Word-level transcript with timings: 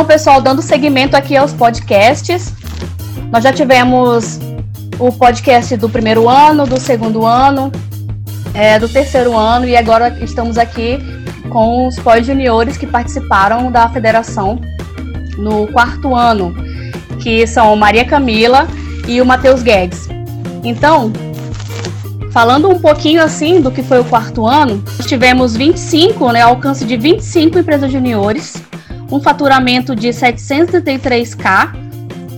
Então, 0.00 0.08
pessoal, 0.08 0.40
dando 0.40 0.62
seguimento 0.62 1.14
aqui 1.14 1.36
aos 1.36 1.52
podcasts, 1.52 2.54
nós 3.30 3.44
já 3.44 3.52
tivemos 3.52 4.40
o 4.98 5.12
podcast 5.12 5.76
do 5.76 5.90
primeiro 5.90 6.26
ano, 6.26 6.66
do 6.66 6.80
segundo 6.80 7.26
ano, 7.26 7.70
é, 8.54 8.78
do 8.78 8.88
terceiro 8.88 9.36
ano 9.36 9.66
e 9.66 9.76
agora 9.76 10.08
estamos 10.22 10.56
aqui 10.56 10.98
com 11.50 11.86
os 11.86 11.98
pós-juniores 11.98 12.78
que 12.78 12.86
participaram 12.86 13.70
da 13.70 13.90
federação 13.90 14.58
no 15.36 15.66
quarto 15.66 16.16
ano, 16.16 16.54
que 17.22 17.46
são 17.46 17.76
Maria 17.76 18.06
Camila 18.06 18.66
e 19.06 19.20
o 19.20 19.26
Matheus 19.26 19.62
Guedes. 19.62 20.08
Então, 20.64 21.12
falando 22.32 22.70
um 22.70 22.78
pouquinho 22.78 23.22
assim 23.22 23.60
do 23.60 23.70
que 23.70 23.82
foi 23.82 24.00
o 24.00 24.04
quarto 24.06 24.46
ano, 24.46 24.82
tivemos 25.06 25.54
25, 25.54 26.32
né, 26.32 26.40
alcance 26.40 26.86
de 26.86 26.96
25 26.96 27.58
empresas 27.58 27.92
juniores, 27.92 28.62
um 29.10 29.20
faturamento 29.20 29.94
de 29.94 30.08
733k, 30.08 31.72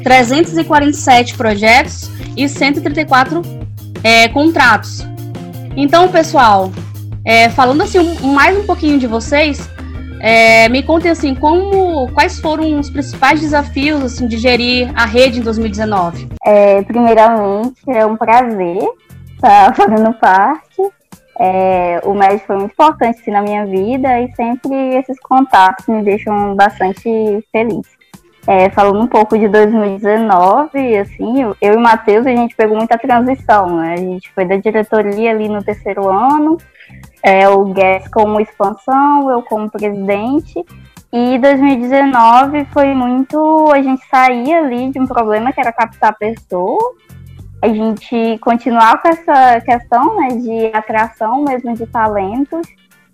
347 0.02 1.36
projetos 1.36 2.10
e 2.36 2.48
134 2.48 3.42
é, 4.02 4.28
contratos. 4.28 5.06
Então, 5.76 6.08
pessoal, 6.08 6.72
é, 7.24 7.48
falando 7.50 7.82
assim 7.82 8.18
mais 8.20 8.56
um 8.56 8.66
pouquinho 8.66 8.98
de 8.98 9.06
vocês, 9.06 9.68
é, 10.20 10.68
me 10.68 10.82
contem 10.82 11.10
assim 11.10 11.34
como, 11.34 12.08
quais 12.12 12.38
foram 12.38 12.78
os 12.78 12.88
principais 12.88 13.40
desafios 13.40 14.02
assim 14.02 14.26
de 14.26 14.38
gerir 14.38 14.90
a 14.94 15.04
rede 15.04 15.40
em 15.40 15.42
2019. 15.42 16.28
É, 16.44 16.82
primeiramente, 16.82 17.82
é 17.88 18.06
um 18.06 18.16
prazer 18.16 18.78
estar 19.34 19.74
fazendo 19.76 20.12
parte. 20.14 20.82
É, 21.38 22.00
o 22.04 22.14
médico 22.14 22.46
foi 22.46 22.56
muito 22.56 22.72
importante 22.72 23.20
assim, 23.20 23.30
na 23.30 23.42
minha 23.42 23.64
vida 23.64 24.20
e 24.20 24.30
sempre 24.34 24.96
esses 24.96 25.18
contatos 25.20 25.86
me 25.86 26.02
deixam 26.02 26.54
bastante 26.54 27.44
feliz. 27.50 27.86
É, 28.46 28.68
falando 28.70 29.00
um 29.00 29.06
pouco 29.06 29.38
de 29.38 29.46
2019, 29.46 30.96
assim, 30.98 31.42
eu, 31.42 31.56
e 31.62 31.70
o 31.70 31.80
Matheus, 31.80 32.26
a 32.26 32.30
gente 32.30 32.56
pegou 32.56 32.76
muita 32.76 32.98
transição, 32.98 33.76
né? 33.76 33.94
A 33.94 33.96
gente 33.96 34.32
foi 34.32 34.44
da 34.44 34.56
diretoria 34.56 35.30
ali 35.30 35.48
no 35.48 35.62
terceiro 35.62 36.08
ano, 36.08 36.58
é, 37.22 37.48
o 37.48 37.64
Guedes 37.66 38.08
como 38.08 38.40
expansão, 38.40 39.30
eu 39.30 39.42
como 39.42 39.70
presidente, 39.70 40.64
e 41.12 41.38
2019 41.38 42.64
foi 42.72 42.94
muito 42.94 43.70
a 43.72 43.80
gente 43.80 44.04
sair 44.08 44.54
ali 44.54 44.90
de 44.90 44.98
um 44.98 45.06
problema 45.06 45.52
que 45.52 45.60
era 45.60 45.72
captar 45.72 46.16
pessoas, 46.18 46.96
a 47.62 47.68
gente 47.68 48.38
continuar 48.38 49.00
com 49.00 49.08
essa 49.08 49.60
questão 49.60 50.16
né, 50.16 50.28
de 50.30 50.76
atração 50.76 51.44
mesmo 51.44 51.74
de 51.74 51.86
talentos, 51.86 52.66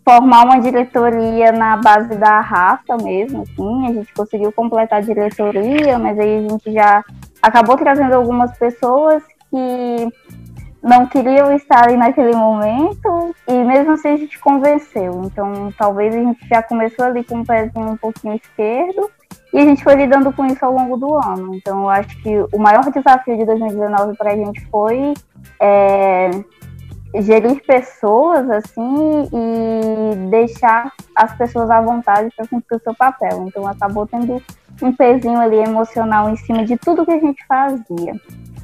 formar 0.02 0.44
uma 0.44 0.58
diretoria 0.58 1.52
na 1.52 1.76
base 1.76 2.16
da 2.16 2.40
raça 2.40 2.96
mesmo, 2.96 3.42
assim, 3.42 3.86
a 3.86 3.92
gente 3.92 4.14
conseguiu 4.14 4.50
completar 4.50 5.00
a 5.00 5.02
diretoria, 5.02 5.98
mas 5.98 6.18
aí 6.18 6.38
a 6.38 6.48
gente 6.48 6.72
já 6.72 7.04
acabou 7.42 7.76
trazendo 7.76 8.14
algumas 8.14 8.56
pessoas 8.56 9.22
que 9.50 10.12
não 10.82 11.06
queriam 11.06 11.52
estar 11.54 11.84
ali 11.84 11.98
naquele 11.98 12.34
momento 12.34 13.34
e 13.46 13.52
mesmo 13.52 13.92
assim 13.92 14.08
a 14.08 14.16
gente 14.16 14.38
convenceu. 14.38 15.24
Então 15.24 15.74
talvez 15.76 16.14
a 16.14 16.18
gente 16.18 16.48
já 16.48 16.62
começou 16.62 17.04
ali 17.04 17.22
com 17.22 17.40
o 17.40 17.46
pezinho 17.46 17.90
um 17.90 17.96
pouquinho 17.98 18.34
esquerdo 18.34 19.10
e 19.52 19.58
a 19.58 19.64
gente 19.64 19.82
foi 19.82 19.94
lidando 19.94 20.32
com 20.32 20.44
isso 20.46 20.64
ao 20.64 20.72
longo 20.72 20.96
do 20.96 21.14
ano. 21.14 21.54
Então 21.54 21.82
eu 21.82 21.88
acho 21.88 22.20
que 22.22 22.30
o 22.52 22.58
maior 22.58 22.90
desafio 22.90 23.36
de 23.36 23.44
2019 23.44 24.16
para 24.16 24.32
a 24.32 24.36
gente 24.36 24.60
foi 24.66 25.14
é, 25.60 26.30
gerir 27.16 27.64
pessoas 27.64 28.48
assim 28.50 29.28
e 29.32 30.28
deixar 30.30 30.92
as 31.14 31.34
pessoas 31.36 31.70
à 31.70 31.80
vontade 31.80 32.30
para 32.36 32.46
cumprir 32.46 32.76
o 32.76 32.82
seu 32.82 32.94
papel. 32.94 33.46
Então 33.46 33.66
acabou 33.66 34.06
tendo 34.06 34.42
um 34.82 34.92
pezinho 34.92 35.40
ali 35.40 35.56
emocional 35.56 36.28
em 36.28 36.36
cima 36.36 36.64
de 36.64 36.76
tudo 36.76 37.04
que 37.04 37.12
a 37.12 37.20
gente 37.20 37.44
fazia. 37.46 38.14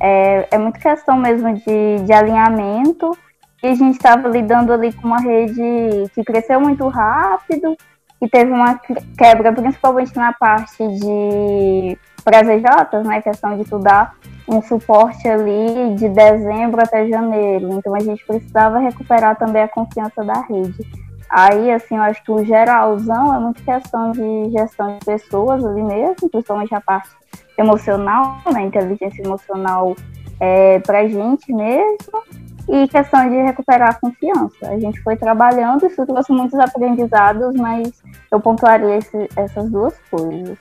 É, 0.00 0.48
é 0.50 0.58
muito 0.58 0.78
questão 0.78 1.16
mesmo 1.16 1.54
de, 1.54 2.04
de 2.04 2.12
alinhamento 2.12 3.16
e 3.62 3.68
a 3.68 3.74
gente 3.74 3.94
estava 3.94 4.28
lidando 4.28 4.72
ali 4.72 4.92
com 4.92 5.06
uma 5.06 5.20
rede 5.20 6.10
que 6.14 6.22
cresceu 6.22 6.60
muito 6.60 6.86
rápido 6.88 7.74
e 8.20 8.28
teve 8.28 8.50
uma 8.50 8.78
quebra 9.18 9.52
principalmente 9.52 10.14
na 10.16 10.32
parte 10.32 10.86
de 10.86 11.98
para 12.24 12.40
as 12.40 12.48
EJs, 12.48 13.06
né, 13.06 13.20
questão 13.20 13.54
de 13.54 13.62
estudar 13.62 14.14
um 14.48 14.62
suporte 14.62 15.28
ali 15.28 15.94
de 15.94 16.08
dezembro 16.08 16.82
até 16.82 17.06
janeiro. 17.06 17.74
Então 17.74 17.94
a 17.94 18.00
gente 18.00 18.24
precisava 18.24 18.78
recuperar 18.78 19.36
também 19.36 19.62
a 19.62 19.68
confiança 19.68 20.24
da 20.24 20.40
rede. 20.40 20.86
Aí, 21.28 21.70
assim, 21.70 21.96
eu 21.96 22.02
acho 22.02 22.22
que 22.22 22.30
o 22.30 22.44
geralzão 22.44 23.34
é 23.34 23.38
muito 23.38 23.62
questão 23.62 24.12
de 24.12 24.50
gestão 24.50 24.98
de 24.98 25.04
pessoas 25.04 25.64
ali 25.64 25.82
mesmo, 25.82 26.30
principalmente 26.30 26.74
a 26.74 26.80
parte 26.80 27.10
emocional, 27.58 28.40
né, 28.52 28.62
inteligência 28.62 29.22
emocional 29.22 29.94
é, 30.40 30.78
para 30.80 31.08
gente 31.08 31.52
mesmo, 31.52 32.22
e 32.68 32.88
questão 32.88 33.28
de 33.28 33.36
recuperar 33.36 33.90
a 33.90 33.94
confiança. 33.94 34.68
A 34.68 34.78
gente 34.78 35.00
foi 35.02 35.16
trabalhando, 35.16 35.86
isso 35.86 36.04
trouxe 36.06 36.32
muitos 36.32 36.58
aprendizados, 36.58 37.54
mas 37.54 38.02
eu 38.30 38.40
pontuaria 38.40 38.96
esse, 38.96 39.28
essas 39.36 39.70
duas 39.70 39.94
coisas. 40.10 40.58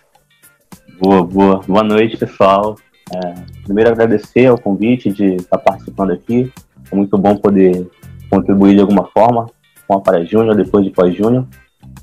Boa, 1.00 1.24
boa. 1.24 1.62
Boa 1.68 1.84
noite, 1.84 2.18
pessoal. 2.18 2.75
É, 3.13 3.34
primeiro 3.63 3.92
agradecer 3.92 4.47
ao 4.47 4.58
convite 4.58 5.12
de 5.12 5.36
estar 5.36 5.58
participando 5.58 6.12
aqui. 6.12 6.52
É 6.92 6.96
muito 6.96 7.18
bom 7.18 7.36
poder 7.36 7.90
contribuir 8.30 8.75
de 8.75 8.81
alguma 8.81 9.06
forma 9.08 9.47
com 9.88 9.97
a 9.97 10.02
para 10.02 10.24
Júnior, 10.24 10.56
depois 10.56 10.86
de 10.86 10.92
pós-Júnior. 10.92 11.46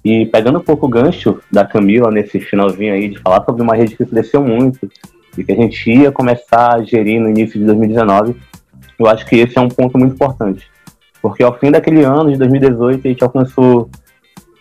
E 0.04 0.26
pegando 0.26 0.58
um 0.58 0.62
pouco 0.62 0.86
o 0.86 0.88
gancho 0.88 1.40
da 1.50 1.64
Camila 1.64 2.10
nesse 2.10 2.40
finalzinho 2.40 2.94
aí 2.94 3.08
de 3.08 3.18
falar 3.18 3.44
sobre 3.44 3.62
uma 3.62 3.74
rede 3.74 3.96
que 3.96 4.06
cresceu 4.06 4.42
muito 4.42 4.88
e 5.36 5.44
que 5.44 5.52
a 5.52 5.56
gente 5.56 5.90
ia 5.90 6.10
começar 6.10 6.74
a 6.74 6.82
gerir 6.82 7.20
no 7.20 7.28
início 7.28 7.58
de 7.58 7.66
2019, 7.66 8.36
eu 9.00 9.08
acho 9.08 9.26
que 9.26 9.36
esse 9.36 9.56
é 9.56 9.60
um 9.60 9.68
ponto 9.68 9.98
muito 9.98 10.14
importante. 10.14 10.70
Porque 11.22 11.42
ao 11.42 11.58
fim 11.58 11.70
daquele 11.70 12.02
ano 12.04 12.30
de 12.30 12.38
2018 12.38 13.06
a 13.06 13.10
gente 13.10 13.24
alcançou 13.24 13.90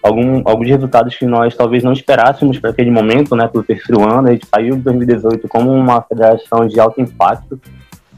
algum, 0.03 0.41
alguns 0.45 0.67
resultados 0.67 1.15
que 1.15 1.25
nós 1.25 1.55
talvez 1.55 1.83
não 1.83 1.93
esperássemos 1.93 2.59
para 2.59 2.69
aquele 2.69 2.91
momento, 2.91 3.35
né, 3.35 3.47
para 3.47 3.59
o 3.59 3.63
terceiro 3.63 4.01
ano. 4.01 4.27
A 4.27 4.31
gente 4.31 4.47
saiu 4.47 4.75
de 4.75 4.81
2018 4.81 5.47
como 5.47 5.71
uma 5.71 6.01
federação 6.01 6.67
de 6.67 6.79
alto 6.79 7.01
impacto. 7.01 7.59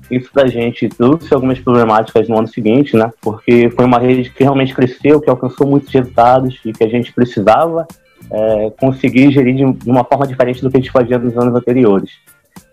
Isso 0.09 0.29
para 0.33 0.43
a 0.43 0.47
gente 0.47 0.89
trouxe 0.89 1.33
algumas 1.33 1.59
problemáticas 1.59 2.27
no 2.27 2.37
ano 2.37 2.47
seguinte, 2.47 2.95
né, 2.97 3.11
porque 3.21 3.69
foi 3.69 3.85
uma 3.85 3.99
rede 3.99 4.29
que 4.29 4.43
realmente 4.43 4.73
cresceu, 4.73 5.21
que 5.21 5.29
alcançou 5.29 5.67
muitos 5.67 5.91
resultados 5.91 6.59
e 6.65 6.73
que 6.73 6.83
a 6.83 6.89
gente 6.89 7.13
precisava 7.13 7.87
é, 8.29 8.69
conseguir 8.79 9.31
gerir 9.31 9.55
de, 9.55 9.73
de 9.73 9.89
uma 9.89 10.03
forma 10.03 10.27
diferente 10.27 10.61
do 10.61 10.69
que 10.69 10.77
a 10.77 10.79
gente 10.79 10.91
fazia 10.91 11.17
nos 11.17 11.37
anos 11.37 11.55
anteriores. 11.55 12.11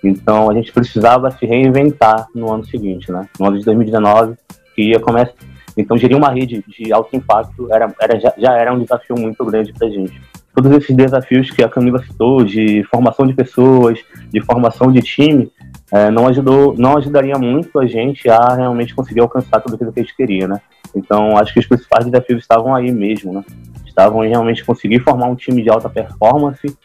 Então 0.03 0.51
a 0.51 0.55
gente 0.55 0.73
precisava 0.73 1.31
se 1.31 1.45
reinventar 1.47 2.29
no 2.35 2.53
ano 2.53 2.65
seguinte, 2.65 3.11
né, 3.11 3.29
no 3.39 3.47
ano 3.47 3.59
de 3.59 3.65
2019, 3.65 4.37
que 4.75 4.83
ia 4.83 5.01
começar 5.01 5.35
então, 5.79 5.97
gerir 5.97 6.17
uma 6.17 6.31
rede 6.31 6.65
de 6.67 6.93
alto 6.93 7.15
impacto 7.15 7.73
era, 7.73 7.95
era, 8.01 8.19
já, 8.19 8.35
já 8.37 8.53
era 8.57 8.75
um 8.75 8.81
desafio 8.81 9.17
muito 9.17 9.45
grande 9.45 9.73
para 9.73 9.87
a 9.87 9.91
gente. 9.91 10.21
Todos 10.53 10.73
esses 10.73 10.95
desafios 10.95 11.53
que 11.53 11.63
a 11.63 11.69
Camila 11.69 12.03
citou, 12.03 12.43
de 12.43 12.83
formação 12.91 13.25
de 13.25 13.33
pessoas, 13.33 14.01
de 14.29 14.41
formação 14.41 14.91
de 14.91 15.01
time, 15.01 15.53
é, 15.93 16.11
não, 16.11 16.27
ajudou, 16.27 16.75
não 16.77 16.99
ajudaria 16.99 17.39
muito 17.39 17.79
a 17.79 17.87
gente 17.87 18.29
a 18.29 18.57
realmente 18.57 18.93
conseguir 18.93 19.21
alcançar 19.21 19.61
tudo 19.61 19.77
aquilo 19.77 19.93
que 19.93 20.01
a 20.01 20.03
gente 20.03 20.17
queria, 20.17 20.49
né? 20.49 20.61
Então, 20.97 21.37
acho 21.37 21.53
que 21.53 21.61
os 21.61 21.67
principais 21.67 22.07
desafios 22.07 22.43
estavam 22.43 22.75
aí 22.75 22.91
mesmo, 22.91 23.33
né? 23.33 23.45
Estavam 23.87 24.25
em 24.25 24.31
realmente 24.31 24.65
conseguir 24.65 24.99
formar 24.99 25.27
um 25.27 25.37
time 25.37 25.63
de 25.63 25.71
alta 25.71 25.89
performance, 25.89 26.77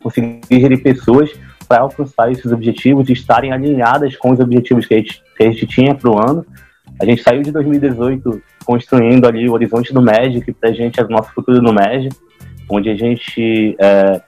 conseguir 0.00 0.40
gerir 0.48 0.80
pessoas 0.80 1.32
para 1.68 1.82
alcançar 1.82 2.32
esses 2.32 2.50
objetivos 2.50 3.08
e 3.08 3.12
estarem 3.12 3.52
alinhadas 3.52 4.16
com 4.16 4.30
os 4.30 4.40
objetivos 4.40 4.86
que 4.86 4.94
a 4.94 4.96
gente, 4.96 5.22
que 5.36 5.44
a 5.44 5.50
gente 5.50 5.66
tinha 5.66 5.94
para 5.94 6.10
o 6.10 6.18
ano, 6.18 6.46
a 7.00 7.04
gente 7.04 7.22
saiu 7.22 7.42
de 7.42 7.52
2018 7.52 8.42
construindo 8.64 9.26
ali 9.26 9.48
o 9.48 9.52
horizonte 9.52 9.92
do 9.92 10.02
MED, 10.02 10.40
que 10.40 10.52
para 10.52 10.70
a 10.70 10.72
gente 10.72 10.98
é 11.00 11.04
o 11.04 11.08
nosso 11.08 11.32
futuro 11.32 11.62
no 11.62 11.72
MED, 11.72 12.08
onde 12.68 12.90
a 12.90 12.96
gente 12.96 13.76
é, 13.80 14.20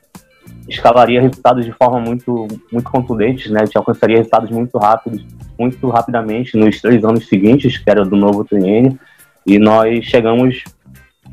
escalaria 0.68 1.20
resultados 1.20 1.64
de 1.64 1.72
forma 1.72 2.00
muito, 2.00 2.46
muito 2.70 2.90
contundente, 2.90 3.50
né? 3.50 3.60
A 3.62 3.64
gente 3.64 3.76
alcançaria 3.76 4.16
resultados 4.16 4.50
muito 4.50 4.78
rápidos, 4.78 5.26
muito 5.58 5.88
rapidamente 5.88 6.56
nos 6.56 6.80
três 6.80 7.04
anos 7.04 7.28
seguintes, 7.28 7.76
que 7.76 7.90
era 7.90 8.04
do 8.04 8.16
novo 8.16 8.44
triênio, 8.44 8.98
e 9.46 9.58
nós 9.58 10.04
chegamos 10.04 10.64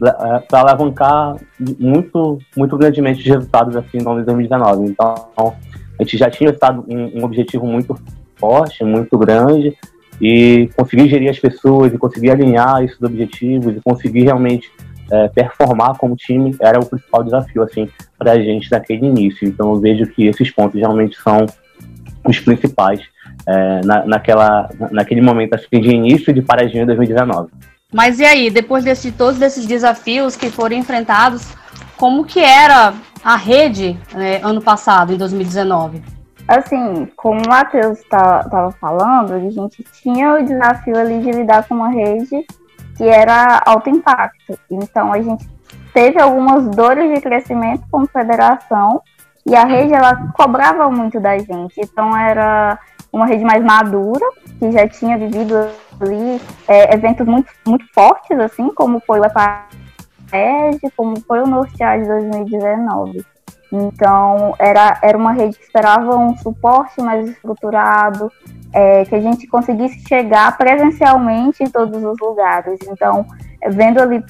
é, 0.03 0.39
para 0.39 0.59
alavancar 0.59 1.35
muito, 1.79 2.39
muito 2.55 2.77
grandemente 2.77 3.21
os 3.21 3.27
resultados 3.27 3.75
assim 3.75 3.99
no 3.99 4.11
ano 4.11 4.19
de 4.19 4.25
2019. 4.25 4.89
Então, 4.89 5.15
a 5.99 6.03
gente 6.03 6.17
já 6.17 6.29
tinha 6.29 6.49
estado 6.49 6.85
um, 6.87 7.19
um 7.19 7.23
objetivo 7.23 7.65
muito 7.65 7.95
forte, 8.35 8.83
muito 8.83 9.17
grande, 9.17 9.75
e 10.21 10.69
conseguir 10.75 11.09
gerir 11.09 11.29
as 11.29 11.39
pessoas 11.39 11.93
e 11.93 11.97
conseguir 11.97 12.31
alinhar 12.31 12.83
esses 12.83 13.01
objetivos 13.01 13.75
e 13.75 13.81
conseguir 13.81 14.23
realmente 14.23 14.71
é, 15.11 15.27
performar 15.29 15.97
como 15.97 16.15
time 16.15 16.55
era 16.59 16.79
o 16.79 16.85
principal 16.85 17.23
desafio 17.23 17.63
assim 17.63 17.87
para 18.17 18.33
a 18.33 18.39
gente 18.39 18.69
naquele 18.71 19.05
início. 19.05 19.47
Então 19.47 19.73
eu 19.73 19.79
vejo 19.79 20.07
que 20.07 20.25
esses 20.25 20.51
pontos 20.51 20.79
realmente 20.79 21.17
são 21.21 21.45
os 22.25 22.39
principais 22.39 23.01
é, 23.47 23.81
na, 23.85 24.05
naquela, 24.05 24.69
naquele 24.91 25.21
momento 25.21 25.53
assim, 25.53 25.79
de 25.79 25.89
início 25.89 26.33
de 26.33 26.41
Paradinha 26.41 26.85
2019. 26.85 27.49
Mas 27.93 28.19
e 28.19 28.25
aí, 28.25 28.49
depois 28.49 28.83
de 28.83 29.11
todos 29.11 29.41
esses 29.41 29.65
desafios 29.65 30.35
que 30.35 30.49
foram 30.49 30.75
enfrentados, 30.75 31.47
como 31.95 32.25
que 32.25 32.39
era 32.39 32.93
a 33.23 33.35
rede 33.35 33.99
né, 34.13 34.39
ano 34.43 34.61
passado, 34.61 35.13
em 35.13 35.17
2019? 35.17 36.01
Assim, 36.47 37.07
como 37.17 37.41
o 37.41 37.49
Matheus 37.49 37.99
estava 37.99 38.49
tá, 38.49 38.71
falando, 38.79 39.33
a 39.33 39.39
gente 39.39 39.83
tinha 40.01 40.35
o 40.35 40.45
desafio 40.45 40.97
ali 40.97 41.19
de 41.19 41.31
lidar 41.31 41.67
com 41.67 41.75
uma 41.75 41.89
rede 41.89 42.45
que 42.95 43.03
era 43.03 43.61
alto 43.65 43.89
impacto. 43.89 44.57
Então, 44.71 45.11
a 45.11 45.21
gente 45.21 45.47
teve 45.93 46.21
algumas 46.21 46.67
dores 46.69 47.13
de 47.13 47.21
crescimento 47.21 47.83
como 47.91 48.07
federação 48.07 49.01
e 49.45 49.55
a 49.55 49.65
rede 49.65 49.93
ela 49.93 50.31
cobrava 50.37 50.89
muito 50.89 51.19
da 51.19 51.37
gente. 51.37 51.79
Então, 51.79 52.15
era 52.17 52.79
uma 53.11 53.25
rede 53.25 53.43
mais 53.43 53.63
madura, 53.63 54.25
que 54.59 54.71
já 54.71 54.87
tinha 54.87 55.17
vivido 55.17 55.53
ali 55.99 56.41
é, 56.67 56.93
eventos 56.93 57.25
muito, 57.27 57.51
muito 57.65 57.85
fortes, 57.93 58.37
assim, 58.39 58.69
como 58.69 59.01
foi 59.05 59.19
o 59.19 59.25
Como 60.95 61.19
foi 61.21 61.41
o 61.41 61.47
Nortear 61.47 62.01
de 62.01 62.07
2019. 62.07 63.25
Então, 63.71 64.55
era, 64.57 64.97
era 65.01 65.17
uma 65.17 65.33
rede 65.33 65.57
que 65.57 65.63
esperava 65.63 66.17
um 66.17 66.37
suporte 66.37 67.01
mais 67.01 67.27
estruturado, 67.27 68.31
é, 68.73 69.03
que 69.05 69.15
a 69.15 69.19
gente 69.19 69.47
conseguisse 69.47 69.99
chegar 70.07 70.57
presencialmente 70.57 71.63
em 71.63 71.69
todos 71.69 72.01
os 72.03 72.17
lugares. 72.19 72.79
Então, 72.87 73.25
vendo 73.69 74.01
ali 74.01 74.23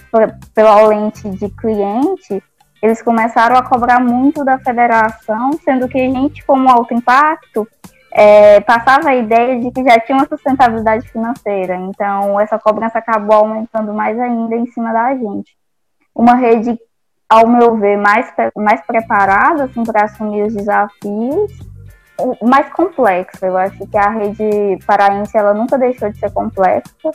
pela 0.53 0.87
lente 0.87 1.29
de 1.29 1.49
cliente, 1.49 2.43
eles 2.81 3.01
começaram 3.01 3.55
a 3.55 3.63
cobrar 3.63 3.99
muito 3.99 4.43
da 4.43 4.57
federação, 4.59 5.51
sendo 5.63 5.87
que 5.87 5.99
a 5.99 6.09
gente, 6.09 6.45
como 6.45 6.69
alto 6.69 6.93
impacto, 6.93 7.67
é, 8.11 8.59
passava 8.61 9.09
a 9.09 9.15
ideia 9.15 9.59
de 9.59 9.71
que 9.71 9.83
já 9.83 9.99
tinha 9.99 10.17
uma 10.17 10.27
sustentabilidade 10.27 11.07
financeira. 11.09 11.75
Então, 11.75 12.39
essa 12.39 12.57
cobrança 12.57 12.97
acabou 12.97 13.37
aumentando 13.37 13.93
mais 13.93 14.19
ainda 14.19 14.55
em 14.55 14.65
cima 14.67 14.91
da 14.91 15.13
gente. 15.15 15.55
Uma 16.17 16.33
rede, 16.33 16.75
ao 17.29 17.47
meu 17.47 17.77
ver, 17.77 17.95
mais, 17.95 18.33
mais 18.55 18.81
preparada 18.81 19.65
assim, 19.65 19.83
para 19.83 20.05
assumir 20.05 20.41
os 20.41 20.55
desafios, 20.55 21.51
mais 22.41 22.73
complexa. 22.73 23.45
Eu 23.45 23.55
acho 23.55 23.85
que 23.85 23.95
a 23.95 24.09
rede 24.09 24.79
paraense 24.87 25.37
ela 25.37 25.53
nunca 25.53 25.77
deixou 25.77 26.09
de 26.09 26.17
ser 26.17 26.31
complexa, 26.31 27.11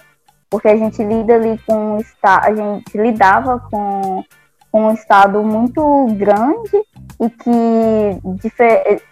porque 0.48 0.68
a 0.68 0.76
gente 0.76 1.02
lida 1.02 1.34
ali 1.34 1.58
com 1.66 1.98
a 2.22 2.54
gente 2.54 2.96
lidava 2.96 3.58
com, 3.68 4.22
com 4.70 4.84
um 4.86 4.92
estado 4.92 5.42
muito 5.42 6.06
grande 6.16 6.80
e 7.20 7.28
que 7.28 9.02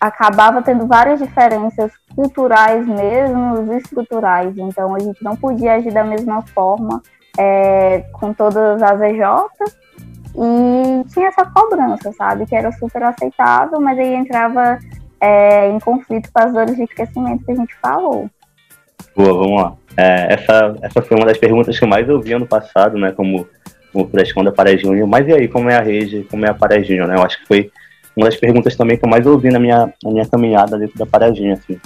acabava 0.00 0.62
tendo 0.62 0.86
várias 0.86 1.18
diferenças 1.18 1.90
culturais 2.14 2.86
mesmo, 2.86 3.72
estruturais. 3.74 4.56
Então 4.56 4.94
a 4.94 5.00
gente 5.00 5.20
não 5.24 5.34
podia 5.34 5.74
agir 5.74 5.92
da 5.92 6.04
mesma 6.04 6.40
forma 6.42 7.02
é, 7.38 8.00
com 8.12 8.32
todas 8.32 8.82
as 8.82 9.00
EJs 9.00 9.80
e 10.34 11.08
tinha 11.12 11.28
essa 11.28 11.44
cobrança, 11.46 12.12
sabe? 12.12 12.46
Que 12.46 12.54
era 12.54 12.70
super 12.72 13.02
aceitável, 13.02 13.80
mas 13.80 13.98
aí 13.98 14.14
entrava 14.14 14.78
é, 15.20 15.68
em 15.68 15.78
conflito 15.78 16.30
com 16.32 16.42
as 16.42 16.52
dores 16.52 16.76
de 16.76 16.86
crescimento 16.86 17.44
que 17.44 17.52
a 17.52 17.56
gente 17.56 17.74
falou. 17.80 18.30
Boa, 19.16 19.32
vamos 19.34 19.62
lá. 19.62 19.74
É, 19.96 20.34
essa, 20.34 20.76
essa 20.82 21.02
foi 21.02 21.16
uma 21.16 21.26
das 21.26 21.38
perguntas 21.38 21.78
que 21.78 21.84
eu 21.84 21.88
mais 21.88 22.08
ouvi 22.08 22.32
ano 22.32 22.46
passado, 22.46 22.96
né? 22.96 23.12
Como, 23.12 23.46
como 23.92 24.08
frescão 24.08 24.44
da 24.44 24.52
Paré 24.52 24.76
Júnior. 24.76 25.06
Mas 25.08 25.26
e 25.26 25.32
aí, 25.32 25.48
como 25.48 25.68
é 25.68 25.76
a 25.76 25.82
rede, 25.82 26.26
como 26.30 26.46
é 26.46 26.50
a 26.50 26.54
Paré 26.54 26.82
Júnior, 26.82 27.08
né? 27.08 27.16
Eu 27.16 27.22
acho 27.22 27.40
que 27.40 27.46
foi 27.46 27.70
uma 28.16 28.26
das 28.26 28.36
perguntas 28.36 28.76
também 28.76 28.96
que 28.96 29.04
eu 29.04 29.10
mais 29.10 29.26
ouvi 29.26 29.50
na 29.50 29.58
minha, 29.58 29.92
na 30.02 30.10
minha 30.10 30.26
caminhada 30.26 30.78
dentro 30.78 30.96
da 30.96 31.06
Paré 31.06 31.34
Júnior, 31.34 31.58
assim. 31.58 31.80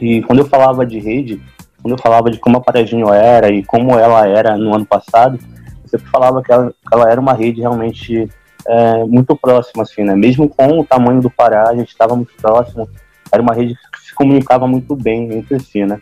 E 0.00 0.22
quando 0.22 0.40
eu 0.40 0.46
falava 0.46 0.84
de 0.84 0.98
rede, 0.98 1.40
quando 1.82 1.92
eu 1.92 1.98
falava 1.98 2.30
de 2.30 2.38
como 2.38 2.56
a 2.56 2.60
Paré 2.60 2.86
Júnior 2.86 3.14
era 3.14 3.50
e 3.50 3.64
como 3.64 3.98
ela 3.98 4.26
era 4.26 4.56
no 4.56 4.74
ano 4.74 4.86
passado, 4.86 5.38
eu 5.82 5.88
sempre 5.88 6.08
falava 6.08 6.40
que 6.40 6.52
ela, 6.52 6.70
que 6.70 6.94
ela 6.94 7.10
era 7.10 7.20
uma 7.20 7.34
rede 7.34 7.60
realmente 7.60 8.30
é, 8.66 9.04
muito 9.04 9.36
próxima, 9.36 9.82
assim, 9.82 10.04
né? 10.04 10.14
Mesmo 10.14 10.48
com 10.48 10.80
o 10.80 10.84
tamanho 10.84 11.20
do 11.20 11.28
Pará, 11.28 11.68
a 11.68 11.74
gente 11.74 11.88
estava 11.88 12.14
muito 12.14 12.32
próximo. 12.40 12.88
Era 13.32 13.42
uma 13.42 13.54
rede 13.54 13.74
que 13.74 14.00
se 14.00 14.14
comunicava 14.14 14.66
muito 14.66 14.94
bem 14.94 15.32
entre 15.34 15.58
si, 15.58 15.84
né? 15.84 16.00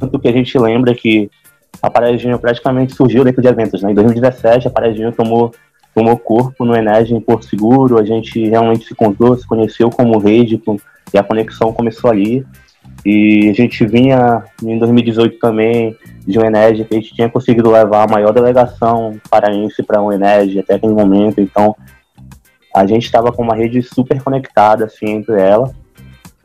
Tanto 0.00 0.18
que 0.18 0.28
a 0.28 0.32
gente 0.32 0.58
lembra 0.58 0.94
que 0.94 1.30
a 1.82 1.90
Pará 1.90 2.16
Júnior 2.16 2.40
praticamente 2.40 2.94
surgiu 2.94 3.24
dentro 3.24 3.42
de 3.42 3.48
eventos, 3.48 3.82
né? 3.82 3.90
Em 3.90 3.94
2017, 3.94 4.66
a 4.66 4.70
Pará 4.70 4.90
Júnior 4.90 5.14
tomou, 5.14 5.52
tomou 5.94 6.16
corpo 6.16 6.64
no 6.64 6.74
Enege 6.74 7.14
em 7.14 7.20
Porto 7.20 7.44
Seguro, 7.44 7.98
a 7.98 8.04
gente 8.04 8.48
realmente 8.48 8.86
se 8.86 8.94
contou, 8.94 9.36
se 9.36 9.46
conheceu 9.46 9.90
como 9.90 10.18
rede, 10.18 10.60
e 11.12 11.18
a 11.18 11.22
conexão 11.22 11.72
começou 11.72 12.10
ali. 12.10 12.44
E 13.10 13.48
a 13.48 13.54
gente 13.54 13.86
vinha 13.86 14.44
em 14.62 14.78
2018 14.78 15.38
também 15.38 15.96
de 16.26 16.38
um 16.38 16.42
que 16.42 16.86
a 16.90 16.94
gente 16.94 17.14
tinha 17.14 17.26
conseguido 17.26 17.70
levar 17.70 18.02
a 18.02 18.12
maior 18.12 18.34
delegação 18.34 19.18
paraense 19.30 19.82
para 19.82 20.02
um 20.02 20.12
Enege 20.12 20.58
até 20.58 20.74
aquele 20.74 20.92
momento. 20.92 21.40
Então 21.40 21.74
a 22.76 22.84
gente 22.84 23.06
estava 23.06 23.32
com 23.32 23.42
uma 23.42 23.56
rede 23.56 23.80
super 23.80 24.22
conectada 24.22 24.84
assim 24.84 25.08
entre 25.08 25.40
ela 25.40 25.72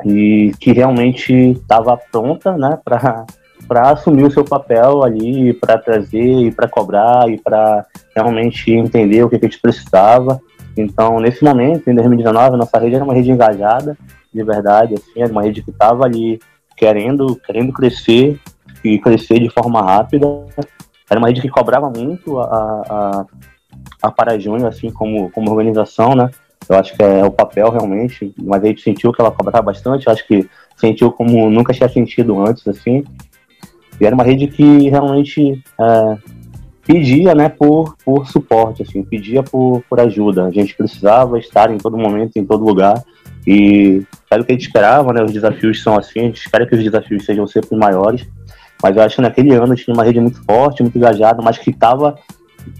e 0.05 0.53
que 0.57 0.71
realmente 0.71 1.33
estava 1.33 1.97
pronta, 1.97 2.57
né, 2.57 2.79
para 2.81 3.25
para 3.67 3.91
assumir 3.91 4.23
o 4.23 4.31
seu 4.31 4.45
papel 4.45 5.03
ali, 5.03 5.53
para 5.53 5.77
trazer 5.77 6.47
e 6.47 6.51
para 6.51 6.67
cobrar 6.67 7.29
e 7.29 7.37
para 7.37 7.85
realmente 8.15 8.71
entender 8.71 9.21
o 9.23 9.29
que, 9.29 9.37
que 9.37 9.45
a 9.45 9.49
gente 9.49 9.61
precisava. 9.61 10.39
Então, 10.77 11.19
nesse 11.19 11.43
momento, 11.43 11.89
em 11.89 11.95
2019, 11.95 12.57
nossa 12.57 12.77
rede 12.77 12.95
era 12.95 13.03
uma 13.03 13.13
rede 13.13 13.31
engajada, 13.31 13.97
de 14.33 14.43
verdade, 14.43 14.95
assim, 14.95 15.21
era 15.21 15.31
uma 15.31 15.43
rede 15.43 15.61
que 15.61 15.69
estava 15.69 16.03
ali 16.03 16.39
querendo, 16.75 17.35
querendo 17.45 17.71
crescer 17.71 18.39
e 18.83 18.99
crescer 18.99 19.39
de 19.39 19.49
forma 19.49 19.81
rápida. 19.81 20.27
Era 21.09 21.19
uma 21.19 21.27
rede 21.27 21.41
que 21.41 21.49
cobrava 21.49 21.89
muito 21.89 22.39
a, 22.39 22.45
a, 22.89 23.25
a 24.01 24.11
Para 24.11 24.39
Júnior, 24.39 24.67
assim, 24.67 24.89
como, 24.91 25.29
como 25.31 25.51
organização, 25.51 26.15
né? 26.15 26.29
Eu 26.67 26.77
acho 26.77 26.95
que 26.95 27.03
é 27.03 27.23
o 27.23 27.31
papel 27.31 27.69
realmente, 27.69 28.33
mas 28.41 28.63
a 28.63 28.67
gente 28.67 28.81
sentiu 28.81 29.11
que 29.11 29.21
ela 29.21 29.31
cobrava 29.31 29.61
bastante, 29.61 30.09
acho 30.09 30.25
que 30.25 30.49
sentiu 30.77 31.11
como 31.11 31.49
nunca 31.49 31.73
tinha 31.73 31.89
sentido 31.89 32.39
antes, 32.39 32.67
assim. 32.67 33.03
E 33.99 34.05
era 34.05 34.15
uma 34.15 34.23
rede 34.23 34.47
que 34.47 34.89
realmente 34.89 35.61
é, 35.79 36.17
pedia, 36.85 37.35
né, 37.35 37.49
por, 37.49 37.95
por 38.03 38.27
suporte, 38.27 38.83
assim, 38.83 39.03
pedia 39.03 39.43
por, 39.43 39.83
por 39.89 39.99
ajuda. 39.99 40.45
A 40.45 40.51
gente 40.51 40.75
precisava 40.75 41.37
estar 41.37 41.71
em 41.71 41.77
todo 41.77 41.97
momento, 41.97 42.37
em 42.37 42.45
todo 42.45 42.65
lugar, 42.65 43.03
e 43.45 44.03
era 44.29 44.41
o 44.41 44.45
que 44.45 44.51
a 44.51 44.55
gente 44.55 44.67
esperava, 44.67 45.13
né? 45.13 45.23
Os 45.23 45.31
desafios 45.31 45.81
são 45.81 45.97
assim, 45.97 46.19
a 46.19 46.23
gente 46.23 46.41
espera 46.41 46.65
que 46.65 46.75
os 46.75 46.83
desafios 46.83 47.25
sejam 47.25 47.45
sempre 47.45 47.75
maiores. 47.77 48.27
Mas 48.81 48.95
eu 48.95 49.03
acho 49.03 49.15
que 49.15 49.21
naquele 49.21 49.53
ano 49.53 49.75
tinha 49.75 49.93
uma 49.93 50.03
rede 50.03 50.19
muito 50.19 50.43
forte, 50.43 50.81
muito 50.81 50.97
engajada, 50.97 51.41
mas 51.41 51.57
que 51.57 51.69
estava 51.69 52.15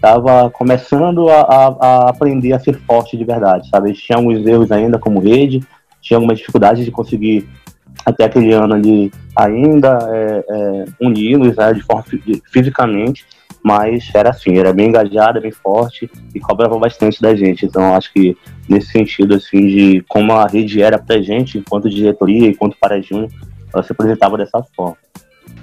tava 0.00 0.50
começando 0.50 1.28
a, 1.28 1.40
a, 1.40 1.66
a, 1.66 2.10
aprender 2.10 2.52
a 2.52 2.58
ser 2.58 2.74
forte 2.80 3.16
de 3.16 3.24
verdade, 3.24 3.68
sabe? 3.68 3.90
A 3.90 3.92
gente 3.92 4.04
tinha 4.04 4.16
alguns 4.16 4.46
erros 4.46 4.72
ainda 4.72 4.98
como 4.98 5.20
rede, 5.20 5.62
tinha 6.00 6.16
algumas 6.16 6.38
dificuldades 6.38 6.84
de 6.84 6.90
conseguir 6.90 7.46
até 8.04 8.24
aquele 8.24 8.52
ano 8.52 8.74
ali 8.74 9.12
ainda 9.36 9.98
é, 10.10 10.44
é, 10.48 10.84
uni-los 11.00 11.56
né, 11.56 11.72
de 11.72 11.80
forma 11.82 12.04
fisicamente, 12.50 13.24
mas 13.64 14.10
era 14.14 14.28
assim, 14.28 14.58
era 14.58 14.74
bem 14.74 14.88
engajada, 14.88 15.40
bem 15.40 15.50
forte 15.50 16.10
e 16.34 16.38
cobrava 16.38 16.78
bastante 16.78 17.22
da 17.22 17.34
gente. 17.34 17.64
Então 17.64 17.94
acho 17.94 18.12
que 18.12 18.36
nesse 18.68 18.88
sentido 18.88 19.34
assim 19.34 19.66
de 19.66 20.04
como 20.06 20.34
a 20.34 20.46
rede 20.46 20.82
era 20.82 20.98
pra 20.98 21.22
gente, 21.22 21.56
enquanto 21.56 21.88
diretoria, 21.88 22.46
enquanto 22.46 22.76
para 22.78 23.00
Júnior, 23.00 23.30
ela 23.72 23.82
se 23.82 23.90
apresentava 23.90 24.36
dessa 24.36 24.62
forma. 24.76 24.98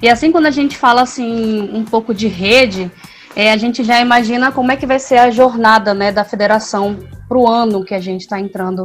E 0.01 0.10
assim 0.10 0.31
quando 0.31 0.48
a 0.48 0.51
gente 0.51 0.75
fala 0.75 1.03
assim 1.03 1.70
um 1.72 1.86
pouco 1.86 2.12
de 2.12 2.27
rede, 2.27 2.89
é, 3.36 3.51
a 3.51 3.58
gente 3.58 3.84
já 3.84 4.01
imagina 4.01 4.51
como 4.51 4.72
é 4.72 4.75
que 4.75 4.88
vai 4.88 4.98
ser 4.98 5.17
a 5.17 5.29
jornada 5.29 5.93
né, 5.93 6.12
da 6.12 6.25
federação 6.25 6.98
para 7.29 7.38
o 7.38 7.48
ano 7.48 7.86
que 7.86 7.93
a 7.93 8.00
gente 8.00 8.22
está 8.22 8.39
entrando 8.39 8.84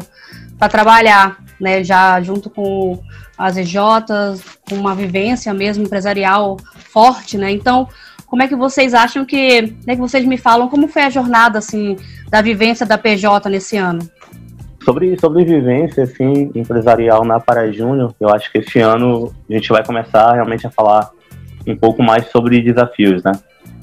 para 0.59 0.69
trabalhar, 0.69 1.39
né, 1.59 1.83
já 1.83 2.21
junto 2.21 2.51
com 2.51 3.01
as 3.37 3.57
EJs, 3.57 4.43
com 4.69 4.77
uma 4.77 4.95
vivência 4.95 5.53
mesmo 5.55 5.85
empresarial 5.85 6.59
forte, 6.75 7.37
né? 7.37 7.51
Então, 7.51 7.89
como 8.27 8.43
é 8.43 8.49
que 8.49 8.57
vocês 8.57 8.93
acham 8.93 9.25
que, 9.25 9.63
né, 9.87 9.95
que 9.95 10.01
vocês 10.01 10.25
me 10.25 10.37
falam 10.37 10.69
como 10.69 10.89
foi 10.89 11.03
a 11.03 11.11
jornada 11.11 11.59
assim 11.59 11.97
da 12.29 12.43
vivência 12.43 12.85
da 12.85 12.99
PJ 12.99 13.49
nesse 13.49 13.77
ano? 13.77 14.01
Sobre 14.85 15.19
sobrevivência 15.19 16.05
assim 16.05 16.51
empresarial 16.55 17.25
na 17.25 17.41
Para 17.41 17.71
Júnior, 17.73 18.15
eu 18.21 18.29
acho 18.29 18.51
que 18.53 18.59
esse 18.59 18.79
ano 18.81 19.33
a 19.49 19.53
gente 19.53 19.69
vai 19.69 19.85
começar 19.85 20.33
realmente 20.33 20.67
a 20.67 20.71
falar 20.71 21.11
um 21.67 21.77
pouco 21.77 22.03
mais 22.03 22.31
sobre 22.31 22.61
desafios, 22.61 23.23
né? 23.25 23.33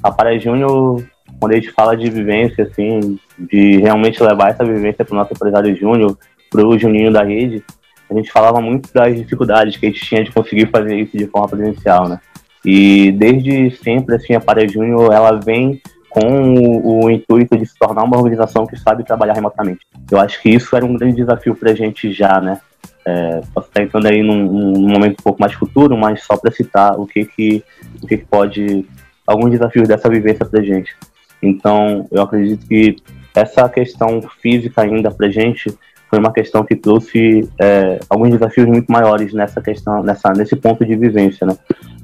A 0.01 0.12
Para 0.12 0.38
Júnior, 0.38 1.03
quando 1.39 1.51
a 1.51 1.55
gente 1.55 1.71
fala 1.71 1.95
de 1.95 2.09
vivência 2.09 2.63
assim, 2.63 3.19
de 3.38 3.77
realmente 3.77 4.21
levar 4.23 4.51
essa 4.51 4.63
vivência 4.63 5.03
para 5.03 5.13
o 5.13 5.17
nosso 5.17 5.33
empresário 5.33 5.75
júnior, 5.75 6.17
para 6.50 6.65
o 6.65 6.77
Juninho 6.77 7.12
da 7.12 7.23
rede, 7.23 7.63
a 8.09 8.13
gente 8.13 8.31
falava 8.31 8.62
muito 8.62 8.93
das 8.93 9.15
dificuldades 9.15 9.75
que 9.75 9.85
a 9.85 9.89
gente 9.89 10.05
tinha 10.05 10.23
de 10.23 10.31
conseguir 10.31 10.69
fazer 10.69 10.95
isso 10.95 11.17
de 11.17 11.25
forma 11.27 11.47
presencial, 11.50 12.07
né? 12.07 12.19
E 12.65 13.12
desde 13.12 13.72
sempre, 13.77 14.15
assim, 14.15 14.34
a 14.34 14.39
Paré 14.39 14.67
Júnior, 14.67 15.12
ela 15.12 15.39
vem 15.39 15.82
com 16.10 16.53
o, 16.53 17.05
o, 17.05 17.10
intuito 17.10 17.58
de 17.58 17.65
se 17.65 17.77
tornar 17.77 18.03
uma 18.03 18.17
organização 18.17 18.67
que 18.67 18.77
sabe 18.77 19.03
trabalhar 19.03 19.34
remotamente. 19.34 19.82
Eu 20.12 20.20
acho 20.20 20.41
que 20.41 20.50
isso 20.50 20.75
era 20.75 20.86
um 20.86 20.96
grande 20.96 21.15
desafio 21.15 21.55
para 21.55 21.72
a 21.72 21.75
gente 21.75 22.13
já, 22.13 22.39
né? 22.39 22.60
É, 23.05 23.41
posso 23.53 23.67
estar 23.67 23.84
entrando 23.84 24.05
aí 24.05 24.22
num, 24.22 24.46
num, 24.46 24.89
momento 24.89 25.20
um 25.20 25.24
pouco 25.24 25.41
mais 25.41 25.53
futuro, 25.53 25.98
mas 25.98 26.24
só 26.24 26.38
para 26.38 26.51
citar 26.51 26.98
o 26.98 27.05
que 27.05 27.25
que, 27.25 27.63
o 28.01 28.08
que 28.08 28.17
que 28.17 28.25
pode, 28.25 28.86
alguns 29.25 29.51
desafios 29.51 29.88
dessa 29.88 30.08
vivência 30.08 30.46
para 30.46 30.60
a 30.60 30.63
gente. 30.63 30.96
Então, 31.41 32.08
eu 32.12 32.22
acredito 32.22 32.65
que 32.65 32.96
essa 33.36 33.67
questão 33.67 34.22
física 34.41 34.84
ainda 34.84 35.12
para 35.12 35.29
gente 35.29 35.75
foi 36.10 36.20
uma 36.20 36.32
questão 36.32 36.63
que 36.63 36.75
trouxe 36.75 37.50
é, 37.60 38.00
alguns 38.08 38.29
desafios 38.29 38.67
muito 38.67 38.91
maiores 38.91 39.34
nessa 39.34 39.60
questão, 39.60 40.03
nessa, 40.03 40.32
nesse 40.32 40.55
ponto 40.55 40.86
de 40.86 40.96
vivência, 40.96 41.48
né? 41.48 41.58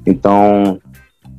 Então, 0.06 0.80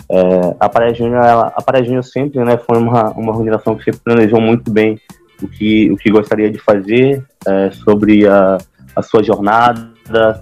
é, 0.10 0.56
a 0.60 0.68
Praia 0.68 0.94
Júnior, 0.94 1.24
a 1.24 1.62
Praia 1.62 1.84
Júnior 1.84 2.04
sempre, 2.04 2.44
né, 2.44 2.58
foi 2.58 2.78
uma, 2.78 3.12
uma 3.12 3.32
organização 3.32 3.76
que 3.76 3.84
sempre 3.86 4.02
planejou 4.02 4.42
muito 4.42 4.70
bem 4.70 5.00
o 5.42 5.48
que, 5.48 5.90
o 5.92 5.98
que 5.98 6.12
gostaria 6.12 6.52
de 6.52 6.60
fazer 6.60 7.26
é, 7.48 7.72
sobre 7.72 8.28
a, 8.28 8.58
a 8.96 9.02
sua 9.02 9.24
jornada, 9.24 9.90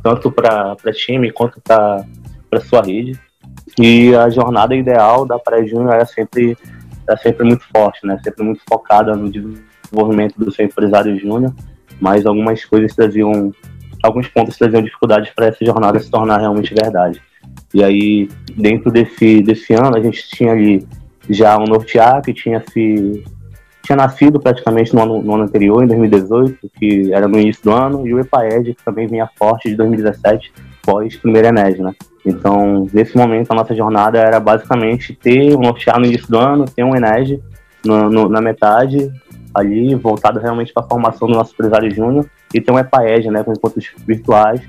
tanto 0.03 0.31
para 0.31 0.75
time 0.93 1.31
quanto 1.31 1.61
para 1.61 2.05
sua 2.61 2.81
rede. 2.81 3.17
E 3.77 4.13
a 4.15 4.29
jornada 4.29 4.75
ideal 4.75 5.25
da 5.25 5.37
Praia 5.37 5.65
Júnior 5.65 5.93
era 5.93 6.05
sempre, 6.05 6.57
era 7.07 7.17
sempre 7.17 7.45
muito 7.45 7.63
forte, 7.71 8.05
né? 8.05 8.19
sempre 8.23 8.43
muito 8.43 8.61
focada 8.67 9.15
no 9.15 9.31
desenvolvimento 9.31 10.37
do 10.37 10.51
seu 10.51 10.65
empresário 10.65 11.17
júnior, 11.17 11.53
mas 12.01 12.25
algumas 12.25 12.65
coisas 12.65 12.93
traziam, 12.95 13.53
alguns 14.03 14.27
pontos 14.27 14.57
traziam 14.57 14.81
dificuldades 14.81 15.31
para 15.33 15.47
essa 15.47 15.63
jornada 15.63 15.99
se 15.99 16.09
tornar 16.09 16.39
realmente 16.39 16.73
verdade. 16.73 17.21
E 17.73 17.83
aí, 17.83 18.29
dentro 18.55 18.91
desse, 18.91 19.41
desse 19.41 19.73
ano, 19.73 19.95
a 19.95 20.01
gente 20.01 20.27
tinha 20.29 20.51
ali 20.51 20.87
já 21.29 21.57
um 21.57 21.65
nortear 21.65 22.21
que 22.21 22.33
tinha 22.33 22.63
se 22.71 23.23
tinha 23.83 23.95
nascido 23.95 24.39
praticamente 24.39 24.93
no 24.93 25.01
ano, 25.01 25.21
no 25.21 25.33
ano 25.33 25.43
anterior, 25.43 25.83
em 25.83 25.87
2018, 25.87 26.69
que 26.77 27.11
era 27.11 27.27
no 27.27 27.39
início 27.39 27.63
do 27.63 27.71
ano, 27.71 28.07
e 28.07 28.13
o 28.13 28.19
EPAED, 28.19 28.75
que 28.75 28.83
também 28.83 29.07
vinha 29.07 29.27
forte 29.35 29.67
de 29.67 29.75
2017, 29.75 30.53
pós 30.83 31.15
primeira 31.15 31.49
Ened, 31.49 31.81
né? 31.81 31.93
Então, 32.23 32.87
nesse 32.93 33.17
momento, 33.17 33.51
a 33.51 33.55
nossa 33.55 33.73
jornada 33.73 34.19
era 34.19 34.39
basicamente 34.39 35.15
ter 35.15 35.55
um 35.55 35.61
nortear 35.61 35.99
no 35.99 36.05
início 36.05 36.27
do 36.27 36.37
ano, 36.37 36.65
ter 36.65 36.83
um 36.83 36.91
no, 37.83 38.29
na 38.29 38.41
metade, 38.41 39.11
ali, 39.55 39.95
voltado 39.95 40.39
realmente 40.39 40.71
para 40.71 40.83
a 40.83 40.87
formação 40.87 41.27
do 41.27 41.33
nosso 41.33 41.53
empresário 41.53 41.89
júnior, 41.89 42.29
e 42.53 42.61
ter 42.61 42.71
um 42.71 42.77
EPAED, 42.77 43.31
né, 43.31 43.43
com 43.43 43.53
encontros 43.53 43.89
virtuais, 44.05 44.61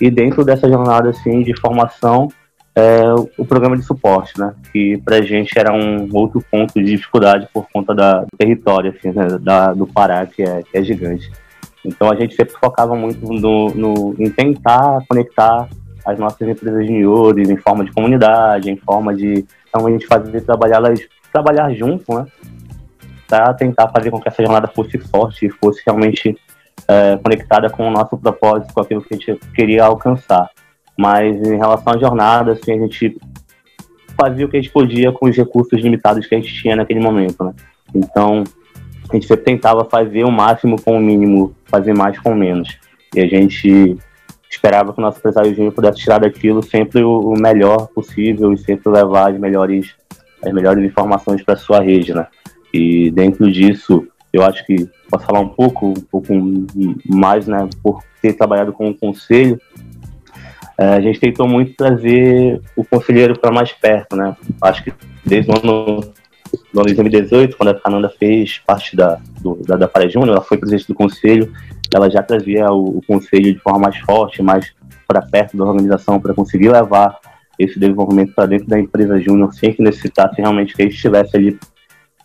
e 0.00 0.10
dentro 0.10 0.44
dessa 0.44 0.68
jornada, 0.68 1.10
assim, 1.10 1.42
de 1.42 1.54
formação, 1.60 2.28
é, 2.76 3.04
o 3.38 3.44
programa 3.44 3.76
de 3.76 3.84
suporte, 3.84 4.38
né? 4.38 4.52
Que 4.72 4.98
para 4.98 5.16
a 5.16 5.22
gente 5.22 5.56
era 5.56 5.72
um 5.72 6.08
outro 6.12 6.44
ponto 6.50 6.74
de 6.74 6.84
dificuldade 6.84 7.48
por 7.52 7.68
conta 7.72 7.94
da, 7.94 8.20
do 8.20 8.36
território, 8.36 8.92
assim, 8.96 9.12
né, 9.12 9.38
da, 9.40 9.72
do 9.72 9.86
Pará, 9.86 10.26
que 10.26 10.42
é, 10.42 10.62
que 10.62 10.76
é 10.76 10.82
gigante. 10.82 11.30
Então 11.84 12.10
a 12.10 12.16
gente 12.16 12.34
sempre 12.34 12.54
focava 12.54 12.96
muito 12.96 13.24
no, 13.24 13.68
no, 13.70 14.14
em 14.18 14.30
tentar 14.30 15.04
conectar 15.08 15.68
as 16.04 16.18
nossas 16.18 16.46
empresas 16.48 16.86
juniores 16.86 17.48
em 17.48 17.56
forma 17.56 17.84
de 17.84 17.92
comunidade, 17.92 18.70
em 18.70 18.76
forma 18.76 19.14
de. 19.14 19.44
Então 19.68 19.86
a 19.86 19.90
gente 19.90 20.06
fazer 20.06 20.40
trabalhar, 20.40 20.82
trabalhar 21.32 21.72
junto, 21.74 22.12
né? 22.12 22.26
Para 23.28 23.54
tentar 23.54 23.88
fazer 23.88 24.10
com 24.10 24.20
que 24.20 24.28
essa 24.28 24.42
jornada 24.42 24.66
fosse 24.66 24.98
forte 24.98 25.46
e 25.46 25.50
fosse 25.50 25.82
realmente 25.86 26.36
é, 26.88 27.16
conectada 27.22 27.70
com 27.70 27.86
o 27.86 27.90
nosso 27.90 28.16
propósito, 28.16 28.74
com 28.74 28.80
aquilo 28.80 29.02
que 29.02 29.14
a 29.14 29.16
gente 29.16 29.40
queria 29.54 29.84
alcançar. 29.84 30.50
Mas 30.96 31.36
em 31.46 31.56
relação 31.56 31.94
à 31.94 31.98
jornada, 31.98 32.52
assim, 32.52 32.72
a 32.72 32.78
gente 32.78 33.16
fazia 34.16 34.46
o 34.46 34.48
que 34.48 34.56
a 34.56 34.60
gente 34.60 34.72
podia 34.72 35.12
com 35.12 35.26
os 35.26 35.36
recursos 35.36 35.80
limitados 35.80 36.26
que 36.26 36.34
a 36.34 36.38
gente 36.38 36.54
tinha 36.54 36.76
naquele 36.76 37.00
momento, 37.00 37.44
né? 37.44 37.52
Então, 37.94 38.44
a 39.10 39.14
gente 39.14 39.26
sempre 39.26 39.44
tentava 39.44 39.84
fazer 39.84 40.24
o 40.24 40.30
máximo 40.30 40.80
com 40.80 40.96
o 40.96 41.00
mínimo, 41.00 41.54
fazer 41.66 41.94
mais 41.94 42.18
com 42.18 42.34
menos. 42.34 42.78
E 43.14 43.20
a 43.20 43.26
gente 43.26 43.96
esperava 44.50 44.92
que 44.92 44.98
o 44.98 45.02
nosso 45.02 45.18
empresário 45.18 45.72
pudesse 45.72 45.98
tirar 45.98 46.18
daquilo 46.18 46.62
sempre 46.62 47.02
o, 47.02 47.34
melhor 47.36 47.88
possível 47.88 48.52
e 48.52 48.58
sempre 48.58 48.90
levar 48.90 49.32
as 49.32 49.38
melhores, 49.38 49.94
as 50.44 50.52
melhores 50.52 50.84
informações 50.84 51.42
para 51.42 51.56
sua 51.56 51.80
rede, 51.80 52.14
né? 52.14 52.26
E 52.72 53.10
dentro 53.10 53.50
disso, 53.50 54.06
eu 54.32 54.42
acho 54.42 54.64
que 54.66 54.88
posso 55.10 55.26
falar 55.26 55.40
um 55.40 55.48
pouco, 55.48 55.88
um 55.88 55.94
pouco 55.94 56.32
mais, 57.08 57.46
né, 57.46 57.68
por 57.82 58.02
ter 58.20 58.32
trabalhado 58.32 58.72
com 58.72 58.88
o 58.88 58.94
conselho, 58.94 59.60
a 60.76 61.00
gente 61.00 61.20
tentou 61.20 61.48
muito 61.48 61.74
trazer 61.74 62.60
o 62.76 62.84
conselheiro 62.84 63.38
para 63.38 63.52
mais 63.52 63.72
perto, 63.72 64.16
né? 64.16 64.36
Acho 64.60 64.84
que 64.84 64.92
desde 65.24 65.50
o 65.50 65.56
ano, 65.56 66.00
no 66.72 66.80
ano 66.80 66.88
de 66.88 66.94
2018, 66.94 67.56
quando 67.56 67.70
a 67.70 67.78
Fernanda 67.78 68.12
fez 68.18 68.58
parte 68.66 68.96
da, 68.96 69.20
do, 69.40 69.56
da, 69.66 69.76
da 69.76 70.08
Júnior, 70.08 70.30
ela 70.30 70.40
foi 70.40 70.58
presidente 70.58 70.88
do 70.88 70.94
conselho, 70.94 71.52
ela 71.94 72.10
já 72.10 72.22
trazia 72.22 72.66
o, 72.72 72.98
o 72.98 73.00
conselho 73.06 73.54
de 73.54 73.60
forma 73.60 73.78
mais 73.78 73.96
forte, 73.98 74.42
mais 74.42 74.74
para 75.06 75.22
perto 75.22 75.56
da 75.56 75.64
organização, 75.64 76.20
para 76.20 76.34
conseguir 76.34 76.70
levar 76.70 77.18
esse 77.58 77.78
desenvolvimento 77.78 78.34
para 78.34 78.46
dentro 78.46 78.66
da 78.66 78.78
empresa 78.78 79.20
Júnior, 79.20 79.52
sem 79.54 79.72
que 79.72 79.82
necessitasse 79.82 80.40
realmente 80.40 80.74
que 80.74 80.82
ele 80.82 80.90
estivesse 80.90 81.36
ali 81.36 81.58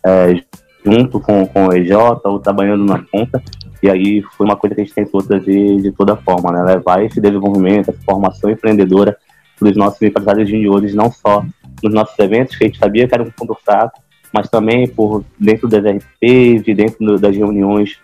é, 0.04 0.42
junto 0.84 1.20
com, 1.20 1.46
com 1.46 1.68
o 1.68 1.72
EJ 1.72 1.92
ou 2.24 2.38
trabalhando 2.40 2.84
na 2.84 2.98
conta. 2.98 3.40
E 3.82 3.88
aí 3.88 4.22
foi 4.36 4.46
uma 4.46 4.56
coisa 4.56 4.74
que 4.74 4.82
a 4.82 4.84
gente 4.84 4.94
tentou 4.94 5.22
trazer 5.22 5.80
de 5.80 5.90
toda 5.92 6.16
forma, 6.16 6.52
né? 6.52 6.74
Levar 6.74 7.04
esse 7.04 7.20
desenvolvimento, 7.20 7.90
essa 7.90 8.00
formação 8.04 8.50
empreendedora 8.50 9.16
para 9.58 9.68
os 9.68 9.76
nossos 9.76 10.00
empresários 10.02 10.48
juniores, 10.48 10.94
não 10.94 11.10
só 11.10 11.44
nos 11.82 11.94
nossos 11.94 12.18
eventos, 12.18 12.56
que 12.56 12.64
a 12.64 12.66
gente 12.66 12.78
sabia 12.78 13.08
que 13.08 13.14
era 13.14 13.22
um 13.22 13.30
ponto 13.30 13.56
fraco, 13.64 14.00
mas 14.32 14.48
também 14.48 14.86
por 14.86 15.24
dentro 15.38 15.68
das 15.68 15.82
RPs 15.82 16.66
e 16.66 16.74
dentro 16.74 17.18
das 17.18 17.36
reuniões 17.36 17.98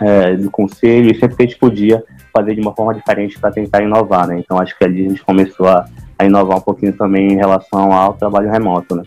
é, 0.00 0.36
do 0.36 0.50
conselho, 0.50 1.10
e 1.10 1.18
sempre 1.18 1.36
que 1.36 1.42
a 1.42 1.46
gente 1.46 1.58
podia 1.58 2.02
fazer 2.32 2.54
de 2.54 2.60
uma 2.60 2.74
forma 2.74 2.94
diferente 2.94 3.38
para 3.38 3.50
tentar 3.50 3.82
inovar, 3.82 4.26
né? 4.26 4.38
Então 4.38 4.58
acho 4.58 4.76
que 4.76 4.84
ali 4.84 5.06
a 5.06 5.08
gente 5.10 5.24
começou 5.24 5.68
a, 5.68 5.86
a 6.18 6.24
inovar 6.24 6.58
um 6.58 6.62
pouquinho 6.62 6.92
também 6.92 7.32
em 7.32 7.36
relação 7.36 7.92
ao 7.92 8.14
trabalho 8.14 8.50
remoto, 8.50 8.96
né? 8.96 9.04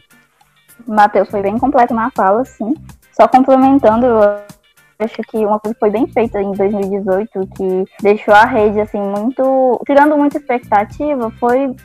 Matheus 0.88 1.30
foi 1.30 1.42
bem 1.42 1.58
completo 1.58 1.94
na 1.94 2.12
fala, 2.12 2.46
sim. 2.46 2.76
Só 3.12 3.28
complementando, 3.28 4.06
acho 5.00 5.22
que 5.30 5.38
uma 5.38 5.60
coisa 5.60 5.74
que 5.74 5.80
foi 5.80 5.90
bem 5.90 6.08
feita 6.08 6.42
em 6.42 6.52
2018, 6.52 7.48
que 7.56 7.86
deixou 8.02 8.34
a 8.34 8.46
rede, 8.46 8.80
assim, 8.80 9.02
muito. 9.02 9.82
tirando 9.86 10.18
muita 10.18 10.38
expectativa, 10.38 11.32
foi 11.40 11.76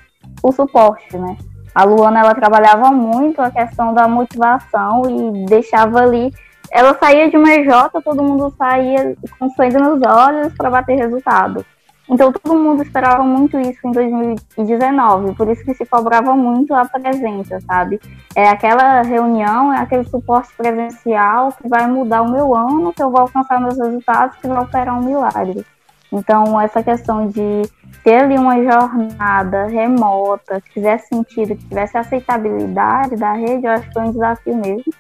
o 0.43 0.53
suporte, 0.53 1.17
né? 1.17 1.37
A 1.75 1.85
Luana, 1.85 2.21
ela 2.21 2.35
trabalhava 2.35 2.91
muito 2.91 3.41
a 3.41 3.51
questão 3.51 3.95
da 3.95 4.09
motivação 4.09 5.03
e 5.09 5.45
deixava 5.47 6.01
ali. 6.01 6.33
Ela 6.71 6.97
saía 6.99 7.29
de 7.29 7.37
uma 7.37 7.53
EJ, 7.53 7.69
todo 8.05 8.23
mundo 8.23 8.55
saía 8.57 9.17
com 9.39 9.51
sangue 9.51 9.77
nos 9.77 10.01
olhos 10.03 10.53
para 10.55 10.71
bater 10.71 10.97
resultado. 10.97 11.65
Então 12.11 12.33
todo 12.33 12.59
mundo 12.59 12.83
esperava 12.83 13.23
muito 13.23 13.57
isso 13.61 13.87
em 13.87 13.93
2019, 13.93 15.35
por 15.35 15.49
isso 15.49 15.65
que 15.65 15.75
se 15.75 15.87
cobrava 15.87 16.35
muito 16.35 16.75
a 16.75 16.85
presença, 16.85 17.61
sabe? 17.61 18.01
É 18.35 18.49
aquela 18.49 19.03
reunião, 19.03 19.73
é 19.73 19.79
aquele 19.79 20.03
suporte 20.03 20.53
presencial 20.57 21.53
que 21.53 21.69
vai 21.69 21.87
mudar 21.87 22.23
o 22.23 22.31
meu 22.31 22.53
ano, 22.53 22.93
que 22.93 23.01
eu 23.01 23.11
vou 23.11 23.21
alcançar 23.21 23.61
meus 23.61 23.79
resultados, 23.79 24.37
que 24.39 24.49
vai 24.49 24.61
operar 24.61 24.99
um 24.99 25.05
milagre. 25.05 25.65
Então 26.13 26.61
essa 26.61 26.83
questão 26.83 27.29
de 27.29 27.63
ter 28.03 28.25
ali 28.25 28.37
uma 28.37 28.61
jornada 28.61 29.67
remota, 29.67 30.61
que 30.61 30.73
fizesse 30.73 31.09
sentido, 31.09 31.55
que 31.55 31.69
tivesse 31.69 31.97
aceitabilidade 31.97 33.15
da 33.15 33.35
rede, 33.35 33.67
eu 33.67 33.71
acho 33.71 33.87
que 33.87 33.93
foi 33.93 34.03
um 34.03 34.11
desafio 34.11 34.57
mesmo. 34.57 34.93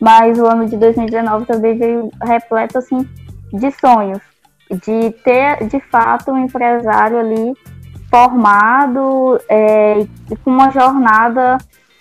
Mas 0.00 0.36
o 0.36 0.46
ano 0.46 0.66
de 0.66 0.76
2019 0.76 1.46
também 1.46 1.78
veio 1.78 2.10
repleto 2.20 2.78
assim 2.78 3.08
de 3.52 3.70
sonhos, 3.70 4.20
de 4.70 5.10
ter 5.22 5.66
de 5.66 5.80
fato 5.80 6.32
um 6.32 6.38
empresário 6.38 7.18
ali 7.18 7.54
formado 8.10 9.40
é, 9.48 10.06
com 10.44 10.50
uma 10.50 10.70
jornada 10.70 11.58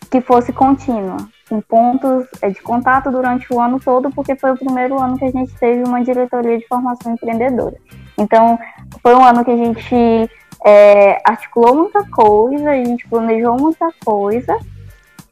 que 0.10 0.22
fosse 0.22 0.54
contínua, 0.54 1.18
com 1.50 1.60
pontos 1.62 2.28
é, 2.42 2.50
de 2.50 2.62
contato 2.62 3.12
durante 3.12 3.52
o 3.54 3.60
ano 3.60 3.80
todo, 3.80 4.10
porque 4.12 4.36
foi 4.36 4.52
o 4.52 4.58
primeiro 4.58 5.00
ano 5.00 5.18
que 5.18 5.26
a 5.26 5.32
gente 5.32 5.54
teve 5.56 5.84
uma 5.84 6.04
diretoria 6.04 6.58
de 6.58 6.68
formação 6.68 7.14
empreendedora. 7.14 7.76
Então, 8.18 8.58
foi 9.02 9.14
um 9.14 9.24
ano 9.24 9.44
que 9.44 9.52
a 9.52 9.58
gente 9.58 10.30
é, 10.64 11.22
articulou 11.26 11.76
muita 11.76 12.04
coisa, 12.10 12.72
a 12.72 12.76
gente 12.76 13.08
planejou 13.08 13.58
muita 13.60 13.90
coisa 14.04 14.58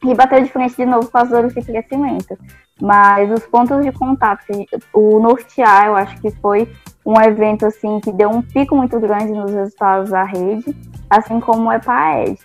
e 0.04 0.14
bateu 0.14 0.44
de 0.44 0.52
frente 0.52 0.76
de 0.76 0.86
novo 0.86 1.10
com 1.10 1.18
as 1.18 1.30
dores 1.30 1.54
de 1.54 1.62
crescimento. 1.62 2.38
Mas 2.82 3.32
os 3.32 3.46
pontos 3.46 3.84
de 3.84 3.92
contato, 3.92 4.44
o 4.94 5.20
nortear, 5.20 5.88
eu 5.88 5.96
acho 5.96 6.20
que 6.20 6.32
foi 6.32 6.68
um 7.06 7.20
evento 7.22 7.66
assim 7.66 8.00
que 8.00 8.12
deu 8.12 8.30
um 8.30 8.42
pico 8.42 8.76
muito 8.76 9.00
grande 9.00 9.32
nos 9.32 9.52
resultados 9.52 10.10
da 10.10 10.24
rede, 10.24 10.76
assim 11.10 11.40
como 11.40 11.70
o 11.70 11.72
EPAED. 11.72 12.40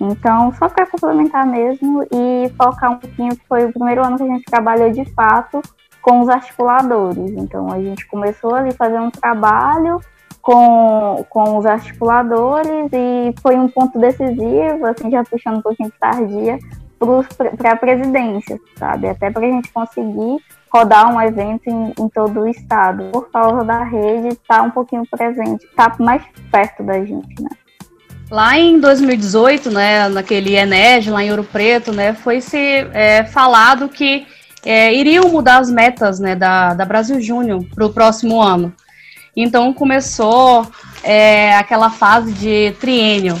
Então, 0.00 0.52
só 0.54 0.68
para 0.68 0.86
complementar 0.86 1.46
mesmo 1.46 2.02
e 2.12 2.50
focar 2.56 2.92
um 2.92 2.98
pouquinho 2.98 3.36
que 3.36 3.46
foi 3.46 3.66
o 3.66 3.72
primeiro 3.72 4.04
ano 4.04 4.16
que 4.16 4.22
a 4.22 4.26
gente 4.26 4.44
trabalhou 4.44 4.90
de 4.90 5.04
fato 5.12 5.60
com 6.02 6.20
os 6.20 6.28
articuladores. 6.28 7.30
Então, 7.32 7.70
a 7.70 7.80
gente 7.80 8.06
começou 8.06 8.54
ali 8.54 8.72
fazer 8.72 9.00
um 9.00 9.10
trabalho 9.10 10.00
com, 10.42 11.24
com 11.30 11.56
os 11.56 11.64
articuladores 11.64 12.90
e 12.92 13.34
foi 13.40 13.56
um 13.56 13.68
ponto 13.68 13.98
decisivo, 13.98 14.86
assim, 14.86 15.10
já 15.10 15.24
puxando 15.24 15.58
um 15.58 15.62
pouquinho 15.62 15.90
de 15.90 15.98
tardia, 15.98 16.58
para 16.98 17.72
a 17.72 17.76
presidência, 17.76 18.58
sabe? 18.76 19.08
Até 19.08 19.30
para 19.30 19.46
a 19.46 19.50
gente 19.50 19.72
conseguir 19.72 20.38
rodar 20.72 21.12
um 21.12 21.20
evento 21.20 21.68
em, 21.68 21.92
em, 21.98 22.08
todo 22.08 22.40
o 22.40 22.48
estado, 22.48 23.04
por 23.12 23.30
causa 23.30 23.64
da 23.64 23.84
rede 23.84 24.28
estar 24.28 24.58
tá 24.58 24.62
um 24.62 24.70
pouquinho 24.70 25.04
presente, 25.08 25.64
estar 25.64 25.96
tá 25.96 26.02
mais 26.02 26.22
perto 26.50 26.82
da 26.82 27.04
gente, 27.04 27.40
né? 27.40 27.48
Lá 28.30 28.58
em 28.58 28.80
2018, 28.80 29.70
né, 29.70 30.08
naquele 30.08 30.56
Ened, 30.56 31.10
lá 31.10 31.22
em 31.22 31.30
Ouro 31.30 31.44
Preto, 31.44 31.92
né, 31.92 32.14
foi 32.14 32.40
se 32.40 32.58
é, 32.92 33.22
falado 33.24 33.88
que 33.88 34.26
é, 34.64 34.92
iriam 34.94 35.28
mudar 35.28 35.58
as 35.58 35.70
metas 35.70 36.18
né, 36.18 36.34
da, 36.34 36.72
da 36.74 36.84
Brasil 36.84 37.20
Júnior 37.20 37.64
para 37.74 37.84
o 37.84 37.92
próximo 37.92 38.40
ano. 38.40 38.72
Então 39.36 39.72
começou 39.72 40.66
é, 41.02 41.54
aquela 41.56 41.90
fase 41.90 42.32
de 42.32 42.72
triênio. 42.80 43.36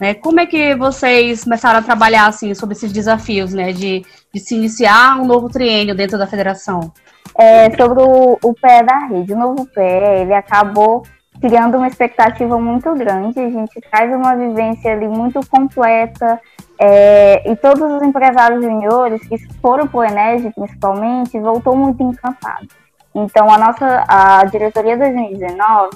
Né? 0.00 0.14
Como 0.14 0.40
é 0.40 0.46
que 0.46 0.74
vocês 0.74 1.44
começaram 1.44 1.78
a 1.78 1.82
trabalhar 1.82 2.26
assim 2.26 2.54
sobre 2.54 2.74
esses 2.74 2.92
desafios, 2.92 3.52
né, 3.52 3.72
de, 3.72 4.04
de 4.32 4.40
se 4.40 4.54
iniciar 4.54 5.18
um 5.20 5.26
novo 5.26 5.48
triênio 5.48 5.94
dentro 5.94 6.18
da 6.18 6.26
federação? 6.26 6.92
É, 7.38 7.70
sobre 7.76 8.02
o, 8.02 8.38
o 8.42 8.54
pé 8.54 8.82
da 8.82 8.98
rede, 9.06 9.32
o 9.32 9.38
novo 9.38 9.66
pé, 9.66 10.22
ele 10.22 10.32
acabou 10.32 11.02
criando 11.40 11.76
uma 11.76 11.88
expectativa 11.88 12.58
muito 12.58 12.92
grande. 12.94 13.38
A 13.40 13.50
gente 13.50 13.80
traz 13.90 14.14
uma 14.14 14.34
vivência 14.34 14.92
ali 14.92 15.08
muito 15.08 15.40
completa. 15.48 16.40
É, 16.78 17.50
e 17.50 17.56
todos 17.56 17.90
os 17.90 18.02
empresários 18.02 18.62
juniores 18.62 19.26
que 19.26 19.38
foram 19.60 19.86
para 19.86 19.98
o 19.98 20.04
Enege, 20.04 20.50
principalmente, 20.54 21.38
voltou 21.38 21.76
muito 21.76 22.02
encantado. 22.02 22.68
Então, 23.14 23.50
a 23.50 23.56
nossa 23.56 24.04
a 24.06 24.44
diretoria 24.44 24.96
2019, 24.96 25.90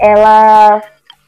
ela 0.00 0.80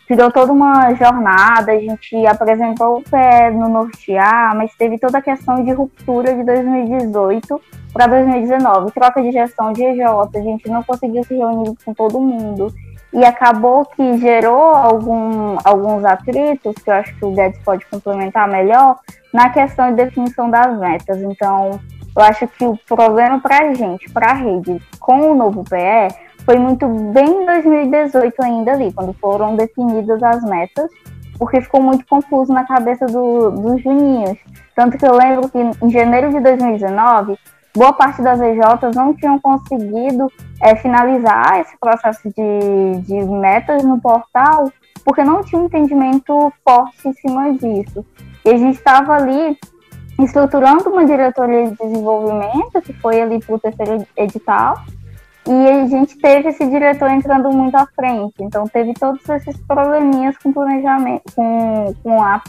criou 0.06 0.30
toda 0.30 0.52
uma 0.52 0.92
jornada, 0.94 1.72
a 1.72 1.78
gente 1.78 2.26
apresentou 2.26 2.98
o 2.98 3.02
pé 3.02 3.50
no 3.50 3.68
nortear, 3.68 4.54
mas 4.56 4.74
teve 4.74 4.98
toda 4.98 5.18
a 5.18 5.22
questão 5.22 5.64
de 5.64 5.72
ruptura 5.72 6.34
de 6.34 6.44
2018 6.44 7.60
para 7.92 8.06
2019, 8.06 8.92
troca 8.92 9.22
de 9.22 9.32
gestão 9.32 9.72
de 9.72 9.82
EJ, 9.82 10.00
a 10.02 10.40
gente 10.40 10.68
não 10.68 10.82
conseguiu 10.82 11.22
se 11.24 11.34
reunir 11.34 11.74
com 11.84 11.94
todo 11.94 12.20
mundo 12.20 12.72
e 13.14 13.24
acabou 13.24 13.84
que 13.84 14.18
gerou 14.18 14.74
algum, 14.74 15.56
alguns 15.64 16.04
atritos, 16.04 16.74
que 16.82 16.90
eu 16.90 16.94
acho 16.94 17.14
que 17.16 17.24
o 17.24 17.30
Guedes 17.30 17.60
pode 17.64 17.86
complementar 17.86 18.48
melhor, 18.48 18.98
na 19.32 19.50
questão 19.50 19.90
de 19.90 20.04
definição 20.04 20.50
das 20.50 20.76
metas. 20.78 21.22
Então, 21.22 21.78
eu 22.16 22.22
acho 22.22 22.46
que 22.46 22.64
o 22.64 22.76
problema 22.86 23.40
para 23.40 23.66
a 23.66 23.74
gente, 23.74 24.10
para 24.10 24.30
a 24.30 24.34
rede, 24.34 24.80
com 25.00 25.32
o 25.32 25.34
novo 25.34 25.64
PE, 25.64 26.14
foi 26.44 26.58
muito 26.58 26.86
bem 26.86 27.42
em 27.42 27.46
2018 27.46 28.42
ainda 28.42 28.72
ali, 28.72 28.92
quando 28.92 29.12
foram 29.14 29.56
definidas 29.56 30.22
as 30.22 30.44
metas, 30.44 30.90
porque 31.38 31.60
ficou 31.60 31.82
muito 31.82 32.06
confuso 32.06 32.52
na 32.52 32.64
cabeça 32.64 33.06
do, 33.06 33.50
dos 33.50 33.82
juninhos. 33.82 34.38
Tanto 34.76 34.96
que 34.96 35.06
eu 35.06 35.16
lembro 35.16 35.48
que 35.48 35.58
em 35.58 35.90
janeiro 35.90 36.30
de 36.30 36.40
2019, 36.40 37.36
boa 37.74 37.92
parte 37.92 38.22
das 38.22 38.40
EJs 38.40 38.94
não 38.94 39.14
tinham 39.14 39.38
conseguido 39.40 40.30
é, 40.60 40.76
finalizar 40.76 41.60
esse 41.60 41.76
processo 41.78 42.22
de, 42.28 43.00
de 43.02 43.24
metas 43.24 43.82
no 43.82 44.00
portal, 44.00 44.70
porque 45.04 45.24
não 45.24 45.42
tinha 45.42 45.60
um 45.60 45.66
entendimento 45.66 46.52
forte 46.62 47.08
em 47.08 47.12
cima 47.14 47.52
disso. 47.54 48.04
E 48.44 48.50
a 48.50 48.56
gente 48.56 48.76
estava 48.76 49.14
ali 49.14 49.58
estruturando 50.18 50.90
uma 50.90 51.04
diretoria 51.04 51.70
de 51.70 51.76
desenvolvimento, 51.76 52.80
que 52.82 52.92
foi 52.94 53.20
ali 53.20 53.40
para 53.40 53.54
o 53.54 53.58
terceiro 53.58 54.06
edital, 54.16 54.82
e 55.46 55.68
a 55.68 55.86
gente 55.86 56.16
teve 56.18 56.48
esse 56.48 56.66
diretor 56.66 57.10
entrando 57.10 57.50
muito 57.50 57.74
à 57.76 57.86
frente. 57.86 58.34
Então 58.40 58.64
teve 58.66 58.94
todos 58.94 59.28
esses 59.28 59.56
probleminhas 59.66 60.36
com 60.38 60.52
planejamento, 60.52 61.24
com, 61.34 61.94
com 62.02 62.22
a 62.22 62.42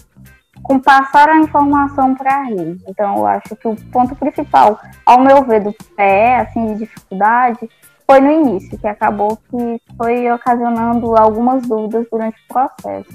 com 0.63 0.79
passar 0.79 1.29
a 1.29 1.37
informação 1.37 2.15
para 2.15 2.33
a 2.33 2.43
rede. 2.43 2.81
Então, 2.87 3.17
eu 3.17 3.27
acho 3.27 3.55
que 3.55 3.67
o 3.67 3.75
ponto 3.91 4.15
principal, 4.15 4.79
ao 5.05 5.19
meu 5.19 5.43
ver, 5.43 5.61
do 5.61 5.75
pé, 5.95 6.37
assim, 6.37 6.73
de 6.73 6.79
dificuldade, 6.79 7.69
foi 8.07 8.19
no 8.19 8.31
início, 8.31 8.77
que 8.77 8.87
acabou 8.87 9.37
que 9.49 9.81
foi 9.95 10.31
ocasionando 10.31 11.15
algumas 11.15 11.67
dúvidas 11.67 12.07
durante 12.11 12.37
o 12.49 12.53
processo. 12.53 13.09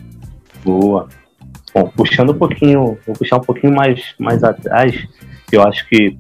Boa. 0.65 1.09
Bom, 1.73 1.89
puxando 1.97 2.31
um 2.31 2.39
pouquinho, 2.39 2.99
vou 3.07 3.17
puxar 3.17 3.37
um 3.37 3.43
pouquinho 3.43 3.73
mais, 3.73 4.15
mais 4.19 4.43
atrás, 4.43 5.07
eu 5.53 5.63
acho 5.63 5.89
que 5.89 6.17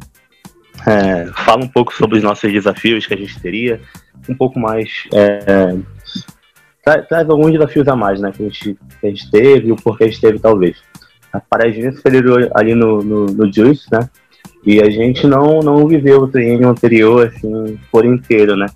é, 0.86 1.26
fala 1.44 1.64
um 1.64 1.68
pouco 1.68 1.92
sobre 1.92 2.18
os 2.18 2.22
nossos 2.22 2.50
desafios 2.52 3.06
que 3.06 3.14
a 3.14 3.16
gente 3.16 3.40
teria, 3.40 3.80
um 4.28 4.34
pouco 4.34 4.58
mais. 4.58 5.08
É, 5.12 5.76
traz, 6.84 7.08
traz, 7.08 7.28
alguns 7.28 7.52
desafios 7.52 7.88
a 7.88 7.96
mais, 7.96 8.20
né? 8.20 8.32
Que 8.32 8.42
a 8.42 8.46
gente, 8.46 8.78
que 9.00 9.06
a 9.06 9.10
gente 9.10 9.30
teve 9.30 9.72
o 9.72 9.76
porquê 9.76 10.04
a 10.04 10.06
gente 10.08 10.20
teve, 10.20 10.38
talvez 10.38 10.76
a 11.32 11.40
Paraginha 11.40 11.92
se 11.92 12.02
federou 12.02 12.38
ali 12.54 12.74
no, 12.74 13.02
no, 13.02 13.26
no 13.26 13.52
Juice, 13.52 13.86
né? 13.90 14.08
E 14.64 14.80
a 14.80 14.90
gente 14.90 15.26
não, 15.26 15.60
não 15.60 15.86
viveu 15.86 16.20
o 16.20 16.28
treino 16.28 16.68
anterior, 16.68 17.26
assim, 17.26 17.78
por 17.90 18.04
inteiro, 18.04 18.56
né? 18.56 18.66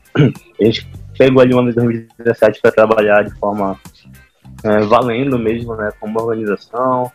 A 0.61 0.65
gente 0.65 0.89
pegou 1.19 1.43
ali 1.43 1.55
um 1.55 1.59
ano 1.61 1.71
de 1.71 1.77
2017 1.77 2.61
para 2.61 2.73
trabalhar 2.73 3.23
de 3.23 3.35
forma 3.39 3.79
é, 4.65 4.81
valendo 4.81 5.39
mesmo, 5.39 5.77
né? 5.77 5.91
Como 6.01 6.19
organização, 6.21 7.13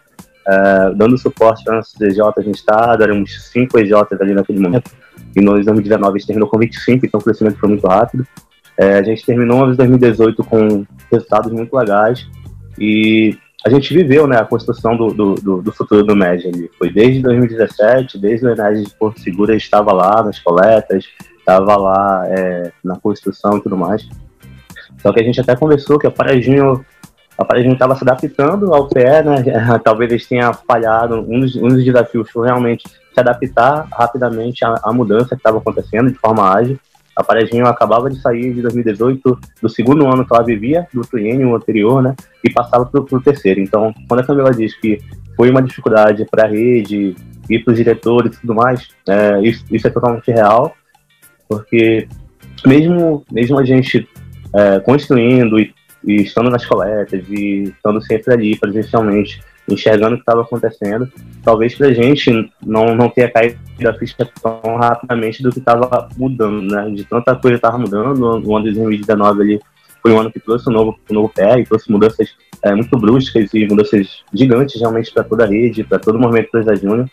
é, 0.48 0.94
dando 0.96 1.18
suporte 1.18 1.64
para 1.64 1.78
nossos 1.78 2.00
EJs 2.00 2.46
no 2.46 2.52
estado, 2.52 3.04
éramos 3.04 3.50
cinco 3.52 3.80
EJs 3.80 4.22
ali 4.22 4.34
naquele 4.34 4.60
momento. 4.60 4.92
E 5.36 5.42
nós, 5.42 5.62
em 5.62 5.66
2019, 5.66 6.12
a 6.12 6.18
gente 6.18 6.28
terminou 6.28 6.50
com 6.50 6.58
25, 6.58 7.06
então 7.06 7.20
o 7.20 7.24
crescimento 7.24 7.60
foi 7.60 7.70
muito 7.70 7.86
rápido. 7.88 8.26
É, 8.78 8.98
a 8.98 9.04
gente 9.04 9.26
terminou 9.26 9.70
em 9.70 9.76
2018 9.76 10.44
com 10.44 10.86
resultados 11.12 11.52
muito 11.52 11.76
legais. 11.76 12.28
E 12.80 13.38
a 13.66 13.70
gente 13.70 13.94
viveu 13.94 14.26
né, 14.26 14.38
a 14.38 14.46
construção 14.46 14.96
do, 14.96 15.08
do, 15.36 15.62
do 15.62 15.72
futuro 15.72 16.04
do 16.04 16.16
MED 16.16 16.48
ali. 16.48 16.72
Foi 16.78 16.90
desde 16.90 17.22
2017, 17.22 18.18
desde 18.18 18.46
o 18.46 18.52
Ened 18.52 18.86
de 18.86 18.96
Porto 18.96 19.20
Seguro, 19.20 19.54
estava 19.54 19.92
lá 19.92 20.24
nas 20.24 20.40
coletas, 20.40 21.06
estava 21.38 21.76
lá 21.76 22.24
é, 22.28 22.72
na 22.84 22.96
construção 22.96 23.58
e 23.58 23.62
tudo 23.62 23.76
mais. 23.76 24.08
Só 25.02 25.12
que 25.12 25.20
a 25.20 25.24
gente 25.24 25.42
até 25.42 25.56
conversou 25.56 26.00
que 26.00 26.08
a 26.08 26.12
Parajinho 26.12 26.86
a 27.40 27.46
Parajinho 27.46 27.72
estava 27.72 27.96
se 27.96 28.04
adaptando 28.04 28.74
ao 28.74 28.90
PE, 28.90 29.24
né? 29.24 29.80
Talvez 29.82 30.12
eles 30.12 30.28
tenham 30.28 30.54
falhado. 30.54 31.26
Um 31.26 31.40
dos, 31.40 31.56
um 31.56 31.70
dos 31.70 31.86
desafios 31.86 32.30
foi 32.30 32.48
realmente 32.48 32.84
se 32.86 33.20
adaptar 33.20 33.88
rapidamente 33.94 34.66
à, 34.66 34.76
à 34.84 34.92
mudança 34.92 35.30
que 35.30 35.36
estava 35.36 35.58
acontecendo 35.58 36.12
de 36.12 36.20
forma 36.20 36.54
ágil. 36.54 36.78
A 37.16 37.24
Parejinho 37.24 37.66
acabava 37.66 38.10
de 38.10 38.20
sair 38.20 38.54
de 38.54 38.62
2018, 38.62 39.40
do 39.62 39.70
segundo 39.70 40.06
ano 40.06 40.26
que 40.26 40.36
ela 40.36 40.44
vivia, 40.44 40.86
do 40.94 41.00
triênio 41.02 41.56
anterior, 41.56 42.04
né? 42.04 42.14
E 42.44 42.50
passava 42.50 42.86
para 42.86 43.00
o 43.00 43.22
terceiro. 43.22 43.62
Então, 43.62 43.94
quando 44.10 44.20
a 44.20 44.26
Camila 44.26 44.52
diz 44.52 44.76
que 44.76 45.00
foi 45.38 45.50
uma 45.50 45.62
dificuldade 45.62 46.26
para 46.30 46.44
a 46.44 46.50
rede 46.50 47.16
e 47.50 47.58
para 47.58 47.72
os 47.72 47.78
diretores 47.78 48.36
e 48.36 48.42
tudo 48.42 48.54
mais, 48.54 48.90
é, 49.08 49.40
isso, 49.42 49.64
isso, 49.72 49.88
é 49.88 49.90
totalmente 49.90 50.30
real, 50.30 50.74
porque 51.48 52.06
mesmo, 52.66 53.24
mesmo 53.32 53.58
a 53.58 53.64
gente 53.64 54.08
é, 54.54 54.80
construindo 54.82 55.58
e, 55.58 55.74
e 56.04 56.24
estando 56.24 56.50
nas 56.50 56.66
coletas 56.66 57.24
e 57.30 57.64
estando 57.64 58.02
sempre 58.02 58.34
ali 58.34 58.58
presencialmente 58.58 59.42
enxergando 59.68 60.16
o 60.16 60.18
que 60.18 60.24
estava 60.24 60.42
acontecendo, 60.42 61.08
talvez 61.44 61.76
para 61.76 61.88
a 61.88 61.94
gente 61.94 62.52
não, 62.66 62.96
não 62.96 63.10
tenha 63.10 63.30
caído 63.30 63.58
a 63.88 63.94
ficha 63.94 64.28
tão 64.42 64.78
rapidamente 64.78 65.44
do 65.44 65.52
que 65.52 65.60
estava 65.60 66.10
mudando, 66.18 66.62
né? 66.64 66.90
De 66.90 67.04
tanta 67.04 67.36
coisa 67.36 67.56
estava 67.56 67.78
mudando, 67.78 68.44
o 68.46 68.56
ano 68.56 68.66
de 68.66 68.74
2019 68.74 69.42
ali 69.42 69.60
foi 70.02 70.12
um 70.12 70.20
ano 70.20 70.32
que 70.32 70.40
trouxe 70.40 70.70
um 70.70 70.74
novo, 70.74 71.00
um 71.10 71.14
novo 71.14 71.30
pé 71.30 71.60
e 71.60 71.66
trouxe 71.66 71.92
mudanças 71.92 72.30
é, 72.64 72.74
muito 72.74 72.98
bruscas 72.98 73.54
e 73.54 73.68
mudanças 73.68 74.24
gigantes 74.34 74.80
realmente 74.80 75.12
para 75.12 75.24
toda 75.24 75.44
a 75.44 75.48
rede, 75.48 75.84
para 75.84 76.00
todo 76.00 76.16
o 76.16 76.20
movimento 76.20 76.52
da 76.64 76.76
Júnior. 76.76 77.10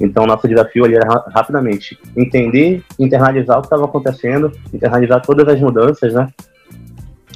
Então, 0.00 0.26
nosso 0.26 0.48
desafio 0.48 0.84
ali 0.84 0.94
era 0.94 1.06
rapidamente 1.34 1.98
entender, 2.16 2.82
internalizar 2.98 3.58
o 3.58 3.60
que 3.60 3.66
estava 3.66 3.84
acontecendo, 3.84 4.50
internalizar 4.72 5.20
todas 5.20 5.46
as 5.46 5.60
mudanças, 5.60 6.14
né? 6.14 6.28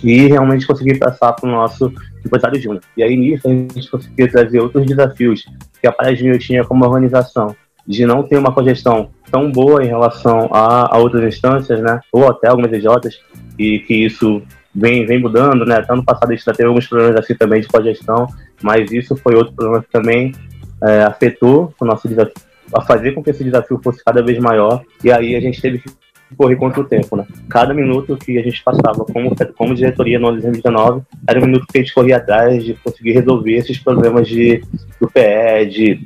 E 0.04 0.26
realmente 0.26 0.66
conseguir 0.66 0.98
passar 0.98 1.32
para 1.32 1.48
o 1.48 1.50
nosso 1.50 1.90
empresário 2.24 2.60
júnior. 2.60 2.82
E 2.94 3.02
aí 3.02 3.16
nisso 3.16 3.48
a 3.48 3.50
gente 3.50 3.90
conseguiu 3.90 4.30
trazer 4.30 4.60
outros 4.60 4.84
desafios 4.86 5.44
que 5.80 5.86
a 5.86 5.92
Praia 5.92 6.14
Júnior 6.14 6.38
tinha 6.38 6.62
como 6.62 6.84
organização, 6.84 7.56
de 7.86 8.06
não 8.06 8.22
ter 8.22 8.36
uma 8.36 8.52
cogestão 8.52 9.10
tão 9.30 9.50
boa 9.50 9.82
em 9.82 9.88
relação 9.88 10.48
a, 10.52 10.94
a 10.94 10.98
outras 10.98 11.34
instâncias, 11.34 11.80
né, 11.80 12.00
ou 12.12 12.28
até 12.28 12.48
algumas 12.48 12.72
EJs, 12.72 13.20
e 13.58 13.80
que 13.80 13.94
isso 13.94 14.42
vem, 14.74 15.06
vem 15.06 15.20
mudando, 15.20 15.64
né, 15.64 15.76
até 15.76 15.92
ano 15.92 16.04
passado 16.04 16.30
a 16.30 16.34
gente 16.34 16.44
já 16.44 16.52
teve 16.52 16.68
alguns 16.68 16.86
problemas 16.86 17.16
assim 17.16 17.34
também 17.34 17.60
de 17.60 17.68
cogestão, 17.68 18.26
mas 18.62 18.90
isso 18.90 19.16
foi 19.16 19.34
outro 19.34 19.54
problema 19.54 19.82
que 19.82 19.90
também 19.90 20.32
é, 20.82 21.02
afetou 21.02 21.74
o 21.80 21.84
nosso 21.84 22.08
desafio, 22.08 22.34
a 22.74 22.80
fazer 22.80 23.12
com 23.12 23.22
que 23.22 23.30
esse 23.30 23.44
desafio 23.44 23.80
fosse 23.82 24.02
cada 24.04 24.22
vez 24.22 24.38
maior, 24.38 24.82
e 25.02 25.12
aí 25.12 25.36
a 25.36 25.40
gente 25.40 25.60
teve 25.60 25.78
que 25.78 25.90
correr 26.34 26.56
contra 26.56 26.80
o 26.80 26.84
tempo, 26.84 27.16
né? 27.16 27.26
Cada 27.48 27.72
minuto 27.72 28.16
que 28.16 28.38
a 28.38 28.42
gente 28.42 28.62
passava 28.62 29.04
como, 29.04 29.34
como 29.56 29.74
diretoria 29.74 30.18
no 30.18 30.28
ano 30.28 30.36
de 30.38 30.42
2019 30.42 31.02
era 31.26 31.38
um 31.38 31.46
minuto 31.46 31.66
que 31.66 31.78
a 31.78 31.80
gente 31.80 31.94
corria 31.94 32.16
atrás 32.16 32.64
de 32.64 32.74
conseguir 32.74 33.12
resolver 33.12 33.52
esses 33.52 33.78
problemas 33.78 34.28
de, 34.28 34.62
do 35.00 35.08
PE, 35.08 35.66
de 35.66 36.04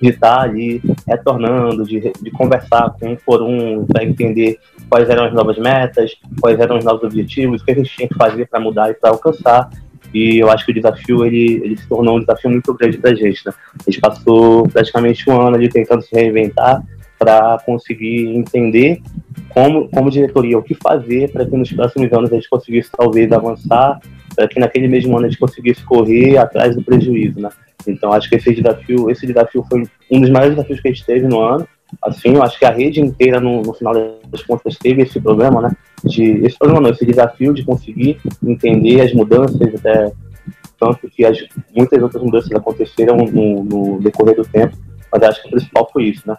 de 0.00 0.10
estar 0.10 0.42
ali 0.42 0.80
retornando, 1.06 1.84
de, 1.84 2.12
de 2.22 2.30
conversar 2.30 2.94
com 2.98 3.12
um 3.12 3.16
por 3.16 3.42
um 3.42 3.84
para 3.84 4.04
entender 4.04 4.58
quais 4.88 5.08
eram 5.10 5.24
as 5.24 5.34
novas 5.34 5.58
metas, 5.58 6.12
quais 6.40 6.58
eram 6.58 6.78
os 6.78 6.84
novos 6.84 7.02
objetivos, 7.02 7.60
o 7.60 7.64
que 7.64 7.72
a 7.72 7.74
gente 7.74 7.90
tinha 7.90 8.08
que 8.08 8.14
fazer 8.14 8.46
para 8.46 8.60
mudar 8.60 8.90
e 8.90 8.94
para 8.94 9.10
alcançar. 9.10 9.68
E 10.14 10.38
eu 10.38 10.50
acho 10.50 10.64
que 10.64 10.70
o 10.70 10.74
desafio 10.74 11.24
ele, 11.24 11.60
ele 11.62 11.76
se 11.76 11.86
tornou 11.86 12.16
um 12.16 12.20
desafio 12.20 12.50
muito 12.50 12.72
grande 12.74 12.96
para 12.96 13.10
a 13.10 13.14
gente. 13.14 13.44
Né? 13.44 13.52
A 13.80 13.90
gente 13.90 14.00
passou 14.00 14.66
praticamente 14.68 15.28
um 15.28 15.40
ano 15.40 15.56
ali 15.56 15.68
tentando 15.68 16.02
se 16.02 16.14
reinventar 16.14 16.82
para 17.18 17.58
conseguir 17.64 18.28
entender 18.28 19.00
como, 19.48 19.88
como 19.88 20.10
diretoria, 20.10 20.58
o 20.58 20.62
que 20.62 20.74
fazer 20.74 21.32
para 21.32 21.44
que 21.44 21.56
nos 21.56 21.72
próximos 21.72 22.12
anos 22.12 22.32
a 22.32 22.34
gente 22.34 22.48
conseguisse 22.48 22.90
talvez 22.96 23.32
avançar, 23.32 24.00
para 24.34 24.46
que 24.46 24.60
naquele 24.60 24.88
mesmo 24.88 25.16
ano 25.16 25.26
a 25.26 25.28
gente 25.28 25.40
conseguisse 25.40 25.84
correr 25.84 26.36
atrás 26.38 26.76
do 26.76 26.82
prejuízo, 26.82 27.40
né? 27.40 27.48
Então 27.86 28.12
acho 28.12 28.28
que 28.28 28.36
esse 28.36 28.52
desafio, 28.54 29.10
esse 29.10 29.26
desafio 29.26 29.64
foi 29.68 29.82
um 30.10 30.20
dos 30.20 30.30
maiores 30.30 30.54
desafios 30.54 30.80
que 30.80 30.88
a 30.88 30.92
gente 30.92 31.06
teve 31.06 31.26
no 31.26 31.40
ano 31.40 31.66
assim, 32.02 32.34
eu 32.34 32.42
acho 32.42 32.58
que 32.58 32.64
a 32.64 32.70
rede 32.70 33.00
inteira, 33.00 33.40
no, 33.40 33.62
no 33.62 33.72
final 33.72 33.94
das 34.28 34.42
contas, 34.42 34.76
teve 34.76 35.02
esse 35.02 35.20
problema, 35.20 35.62
né? 35.62 35.70
De, 36.04 36.44
esse 36.44 36.56
problema 36.58 36.82
não, 36.82 36.90
esse 36.90 37.04
desafio 37.04 37.52
de 37.54 37.64
conseguir 37.64 38.20
entender 38.42 39.00
as 39.00 39.12
mudanças, 39.12 39.74
até 39.74 40.12
tanto 40.78 41.08
que 41.08 41.24
as, 41.24 41.38
muitas 41.74 42.00
outras 42.02 42.22
mudanças 42.22 42.52
aconteceram 42.52 43.16
no, 43.16 43.64
no 43.64 44.00
decorrer 44.00 44.36
do 44.36 44.44
tempo, 44.44 44.76
mas 45.12 45.22
acho 45.22 45.42
que 45.42 45.48
o 45.48 45.50
principal 45.52 45.88
foi 45.92 46.04
isso, 46.04 46.22
né? 46.26 46.36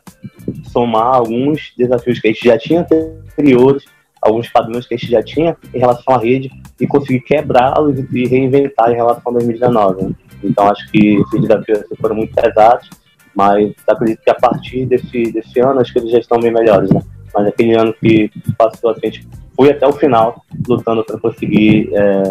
Somar 0.66 1.16
alguns 1.16 1.74
desafios 1.78 2.20
que 2.20 2.28
a 2.28 2.32
gente 2.32 2.46
já 2.46 2.58
tinha 2.58 2.82
anteriores, 2.82 3.86
alguns 4.22 4.50
padrões 4.50 4.86
que 4.86 4.94
a 4.94 4.98
gente 4.98 5.10
já 5.10 5.24
tinha 5.24 5.58
em 5.74 5.80
relação 5.80 6.14
à 6.14 6.18
rede 6.18 6.52
e 6.80 6.88
conseguir 6.88 7.22
quebrá-los 7.22 7.98
e 7.98 8.28
reinventar 8.28 8.92
em 8.92 8.96
relação 8.96 9.32
a 9.32 9.40
2019. 9.40 10.04
Né? 10.04 10.12
Então 10.44 10.70
acho 10.70 10.90
que 10.92 11.16
esses 11.16 11.42
desafios 11.42 11.84
foram 12.00 12.16
muito 12.16 12.34
pesados, 12.34 12.90
mas 13.36 13.74
acredito 13.88 14.22
que 14.22 14.30
a 14.30 14.36
partir 14.36 14.86
desse, 14.86 15.32
desse 15.32 15.60
ano 15.60 15.84
que 15.84 16.00
eles 16.00 16.12
já 16.12 16.20
estão 16.20 16.40
bem 16.40 16.52
melhores, 16.52 16.90
né? 16.92 17.02
Mas 17.34 17.48
aquele 17.48 17.76
ano 17.76 17.94
que 17.94 18.32
passou 18.58 18.92
assim, 18.92 19.02
a 19.04 19.10
gente 19.10 19.28
foi 19.56 19.72
até 19.72 19.88
o 19.88 19.94
final 19.94 20.44
lutando 20.68 21.04
para 21.04 21.20
conseguir 21.20 21.90
é, 21.94 22.24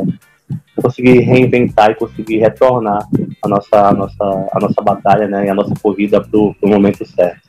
conseguir 0.83 1.21
reinventar 1.21 1.91
e 1.91 1.95
conseguir 1.95 2.39
retornar 2.39 3.07
a 3.43 3.49
nossa, 3.49 3.89
a 3.89 3.93
nossa, 3.93 4.25
a 4.53 4.61
nossa 4.61 4.83
batalha 4.83 5.29
né, 5.29 5.47
e 5.47 5.51
a 5.51 5.55
nossa 5.55 5.75
corrida 5.81 6.21
para 6.21 6.39
o 6.39 6.55
momento 6.63 7.07
certo. 7.07 7.49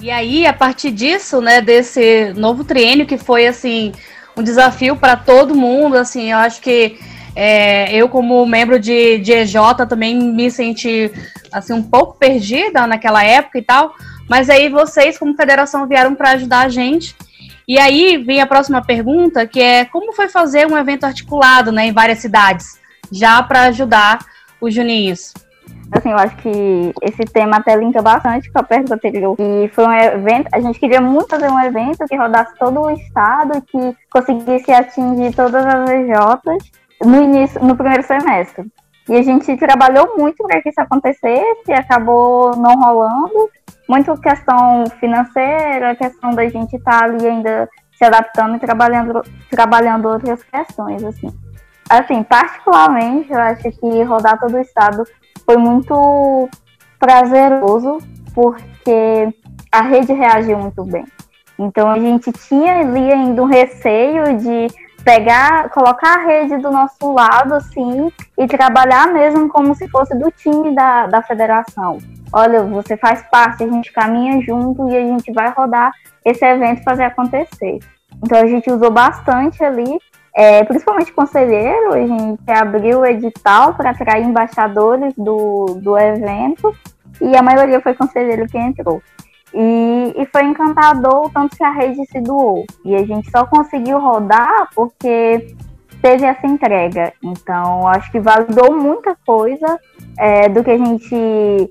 E 0.00 0.10
aí, 0.10 0.46
a 0.46 0.52
partir 0.52 0.92
disso, 0.92 1.40
né, 1.40 1.60
desse 1.60 2.32
novo 2.36 2.62
triênio 2.62 3.06
que 3.06 3.18
foi 3.18 3.46
assim 3.46 3.92
um 4.36 4.42
desafio 4.42 4.94
para 4.94 5.16
todo 5.16 5.54
mundo, 5.54 5.96
assim, 5.96 6.30
eu 6.30 6.38
acho 6.38 6.60
que 6.60 6.96
é, 7.34 7.92
eu 7.94 8.08
como 8.08 8.44
membro 8.46 8.78
de, 8.78 9.18
de 9.18 9.32
EJ 9.32 9.54
também 9.88 10.14
me 10.14 10.50
senti 10.50 11.10
assim 11.52 11.72
um 11.72 11.82
pouco 11.82 12.16
perdida 12.18 12.86
naquela 12.86 13.24
época 13.24 13.58
e 13.58 13.62
tal, 13.62 13.94
mas 14.28 14.48
aí 14.48 14.68
vocês 14.68 15.18
como 15.18 15.34
federação 15.34 15.86
vieram 15.86 16.14
para 16.14 16.32
ajudar 16.32 16.66
a 16.66 16.68
gente 16.68 17.16
e 17.68 17.78
aí 17.78 18.16
vem 18.16 18.40
a 18.40 18.46
próxima 18.46 18.82
pergunta, 18.82 19.46
que 19.46 19.60
é 19.60 19.84
como 19.84 20.14
foi 20.14 20.28
fazer 20.28 20.66
um 20.66 20.76
evento 20.76 21.04
articulado 21.04 21.70
né, 21.70 21.86
em 21.86 21.92
várias 21.92 22.18
cidades, 22.18 22.80
já 23.12 23.42
para 23.42 23.64
ajudar 23.64 24.20
os 24.58 24.74
juninhos? 24.74 25.34
Assim, 25.92 26.10
eu 26.10 26.16
acho 26.16 26.36
que 26.36 26.94
esse 27.02 27.24
tema 27.24 27.58
até 27.58 27.76
linka 27.76 28.00
bastante 28.00 28.50
com 28.50 28.58
a 28.58 28.62
pergunta 28.62 28.94
anterior. 28.94 29.36
E 29.38 29.68
foi 29.68 29.86
um 29.86 29.92
evento, 29.92 30.48
a 30.52 30.60
gente 30.60 30.78
queria 30.78 31.00
muito 31.00 31.28
fazer 31.28 31.50
um 31.50 31.60
evento 31.60 32.06
que 32.06 32.16
rodasse 32.16 32.54
todo 32.58 32.80
o 32.80 32.90
estado, 32.90 33.62
que 33.62 33.96
conseguisse 34.10 34.70
atingir 34.72 35.34
todas 35.34 35.64
as 35.64 35.90
EJs 35.90 36.70
no 37.04 37.22
início, 37.22 37.62
no 37.62 37.76
primeiro 37.76 38.02
semestre. 38.02 38.66
E 39.08 39.16
a 39.16 39.22
gente 39.22 39.56
trabalhou 39.56 40.16
muito 40.18 40.46
para 40.46 40.60
que 40.60 40.68
isso 40.68 40.80
acontecesse 40.80 41.62
e 41.68 41.72
acabou 41.72 42.54
não 42.56 42.74
rolando 42.78 43.50
muito 43.88 44.14
questão 44.20 44.84
financeira, 45.00 45.96
questão 45.96 46.30
da 46.30 46.46
gente 46.46 46.76
estar 46.76 46.98
tá 46.98 47.04
ali 47.04 47.26
ainda 47.26 47.68
se 47.96 48.04
adaptando 48.04 48.56
e 48.56 48.60
trabalhando, 48.60 49.22
trabalhando 49.50 50.08
outras 50.08 50.42
questões, 50.44 51.02
assim. 51.02 51.28
Assim, 51.88 52.22
particularmente, 52.22 53.32
eu 53.32 53.40
acho 53.40 53.62
que 53.62 54.02
rodar 54.02 54.38
todo 54.38 54.54
o 54.54 54.60
estado 54.60 55.04
foi 55.44 55.56
muito 55.56 56.48
prazeroso, 56.98 57.98
porque 58.34 59.34
a 59.72 59.80
rede 59.80 60.12
reagiu 60.12 60.58
muito 60.58 60.84
bem. 60.84 61.04
Então 61.58 61.90
a 61.90 61.98
gente 61.98 62.30
tinha 62.30 62.80
ali 62.80 63.10
ainda 63.10 63.42
um 63.42 63.46
receio 63.46 64.36
de 64.36 64.68
pegar, 65.08 65.70
colocar 65.70 66.18
a 66.18 66.24
rede 66.24 66.58
do 66.58 66.70
nosso 66.70 67.12
lado, 67.12 67.54
assim, 67.54 68.12
e 68.36 68.46
trabalhar 68.46 69.06
mesmo 69.12 69.48
como 69.48 69.74
se 69.74 69.88
fosse 69.88 70.14
do 70.18 70.30
time 70.30 70.74
da, 70.74 71.06
da 71.06 71.22
federação 71.22 71.98
olha, 72.32 72.62
você 72.62 72.96
faz 72.96 73.22
parte, 73.30 73.64
a 73.64 73.68
gente 73.68 73.92
caminha 73.92 74.40
junto 74.42 74.88
e 74.88 74.96
a 74.96 75.00
gente 75.00 75.32
vai 75.32 75.50
rodar 75.50 75.92
esse 76.24 76.44
evento 76.44 76.82
fazer 76.82 77.04
acontecer. 77.04 77.78
Então 78.22 78.38
a 78.38 78.46
gente 78.46 78.70
usou 78.70 78.90
bastante 78.90 79.62
ali, 79.62 79.98
é, 80.34 80.64
principalmente 80.64 81.12
conselheiro, 81.12 81.94
a 81.94 82.06
gente 82.06 82.50
abriu 82.50 83.00
o 83.00 83.06
edital 83.06 83.74
para 83.74 83.90
atrair 83.90 84.24
embaixadores 84.24 85.14
do, 85.16 85.78
do 85.80 85.96
evento 85.96 86.74
e 87.20 87.36
a 87.36 87.42
maioria 87.42 87.80
foi 87.80 87.94
conselheiro 87.94 88.46
que 88.46 88.58
entrou. 88.58 89.02
E, 89.54 90.14
e 90.16 90.26
foi 90.26 90.44
encantador 90.44 91.26
o 91.26 91.30
tanto 91.30 91.56
que 91.56 91.64
a 91.64 91.70
rede 91.70 92.04
se 92.06 92.20
doou. 92.20 92.64
E 92.84 92.94
a 92.94 93.04
gente 93.04 93.30
só 93.30 93.46
conseguiu 93.46 93.98
rodar 93.98 94.68
porque 94.74 95.54
teve 96.02 96.26
essa 96.26 96.46
entrega. 96.46 97.12
Então, 97.22 97.86
acho 97.88 98.10
que 98.10 98.20
validou 98.20 98.76
muita 98.78 99.16
coisa 99.26 99.78
é, 100.18 100.48
do 100.48 100.62
que 100.62 100.70
a 100.70 100.78
gente 100.78 101.70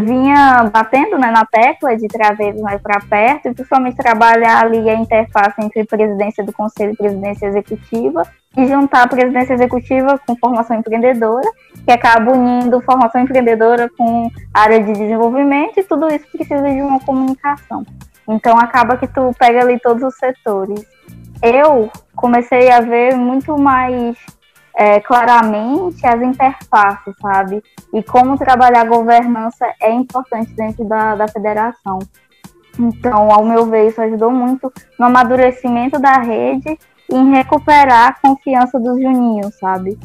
vinha 0.00 0.70
batendo 0.72 1.18
né, 1.18 1.30
na 1.30 1.44
tecla 1.44 1.96
de 1.96 2.08
trazer 2.08 2.54
mais 2.60 2.80
para 2.80 3.00
perto, 3.00 3.48
e 3.48 3.54
principalmente 3.54 3.96
trabalhar 3.96 4.64
ali 4.64 4.88
a 4.88 4.94
interface 4.94 5.60
entre 5.60 5.84
presidência 5.84 6.44
do 6.44 6.52
conselho 6.52 6.92
e 6.92 6.96
presidência 6.96 7.46
executiva, 7.46 8.22
e 8.56 8.66
juntar 8.66 9.02
a 9.02 9.08
presidência 9.08 9.54
executiva 9.54 10.18
com 10.26 10.36
formação 10.36 10.76
empreendedora, 10.76 11.48
que 11.84 11.92
acaba 11.92 12.32
unindo 12.32 12.80
formação 12.80 13.20
empreendedora 13.20 13.90
com 13.96 14.30
área 14.52 14.82
de 14.82 14.92
desenvolvimento, 14.92 15.78
e 15.78 15.84
tudo 15.84 16.08
isso 16.08 16.26
precisa 16.30 16.62
de 16.62 16.80
uma 16.80 17.00
comunicação. 17.00 17.84
Então 18.28 18.58
acaba 18.58 18.96
que 18.96 19.06
tu 19.06 19.32
pega 19.38 19.60
ali 19.60 19.78
todos 19.78 20.02
os 20.02 20.16
setores. 20.16 20.84
Eu 21.42 21.90
comecei 22.16 22.70
a 22.70 22.80
ver 22.80 23.16
muito 23.16 23.58
mais 23.58 24.16
é, 24.74 25.00
claramente 25.00 26.04
as 26.06 26.20
interfaces, 26.20 27.14
sabe? 27.20 27.62
E 27.92 28.02
como 28.02 28.36
trabalhar 28.36 28.82
a 28.82 28.88
governança 28.88 29.66
é 29.80 29.92
importante 29.92 30.52
dentro 30.52 30.84
da, 30.84 31.14
da 31.14 31.28
federação. 31.28 32.00
Então, 32.78 33.30
ao 33.30 33.44
meu 33.44 33.66
ver, 33.66 33.88
isso 33.88 34.00
ajudou 34.00 34.32
muito 34.32 34.72
no 34.98 35.06
amadurecimento 35.06 35.98
da 35.98 36.14
rede 36.14 36.76
e 37.10 37.14
em 37.14 37.30
recuperar 37.30 38.08
a 38.08 38.28
confiança 38.28 38.80
dos 38.80 39.00
juninhos, 39.00 39.56
sabe? 39.58 39.96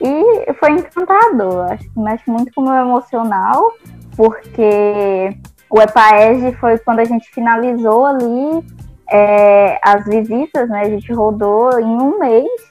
E 0.00 0.52
foi 0.54 0.72
encantador, 0.72 1.72
acho 1.72 1.88
que 1.88 2.00
mexe 2.00 2.28
muito 2.30 2.52
com 2.54 2.62
o 2.62 2.64
meu 2.64 2.74
emocional, 2.74 3.72
porque 4.16 5.36
o 5.70 5.80
EPAEG 5.80 6.56
foi 6.56 6.78
quando 6.78 7.00
a 7.00 7.04
gente 7.04 7.30
finalizou 7.30 8.06
ali 8.06 8.64
é, 9.10 9.78
as 9.82 10.04
visitas, 10.04 10.68
né? 10.68 10.82
A 10.82 10.90
gente 10.90 11.12
rodou 11.12 11.78
em 11.78 11.84
um 11.84 12.18
mês 12.18 12.67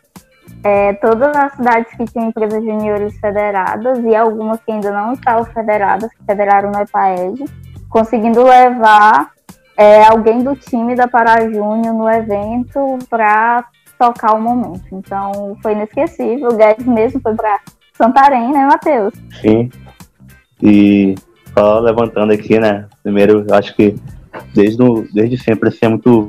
é, 0.67 0.91
todas 0.95 1.33
as 1.33 1.53
cidades 1.53 1.93
que 1.95 2.03
tinham 2.03 2.27
empresas 2.27 2.61
juniores 2.61 3.17
federadas 3.21 3.99
e 3.99 4.13
algumas 4.13 4.59
que 4.59 4.69
ainda 4.69 4.91
não 4.91 5.13
estavam 5.13 5.45
federadas, 5.45 6.11
que 6.11 6.25
federaram 6.25 6.71
no 6.71 6.81
EPAED, 6.81 7.45
conseguindo 7.87 8.43
levar 8.43 9.31
é, 9.77 10.03
alguém 10.03 10.43
do 10.43 10.57
time 10.57 10.93
da 10.93 11.07
Pará 11.07 11.39
Júnior 11.49 11.93
no 11.93 12.09
evento 12.09 12.99
para 13.09 13.63
tocar 13.97 14.35
o 14.35 14.41
momento. 14.41 14.83
Então 14.91 15.55
foi 15.63 15.71
inesquecível. 15.71 16.49
O 16.49 16.57
Guedes 16.57 16.85
mesmo 16.85 17.21
foi 17.21 17.33
para 17.33 17.61
Santarém, 17.93 18.51
né, 18.51 18.65
Matheus? 18.65 19.13
Sim. 19.39 19.69
E 20.61 21.15
só 21.57 21.79
levantando 21.79 22.33
aqui, 22.33 22.59
né? 22.59 22.87
Primeiro, 23.01 23.45
acho 23.53 23.73
que 23.73 23.95
desde, 24.53 24.83
desde 25.13 25.37
sempre 25.37 25.69
assim, 25.69 25.85
é 25.85 25.87
muito 25.87 26.27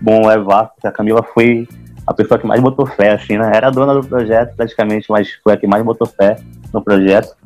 bom 0.00 0.28
levar, 0.28 0.66
porque 0.66 0.86
a 0.86 0.92
Camila 0.92 1.24
foi 1.24 1.66
a 2.10 2.14
pessoa 2.14 2.40
que 2.40 2.46
mais 2.46 2.60
botou 2.60 2.84
fé, 2.84 3.12
assim, 3.12 3.38
né? 3.38 3.52
Era 3.54 3.68
a 3.68 3.70
dona 3.70 3.94
do 3.94 4.04
projeto, 4.04 4.56
praticamente, 4.56 5.06
mas 5.08 5.30
foi 5.44 5.52
a 5.52 5.56
que 5.56 5.64
mais 5.64 5.84
botou 5.84 6.08
fé 6.08 6.36
no 6.72 6.82
projeto. 6.82 7.36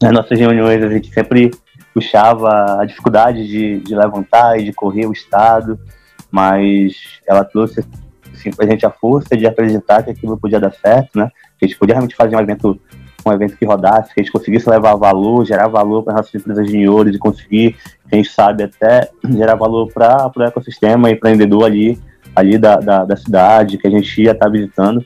Nas 0.00 0.12
nossas 0.12 0.38
reuniões, 0.38 0.80
a 0.80 0.88
gente 0.88 1.12
sempre 1.12 1.50
puxava 1.92 2.80
a 2.80 2.84
dificuldade 2.84 3.44
de, 3.48 3.80
de 3.80 3.96
levantar 3.96 4.60
e 4.60 4.64
de 4.64 4.72
correr 4.72 5.06
o 5.06 5.12
Estado, 5.12 5.76
mas 6.30 6.92
ela 7.26 7.44
trouxe 7.44 7.84
assim, 8.32 8.52
para 8.52 8.64
a 8.64 8.70
gente 8.70 8.86
a 8.86 8.90
força 8.90 9.36
de 9.36 9.44
acreditar 9.44 10.04
que 10.04 10.10
aquilo 10.10 10.38
podia 10.38 10.60
dar 10.60 10.72
certo, 10.72 11.18
né? 11.18 11.28
Que 11.58 11.64
a 11.64 11.68
gente 11.68 11.78
podia 11.78 11.96
realmente 11.96 12.14
fazer 12.14 12.36
um 12.36 12.40
evento 12.40 12.80
um 13.28 13.32
evento 13.32 13.56
que 13.56 13.64
rodasse, 13.64 14.14
que 14.14 14.20
a 14.20 14.22
gente 14.22 14.30
conseguisse 14.30 14.70
levar 14.70 14.94
valor, 14.94 15.44
gerar 15.44 15.66
valor 15.66 16.04
para 16.04 16.12
as 16.12 16.18
nossas 16.18 16.34
empresas 16.36 16.64
juniores 16.64 17.16
e 17.16 17.18
conseguir, 17.18 17.74
quem 18.08 18.22
sabe, 18.22 18.62
até 18.62 19.10
gerar 19.28 19.56
valor 19.56 19.90
para 19.92 20.30
o 20.36 20.42
ecossistema 20.44 21.10
empreendedor 21.10 21.64
ali 21.64 21.98
ali 22.36 22.58
da, 22.58 22.76
da, 22.76 23.04
da 23.06 23.16
cidade 23.16 23.78
que 23.78 23.86
a 23.86 23.90
gente 23.90 24.22
ia 24.22 24.32
estar 24.32 24.44
tá 24.44 24.50
visitando. 24.50 25.02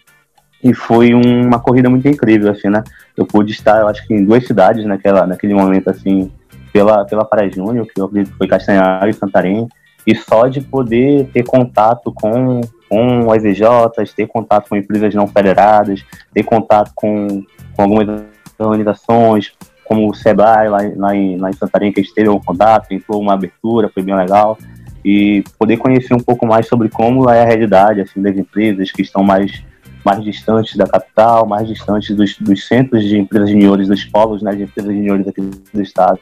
E 0.62 0.74
foi 0.74 1.14
uma 1.14 1.60
corrida 1.60 1.88
muito 1.88 2.06
incrível, 2.06 2.50
assim, 2.50 2.68
né? 2.68 2.82
Eu 3.16 3.24
pude 3.24 3.52
estar, 3.52 3.80
eu 3.80 3.88
acho 3.88 4.06
que 4.06 4.12
em 4.12 4.24
duas 4.24 4.44
cidades 4.46 4.84
naquela, 4.84 5.26
naquele 5.26 5.54
momento, 5.54 5.88
assim, 5.88 6.30
pela, 6.72 7.06
pela 7.06 7.24
Pará 7.24 7.48
Júnior, 7.48 7.86
que 7.86 7.98
eu 7.98 8.10
foi 8.36 8.46
Castanhal 8.46 9.08
e 9.08 9.12
Santarém, 9.14 9.66
e 10.06 10.14
só 10.14 10.48
de 10.48 10.60
poder 10.60 11.30
ter 11.32 11.44
contato 11.44 12.12
com, 12.12 12.60
com 12.88 13.32
as 13.32 13.42
EJs, 13.42 14.12
ter 14.14 14.26
contato 14.26 14.68
com 14.68 14.76
empresas 14.76 15.14
não 15.14 15.26
federadas, 15.26 16.04
ter 16.34 16.42
contato 16.42 16.92
com, 16.94 17.42
com 17.74 17.82
algumas 17.82 18.22
organizações, 18.58 19.52
como 19.84 20.10
o 20.10 20.14
SEBRAE 20.14 20.68
lá, 20.68 20.78
lá, 20.96 21.16
em, 21.16 21.38
lá 21.38 21.48
em 21.48 21.54
Santarém, 21.54 21.90
que 21.90 22.00
a 22.00 22.02
gente 22.02 22.14
teve 22.14 22.28
um 22.28 22.38
contato, 22.38 22.88
tentou 22.88 23.18
uma 23.20 23.32
abertura, 23.32 23.88
foi 23.88 24.02
bem 24.02 24.14
legal 24.14 24.58
e 25.04 25.42
poder 25.58 25.76
conhecer 25.76 26.14
um 26.14 26.20
pouco 26.20 26.46
mais 26.46 26.66
sobre 26.66 26.88
como 26.88 27.28
é 27.30 27.42
a 27.42 27.46
realidade 27.46 28.00
assim 28.00 28.20
das 28.20 28.36
empresas 28.36 28.90
que 28.90 29.02
estão 29.02 29.22
mais 29.22 29.62
mais 30.04 30.22
distantes 30.24 30.76
da 30.76 30.86
capital, 30.86 31.46
mais 31.46 31.68
distantes 31.68 32.16
dos, 32.16 32.36
dos 32.38 32.66
centros 32.66 33.04
de 33.04 33.18
empresas 33.18 33.50
juniores, 33.50 33.88
dos 33.88 34.04
polos 34.04 34.42
né, 34.42 34.54
de 34.54 34.62
empresas 34.62 34.94
juniores 34.94 35.28
aqui 35.28 35.42
do 35.42 35.82
estado. 35.82 36.18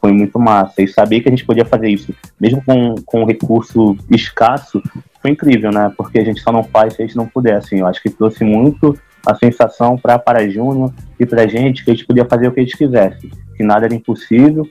foi 0.00 0.12
muito 0.12 0.38
massa. 0.38 0.80
E 0.80 0.86
saber 0.86 1.20
que 1.20 1.28
a 1.28 1.30
gente 1.30 1.44
podia 1.44 1.64
fazer 1.64 1.88
isso, 1.88 2.14
mesmo 2.40 2.62
com, 2.64 2.94
com 3.04 3.22
um 3.22 3.26
recurso 3.26 3.96
escasso, 4.10 4.80
foi 5.20 5.32
incrível, 5.32 5.72
né? 5.72 5.92
Porque 5.96 6.18
a 6.18 6.24
gente 6.24 6.40
só 6.40 6.52
não 6.52 6.62
faz 6.62 6.94
se 6.94 7.02
a 7.02 7.06
gente 7.06 7.16
não 7.16 7.26
puder, 7.26 7.56
assim. 7.56 7.80
Eu 7.80 7.86
acho 7.86 8.00
que 8.00 8.10
trouxe 8.10 8.44
muito 8.44 8.96
a 9.26 9.34
sensação 9.34 9.96
para 9.96 10.18
para 10.18 10.48
Júnior 10.48 10.92
e 11.18 11.26
para 11.26 11.42
a 11.42 11.46
gente 11.46 11.84
que 11.84 11.90
a 11.90 11.94
gente 11.94 12.06
podia 12.06 12.24
fazer 12.24 12.48
o 12.48 12.52
que 12.52 12.60
a 12.60 12.62
gente 12.62 12.76
quisesse, 12.76 13.28
que 13.56 13.62
nada 13.62 13.86
era 13.86 13.94
impossível. 13.94 14.68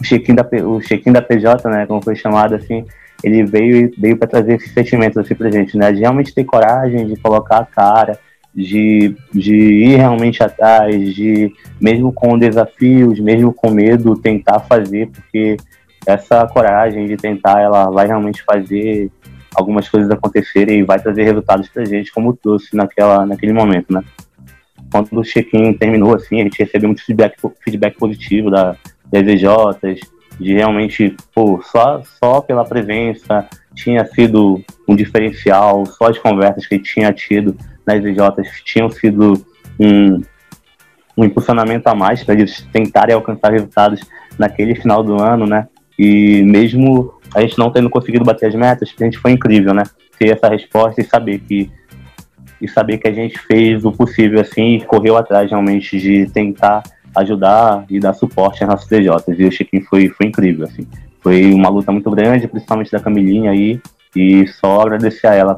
O 0.00 0.02
check-in 0.02 0.34
da, 0.34 0.48
o 0.64 0.80
check 0.80 1.04
da 1.12 1.20
PJ, 1.20 1.68
né, 1.68 1.86
como 1.86 2.02
foi 2.02 2.16
chamado 2.16 2.54
assim, 2.54 2.84
ele 3.22 3.44
veio 3.44 3.92
veio 3.98 4.16
para 4.16 4.28
trazer 4.28 4.54
esses 4.54 4.72
sentimentos 4.72 5.18
assim 5.18 5.34
para 5.34 5.50
gente, 5.50 5.76
né, 5.76 5.92
de 5.92 6.00
realmente 6.00 6.34
ter 6.34 6.44
coragem 6.44 7.06
de 7.06 7.16
colocar 7.16 7.58
a 7.58 7.66
cara, 7.66 8.18
de, 8.54 9.14
de 9.32 9.54
ir 9.54 9.96
realmente 9.96 10.42
atrás, 10.42 11.14
de 11.14 11.52
mesmo 11.80 12.12
com 12.12 12.38
desafios, 12.38 13.20
mesmo 13.20 13.52
com 13.52 13.70
medo, 13.70 14.16
tentar 14.16 14.60
fazer, 14.60 15.08
porque 15.08 15.56
essa 16.06 16.46
coragem 16.46 17.06
de 17.06 17.16
tentar, 17.16 17.60
ela 17.60 17.90
vai 17.90 18.06
realmente 18.06 18.42
fazer 18.42 19.10
algumas 19.54 19.88
coisas 19.88 20.10
acontecerem 20.10 20.80
e 20.80 20.84
vai 20.84 20.98
trazer 20.98 21.24
resultados 21.24 21.68
pra 21.68 21.84
gente, 21.84 22.12
como 22.12 22.36
trouxe 22.36 22.74
naquela, 22.74 23.26
naquele 23.26 23.52
momento, 23.52 23.92
né? 23.92 24.02
Quando 24.90 25.20
o 25.20 25.22
check-in 25.22 25.72
terminou, 25.74 26.14
assim, 26.14 26.40
a 26.40 26.44
gente 26.44 26.58
recebeu 26.58 26.88
muito 26.88 27.04
feedback, 27.04 27.36
feedback 27.62 27.96
positivo 27.96 28.50
da, 28.50 28.76
das 29.10 29.26
EJs, 29.26 30.00
de 30.38 30.54
realmente, 30.54 31.14
pô, 31.34 31.60
só, 31.62 32.02
só 32.18 32.40
pela 32.40 32.64
presença 32.64 33.46
tinha 33.74 34.04
sido 34.04 34.62
um 34.88 34.96
diferencial, 34.96 35.84
só 35.86 36.08
as 36.08 36.18
conversas 36.18 36.66
que 36.66 36.78
tinha 36.78 37.12
tido 37.12 37.56
nas 37.86 38.04
EJs 38.04 38.62
tinham 38.64 38.90
sido 38.90 39.44
um, 39.78 40.22
um 41.16 41.24
impulsionamento 41.24 41.88
a 41.88 41.94
mais 41.94 42.24
para 42.24 42.34
eles 42.34 42.66
tentarem 42.72 43.14
alcançar 43.14 43.52
resultados 43.52 44.00
naquele 44.38 44.74
final 44.74 45.02
do 45.02 45.20
ano, 45.20 45.46
né? 45.46 45.68
E 45.98 46.42
mesmo 46.42 47.14
a 47.34 47.42
gente 47.42 47.58
não 47.58 47.70
tendo 47.70 47.90
conseguido 47.90 48.24
bater 48.24 48.46
as 48.46 48.54
metas, 48.54 48.92
a 48.98 49.04
gente 49.04 49.18
foi 49.18 49.32
incrível, 49.32 49.74
né? 49.74 49.82
Ter 50.18 50.30
essa 50.30 50.48
resposta 50.48 51.00
e 51.00 51.04
saber 51.04 51.40
que 51.40 51.70
e 52.60 52.68
saber 52.68 52.98
que 52.98 53.08
a 53.08 53.12
gente 53.12 53.38
fez 53.38 53.84
o 53.86 53.92
possível 53.92 54.38
assim 54.38 54.76
e 54.76 54.84
correu 54.84 55.16
atrás 55.16 55.50
realmente 55.50 55.98
de 55.98 56.26
tentar 56.26 56.82
ajudar 57.16 57.84
e 57.88 57.98
dar 57.98 58.14
suporte 58.14 58.62
às 58.62 58.70
nossas 58.70 58.88
DJs. 58.88 59.38
E 59.38 59.44
o 59.44 59.50
check-in 59.50 59.82
foi, 59.82 60.08
foi 60.08 60.26
incrível, 60.26 60.64
assim. 60.64 60.86
Foi 61.22 61.52
uma 61.52 61.68
luta 61.68 61.92
muito 61.92 62.10
grande, 62.10 62.48
principalmente 62.48 62.90
da 62.90 63.00
Camilinha 63.00 63.50
aí, 63.50 63.80
e 64.16 64.46
só 64.46 64.82
agradecer 64.82 65.26
a 65.26 65.34
ela 65.34 65.56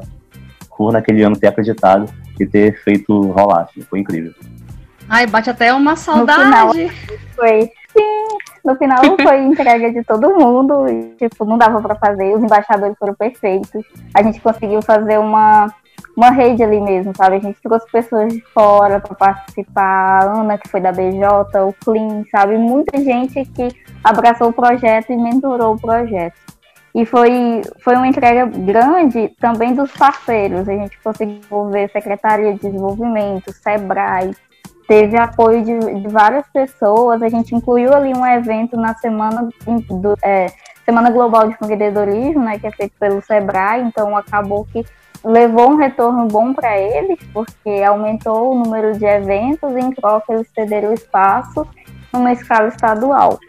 por 0.77 0.91
naquele 0.91 1.23
ano 1.23 1.37
ter 1.37 1.47
acreditado 1.47 2.11
e 2.39 2.45
ter 2.45 2.81
feito 2.83 3.21
rolar, 3.31 3.63
assim. 3.63 3.81
Foi 3.81 3.99
incrível. 3.99 4.33
Ai, 5.07 5.27
bate 5.27 5.49
até 5.49 5.73
uma 5.73 5.95
saudade. 5.95 6.89
foi 7.35 7.69
Sim, 7.95 8.37
no 8.65 8.75
final 8.75 9.01
foi 9.21 9.43
entrega 9.43 9.91
de 9.91 10.03
todo 10.03 10.33
mundo 10.33 10.87
e, 10.89 11.15
tipo, 11.15 11.45
não 11.45 11.57
dava 11.57 11.79
para 11.79 11.95
fazer. 11.95 12.35
Os 12.35 12.43
embaixadores 12.43 12.97
foram 12.97 13.13
perfeitos. 13.13 13.83
A 14.13 14.23
gente 14.23 14.41
conseguiu 14.41 14.81
fazer 14.81 15.19
uma, 15.19 15.71
uma 16.15 16.29
rede 16.29 16.63
ali 16.63 16.79
mesmo, 16.79 17.11
sabe? 17.15 17.37
A 17.37 17.39
gente 17.39 17.59
trouxe 17.61 17.89
pessoas 17.91 18.33
de 18.33 18.41
fora 18.53 18.99
para 18.99 19.15
participar. 19.15 20.23
A 20.23 20.39
Ana, 20.39 20.57
que 20.57 20.69
foi 20.69 20.79
da 20.79 20.91
BJ, 20.91 21.27
o 21.65 21.73
Clean, 21.83 22.23
sabe? 22.31 22.57
Muita 22.57 22.97
gente 22.99 23.43
que 23.45 23.69
abraçou 24.03 24.49
o 24.49 24.53
projeto 24.53 25.11
e 25.11 25.17
mentorou 25.17 25.75
o 25.75 25.79
projeto. 25.79 26.35
E 26.93 27.05
foi, 27.05 27.63
foi 27.83 27.95
uma 27.95 28.07
entrega 28.07 28.45
grande 28.45 29.29
também 29.39 29.73
dos 29.73 29.91
parceiros. 29.91 30.69
A 30.69 30.73
gente 30.73 30.99
conseguiu 31.01 31.69
ver 31.71 31.89
Secretaria 31.89 32.53
de 32.53 32.59
Desenvolvimento, 32.59 33.51
SEBRAE, 33.51 34.35
teve 34.87 35.17
apoio 35.17 35.63
de, 35.63 35.79
de, 36.01 36.07
várias 36.09 36.45
pessoas. 36.53 37.23
A 37.23 37.29
gente 37.29 37.55
incluiu 37.55 37.91
ali 37.93 38.13
um 38.13 38.25
evento 38.25 38.77
na 38.77 38.93
semana 38.93 39.49
do, 39.89 40.15
é, 40.23 40.47
Semana 40.85 41.09
Global 41.09 41.47
de 41.47 41.53
Empreendedorismo, 41.53 42.43
né, 42.43 42.59
que 42.59 42.67
é 42.67 42.71
feito 42.71 42.93
pelo 42.99 43.21
Sebrae, 43.21 43.81
então 43.81 44.15
acabou 44.17 44.65
que 44.65 44.85
levou 45.23 45.71
um 45.71 45.75
retorno 45.75 46.27
bom 46.27 46.53
para 46.53 46.77
eles, 46.77 47.19
porque 47.33 47.81
aumentou 47.85 48.51
o 48.51 48.55
número 48.55 48.97
de 48.97 49.05
eventos 49.05 49.75
em 49.75 49.91
troca 49.91 50.33
eles 50.33 50.47
cederam 50.53 50.93
espaço 50.93 51.67
numa 52.11 52.31
escala 52.31 52.67
estadual. 52.67 53.39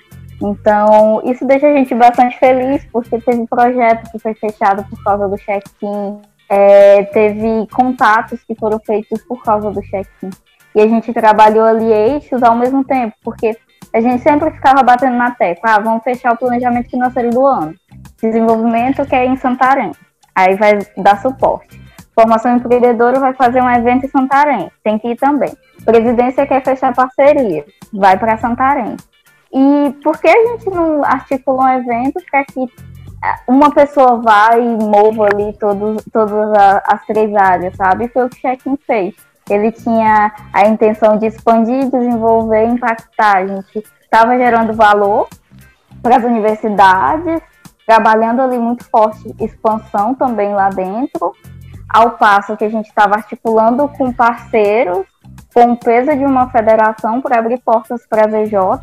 Então, 0.43 1.23
isso 1.25 1.47
deixa 1.47 1.69
a 1.69 1.73
gente 1.73 1.95
bastante 1.95 2.39
feliz, 2.39 2.85
porque 2.93 3.19
teve 3.21 3.47
projeto 3.47 4.11
que 4.11 4.19
foi 4.19 4.35
fechado 4.35 4.85
por 4.89 5.03
causa 5.03 5.29
do 5.29 5.37
check-in, 5.37 6.21
é, 6.49 7.05
teve 7.05 7.67
contatos 7.73 8.43
que 8.45 8.55
foram 8.55 8.79
feitos 8.85 9.23
por 9.23 9.43
causa 9.43 9.71
do 9.71 9.81
check-in. 9.83 10.31
E 10.75 10.81
a 10.81 10.87
gente 10.87 11.13
trabalhou 11.13 11.65
ali 11.65 11.91
eixos 11.91 12.43
ao 12.43 12.57
mesmo 12.57 12.85
tempo, 12.85 13.15
porque 13.23 13.57
a 13.93 14.01
gente 14.01 14.23
sempre 14.23 14.51
ficava 14.51 14.83
batendo 14.83 15.17
na 15.17 15.31
tecla, 15.31 15.77
ah, 15.77 15.79
vamos 15.79 16.03
fechar 16.03 16.33
o 16.33 16.37
planejamento 16.37 16.91
financeiro 16.91 17.31
do 17.31 17.47
ano. 17.47 17.75
Desenvolvimento 18.21 19.07
que 19.07 19.15
é 19.15 19.25
em 19.25 19.37
Santarém, 19.37 19.93
aí 20.35 20.57
vai 20.57 20.79
dar 20.97 21.21
suporte. 21.21 21.83
Formação 22.15 22.57
empreendedora 22.57 23.19
vai 23.19 23.35
fazer 23.35 23.61
um 23.61 23.71
evento 23.71 24.07
em 24.07 24.09
Santarém, 24.09 24.71
tem 24.83 24.99
que 24.99 25.09
ir 25.09 25.17
também. 25.17 25.53
Presidência 25.85 26.47
quer 26.47 26.63
fechar 26.63 26.95
parceria, 26.95 27.65
vai 27.93 28.19
para 28.19 28.39
Santarém. 28.39 28.97
E 29.53 29.93
por 30.03 30.19
que 30.19 30.29
a 30.29 30.47
gente 30.49 30.71
não 30.71 31.05
articula 31.05 31.65
um 31.65 31.79
evento 31.79 32.21
para 32.31 32.45
que 32.45 32.63
é, 32.63 33.35
uma 33.49 33.71
pessoa 33.73 34.21
vá 34.21 34.57
e 34.57 34.77
mova 34.85 35.27
ali 35.27 35.53
todos, 35.59 36.05
todas 36.13 36.53
as 36.87 37.05
três 37.07 37.35
áreas, 37.35 37.75
sabe? 37.77 38.09
Foi 38.09 38.25
o 38.25 38.29
que 38.29 38.37
o 38.37 38.41
Check-in 38.41 38.77
fez 38.87 39.15
ele 39.49 39.71
tinha 39.73 40.33
a 40.53 40.67
intenção 40.67 41.19
de 41.19 41.27
expandir, 41.27 41.91
desenvolver, 41.91 42.65
impactar. 42.65 43.39
A 43.39 43.47
gente 43.47 43.85
estava 44.01 44.37
gerando 44.37 44.73
valor 44.73 45.29
para 46.03 46.17
as 46.17 46.25
universidades, 46.25 47.43
trabalhando 47.87 48.41
ali 48.41 48.59
muito 48.59 48.85
forte 48.85 49.35
expansão 49.41 50.15
também 50.15 50.55
lá 50.55 50.69
dentro, 50.71 51.33
ao 51.89 52.13
passo 52.13 52.57
que 52.57 52.65
a 52.65 52.69
gente 52.69 52.89
estava 52.89 53.15
articulando 53.15 53.89
com 53.89 54.13
parceiros, 54.13 55.07
com 55.53 55.77
peso 55.77 56.17
de 56.17 56.25
uma 56.25 56.51
federação 56.51 57.21
para 57.21 57.39
abrir 57.39 57.61
portas 57.61 58.07
para 58.07 58.25
EJs 58.43 58.81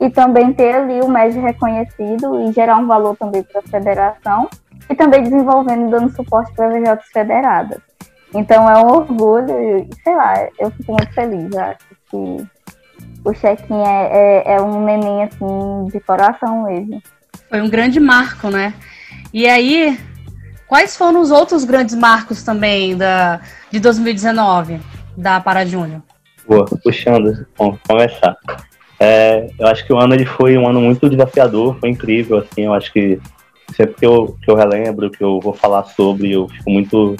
e 0.00 0.08
também 0.08 0.52
ter 0.52 0.74
ali 0.74 1.00
o 1.00 1.08
MED 1.08 1.38
reconhecido 1.38 2.40
e 2.42 2.52
gerar 2.52 2.76
um 2.76 2.86
valor 2.86 3.16
também 3.16 3.42
para 3.42 3.60
a 3.60 3.68
federação 3.68 4.48
e 4.88 4.94
também 4.94 5.22
desenvolvendo 5.22 5.88
e 5.88 5.90
dando 5.90 6.14
suporte 6.14 6.52
para 6.54 6.78
EJs 6.78 7.04
federadas. 7.12 7.80
Então 8.34 8.68
é 8.68 8.78
um 8.78 8.86
orgulho, 8.86 9.86
sei 10.02 10.14
lá, 10.14 10.48
eu 10.58 10.70
fico 10.70 10.92
muito 10.92 11.12
feliz. 11.12 11.54
Acho 11.56 11.78
que 12.10 12.48
o 13.24 13.32
check-in 13.32 13.82
é, 13.82 14.10
é, 14.12 14.52
é, 14.54 14.62
um 14.62 14.84
neném 14.84 15.24
assim 15.24 15.86
de 15.86 16.00
coração 16.00 16.64
mesmo. 16.64 17.02
Foi 17.48 17.60
um 17.60 17.68
grande 17.68 17.98
marco, 17.98 18.50
né? 18.50 18.74
E 19.32 19.46
aí, 19.46 19.98
quais 20.66 20.96
foram 20.96 21.20
os 21.20 21.30
outros 21.30 21.64
grandes 21.64 21.94
marcos 21.94 22.42
também 22.42 22.96
da, 22.96 23.40
de 23.70 23.80
2019 23.80 24.80
da 25.16 25.40
Para 25.40 25.64
Júnior? 25.64 26.02
Boa, 26.46 26.64
puxando, 26.82 27.46
vamos 27.58 27.78
começar. 27.86 28.36
É, 29.00 29.48
eu 29.58 29.66
acho 29.66 29.86
que 29.86 29.92
o 29.92 29.98
ano 29.98 30.14
ele 30.14 30.26
foi 30.26 30.58
um 30.58 30.68
ano 30.68 30.80
muito 30.80 31.08
desafiador, 31.08 31.78
foi 31.78 31.90
incrível, 31.90 32.38
assim, 32.38 32.62
eu 32.62 32.72
acho 32.72 32.92
que 32.92 33.20
sempre 33.74 33.94
que 33.94 34.06
eu, 34.06 34.36
que 34.42 34.50
eu 34.50 34.56
relembro, 34.56 35.10
que 35.10 35.22
eu 35.22 35.38
vou 35.40 35.52
falar 35.52 35.84
sobre, 35.84 36.32
eu 36.32 36.48
fico 36.48 36.70
muito 36.70 37.16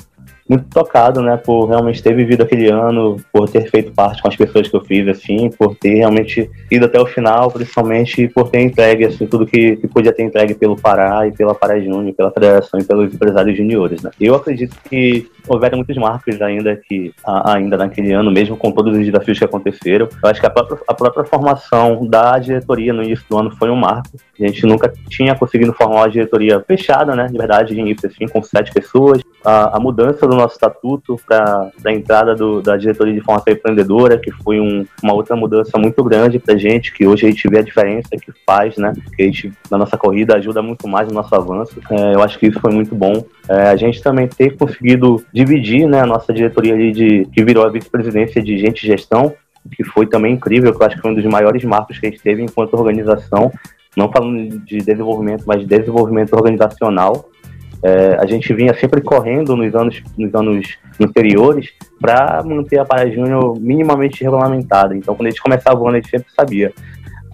muito 0.49 0.67
tocado, 0.69 1.21
né, 1.21 1.37
por 1.37 1.67
realmente 1.67 2.03
ter 2.03 2.15
vivido 2.15 2.43
aquele 2.43 2.71
ano, 2.71 3.17
por 3.33 3.49
ter 3.49 3.71
feito 3.71 3.93
parte 3.93 4.23
com 4.23 4.29
as 4.29 4.37
pessoas 4.37 4.69
que 4.69 4.77
eu 4.77 4.85
fiz, 4.85 5.07
assim, 5.09 5.51
por 5.51 5.77
ter 5.77 5.97
realmente 5.97 6.51
ido 6.71 6.87
até 6.87 6.99
o 7.01 7.07
final, 7.07 7.51
principalmente 7.51 8.29
por 8.29 8.49
ter 8.49 8.61
entregue, 8.61 9.05
assim, 9.05 9.27
tudo 9.27 9.47
que, 9.47 9.77
que 9.77 9.87
podia 9.89 10.13
ter 10.13 10.23
entregue 10.23 10.55
pelo 10.55 10.77
Pará 10.77 11.27
e 11.27 11.33
pela 11.33 11.55
Pará 11.55 11.79
Júnior, 11.79 12.15
pela 12.15 12.31
federação 12.31 12.81
e 12.81 12.85
pelos 12.85 13.13
empresários 13.13 13.57
juniores, 13.57 14.03
né. 14.03 14.11
Eu 14.21 14.35
acredito 14.35 14.77
que 14.89 15.29
houveram 15.49 15.79
muitos 15.79 15.97
marcos 15.97 16.41
ainda 16.43 16.77
que 16.77 17.13
ainda 17.25 17.77
naquele 17.77 18.13
ano, 18.13 18.31
mesmo 18.31 18.57
com 18.57 18.71
todos 18.71 18.97
os 18.97 19.05
desafios 19.05 19.39
que 19.39 19.45
aconteceram. 19.45 20.09
Eu 20.23 20.31
acho 20.31 20.41
que 20.41 20.47
a 20.47 20.51
própria, 20.51 20.79
a 20.87 20.95
própria 20.95 21.25
formação 21.25 22.07
da 22.07 22.39
diretoria 22.39 22.93
no 22.93 23.03
início 23.03 23.25
do 23.29 23.39
ano 23.39 23.51
foi 23.57 23.71
um 23.71 23.77
marco. 23.77 24.11
A 24.39 24.47
gente 24.47 24.65
nunca 24.67 24.93
tinha 25.09 25.35
conseguido 25.35 25.73
formar 25.73 26.03
uma 26.03 26.11
diretoria 26.11 26.63
fechada, 26.67 27.17
né, 27.17 27.27
de 27.27 27.37
verdade, 27.37 27.75
de 27.75 27.81
início, 27.81 28.09
assim, 28.09 28.27
com 28.27 28.43
sete 28.43 28.73
pessoas. 28.73 29.23
A, 29.45 29.77
a 29.77 29.81
mudança 29.81 30.27
do 30.27 30.37
nosso 30.39 30.55
estatuto 30.55 31.17
para 31.27 31.71
a 31.85 31.93
entrada 31.93 32.35
do, 32.35 32.63
da 32.63 32.77
diretoria 32.77 33.15
de 33.15 33.21
formação 33.21 33.53
empreendedora, 33.53 34.19
que 34.19 34.31
foi 34.31 34.61
um, 34.61 34.85
uma 35.03 35.15
outra 35.15 35.37
mudança 35.37 35.79
muito 35.79 36.03
grande 36.05 36.39
para 36.39 36.55
a 36.55 36.59
gente, 36.59 36.93
que 36.93 37.07
hoje 37.07 37.27
a 37.27 37.31
gente 37.31 37.49
vê 37.49 37.59
a 37.59 37.63
diferença 37.63 38.11
que 38.11 38.33
faz, 38.47 38.77
né? 38.77 38.93
Que 39.15 39.23
a 39.23 39.27
gente, 39.27 39.53
na 39.71 39.79
nossa 39.79 39.97
corrida, 39.97 40.37
ajuda 40.37 40.63
muito 40.63 40.89
mais 40.89 41.09
no 41.09 41.15
nosso 41.15 41.35
avanço. 41.35 41.79
É, 41.91 42.15
eu 42.15 42.23
acho 42.23 42.39
que 42.39 42.47
isso 42.47 42.61
foi 42.61 42.73
muito 42.73 42.95
bom. 42.95 43.25
É, 43.49 43.69
a 43.69 43.77
gente 43.77 44.03
também 44.03 44.29
ter 44.29 44.57
conseguido 44.57 45.25
dividir 45.33 45.87
né, 45.87 46.01
a 46.01 46.07
nossa 46.07 46.33
diretoria 46.33 46.75
ali 46.75 46.93
de, 46.93 47.27
que 47.33 47.45
virou 47.45 47.65
a 47.65 47.71
vice-presidência 47.71 48.43
de 48.43 48.59
gente 48.59 48.85
e 48.85 48.87
gestão, 48.87 49.35
que 49.73 49.85
foi 49.85 50.07
também 50.07 50.35
incrível, 50.35 50.73
que 50.73 50.83
eu 50.83 50.87
acho 50.87 50.97
que 50.97 51.03
foi 51.03 51.11
um 51.11 51.15
dos 51.15 51.25
maiores 51.25 51.65
marcos 51.65 51.99
que 51.99 52.07
a 52.07 52.11
gente 52.11 52.23
teve 52.23 52.43
enquanto 52.43 52.75
organização, 52.75 53.53
não 53.97 54.11
falando 54.11 54.59
de 54.61 54.79
desenvolvimento, 54.79 55.45
mas 55.47 55.61
de 55.61 55.67
desenvolvimento 55.67 56.33
organizacional. 56.35 57.29
É, 57.83 58.17
a 58.19 58.27
gente 58.27 58.53
vinha 58.53 58.75
sempre 58.75 59.01
correndo 59.01 59.57
nos 59.57 59.75
anos, 59.75 60.03
nos 60.17 60.35
anos 60.35 60.77
anteriores 61.01 61.71
para 62.01 62.43
manter 62.43 62.79
a 62.81 62.85
Para 62.85 63.09
Júnior 63.11 63.59
minimamente 63.61 64.23
regulamentada. 64.23 64.97
Então, 64.97 65.15
quando 65.15 65.27
a 65.27 65.31
gente 65.31 65.43
começava 65.43 65.79
o 65.79 65.87
ano, 65.87 65.97
a 65.97 66.01
gente 66.01 66.11
sempre 66.11 66.33
sabia. 66.33 66.73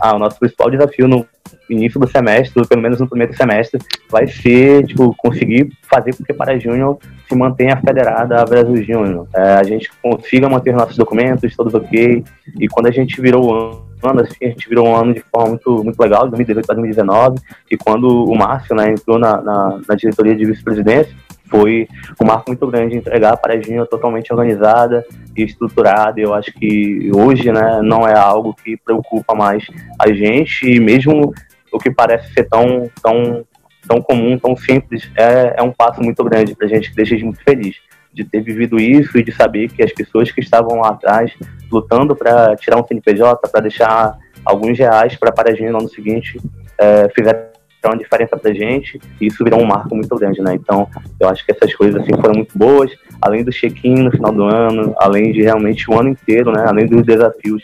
Ah, 0.01 0.15
o 0.15 0.19
nosso 0.19 0.39
principal 0.39 0.71
desafio 0.71 1.09
no 1.09 1.27
início 1.69 1.99
do 1.99 2.09
semestre, 2.09 2.67
pelo 2.67 2.83
menos 2.83 3.01
no 3.01 3.09
primeiro 3.09 3.35
semestre, 3.35 3.81
vai 4.11 4.27
ser 4.27 4.87
tipo, 4.87 5.15
conseguir 5.17 5.71
fazer 5.83 6.15
com 6.17 6.25
que 6.25 6.33
para 6.33 6.59
Júnior 6.59 6.99
se 7.29 7.35
mantenha 7.35 7.77
federada 7.77 8.41
a 8.41 8.45
Brasil 8.45 8.77
Júnior. 8.83 9.27
É, 9.35 9.55
a 9.55 9.63
gente 9.63 9.91
consiga 10.03 10.49
manter 10.49 10.75
nossos 10.75 10.97
documentos 10.97 11.55
todos 11.57 11.75
ok, 11.75 12.25
e 12.59 12.69
quando 12.69 12.87
a 12.87 12.91
gente 12.91 13.21
virou 13.21 13.51
o 13.51 13.85
ano, 14.07 14.21
assim, 14.21 14.37
a 14.43 14.49
gente 14.49 14.69
virou 14.69 14.87
um 14.87 14.95
ano 14.95 15.15
de 15.15 15.21
forma 15.21 15.51
muito, 15.51 15.83
muito 15.83 15.99
legal, 15.99 16.25
de 16.25 16.31
2018 16.31 16.67
para 16.67 16.75
2019, 16.77 17.41
e 17.71 17.77
quando 17.77 18.25
o 18.25 18.37
Márcio 18.37 18.77
né, 18.77 18.91
entrou 18.91 19.19
na, 19.19 19.41
na, 19.41 19.81
na 19.89 19.95
diretoria 19.95 20.37
de 20.37 20.45
vice-presidência, 20.45 21.15
foi 21.49 21.87
um 22.21 22.27
marco 22.27 22.45
muito 22.49 22.67
grande 22.67 22.97
entregar 22.97 23.39
a 23.43 23.61
Júnior 23.61 23.87
totalmente 23.87 24.33
organizada 24.33 25.05
e 25.37 25.43
estruturada. 25.43 26.21
Eu 26.21 26.35
acho 26.35 26.53
que 26.53 27.11
hoje 27.15 27.53
né, 27.53 27.81
não 27.83 28.07
é 28.07 28.17
algo 28.17 28.55
que 28.55 28.77
preocupa 28.77 29.35
mais 29.35 29.65
a 30.01 30.13
gente, 30.13 30.67
e 30.67 30.81
mesmo 30.81 31.33
o 31.73 31.79
que 31.79 31.91
parece 31.91 32.33
ser 32.33 32.45
tão, 32.45 32.91
tão, 33.03 33.45
tão 33.87 34.01
comum, 34.01 34.39
tão 34.39 34.57
simples, 34.57 35.11
é, 35.17 35.55
é 35.59 35.63
um 35.63 35.73
passo 35.73 36.01
muito 36.03 36.23
grande 36.25 36.55
para 36.55 36.67
a 36.67 36.69
gente 36.69 36.91
que 36.91 36.97
deixa 36.97 37.15
a 37.15 37.19
muito 37.19 37.43
feliz 37.43 37.77
de 38.13 38.25
ter 38.25 38.41
vivido 38.41 38.79
isso 38.79 39.19
e 39.19 39.25
de 39.25 39.33
saber 39.33 39.69
que 39.69 39.83
as 39.83 39.93
pessoas 39.93 40.31
que 40.31 40.41
estavam 40.41 40.81
lá 40.81 40.91
atrás 40.91 41.33
lutando 41.71 42.15
para 42.15 42.55
tirar 42.57 42.79
um 42.79 42.87
CNPJ, 42.87 43.49
para 43.49 43.61
deixar 43.61 44.17
alguns 44.45 44.79
reais 44.79 45.17
para 45.17 45.33
a 45.51 45.55
Júnior 45.55 45.73
no 45.73 45.79
ano 45.81 45.89
seguinte, 45.89 46.41
é, 46.79 47.09
fizeram 47.09 47.54
uma 47.89 47.99
diferença 47.99 48.37
pra 48.37 48.53
gente 48.53 49.01
e 49.21 49.27
isso 49.27 49.43
virou 49.45 49.61
um 49.61 49.67
marco 49.67 49.95
muito 49.95 50.15
grande, 50.17 50.41
né? 50.41 50.55
Então, 50.55 50.89
eu 51.21 51.29
acho 51.29 51.45
que 51.45 51.53
essas 51.53 51.75
coisas 51.75 52.01
assim 52.01 52.13
foram 52.21 52.35
muito 52.35 52.57
boas, 52.57 52.91
além 53.21 53.45
do 53.45 53.53
check-in 53.53 54.03
no 54.03 54.11
final 54.11 54.33
do 54.33 54.45
ano, 54.45 54.95
além 54.99 55.33
de 55.33 55.43
realmente 55.43 55.91
o 55.91 55.99
ano 55.99 56.11
inteiro, 56.11 56.53
né? 56.53 56.65
Além 56.67 56.87
dos 56.87 57.03
desafios 57.03 57.63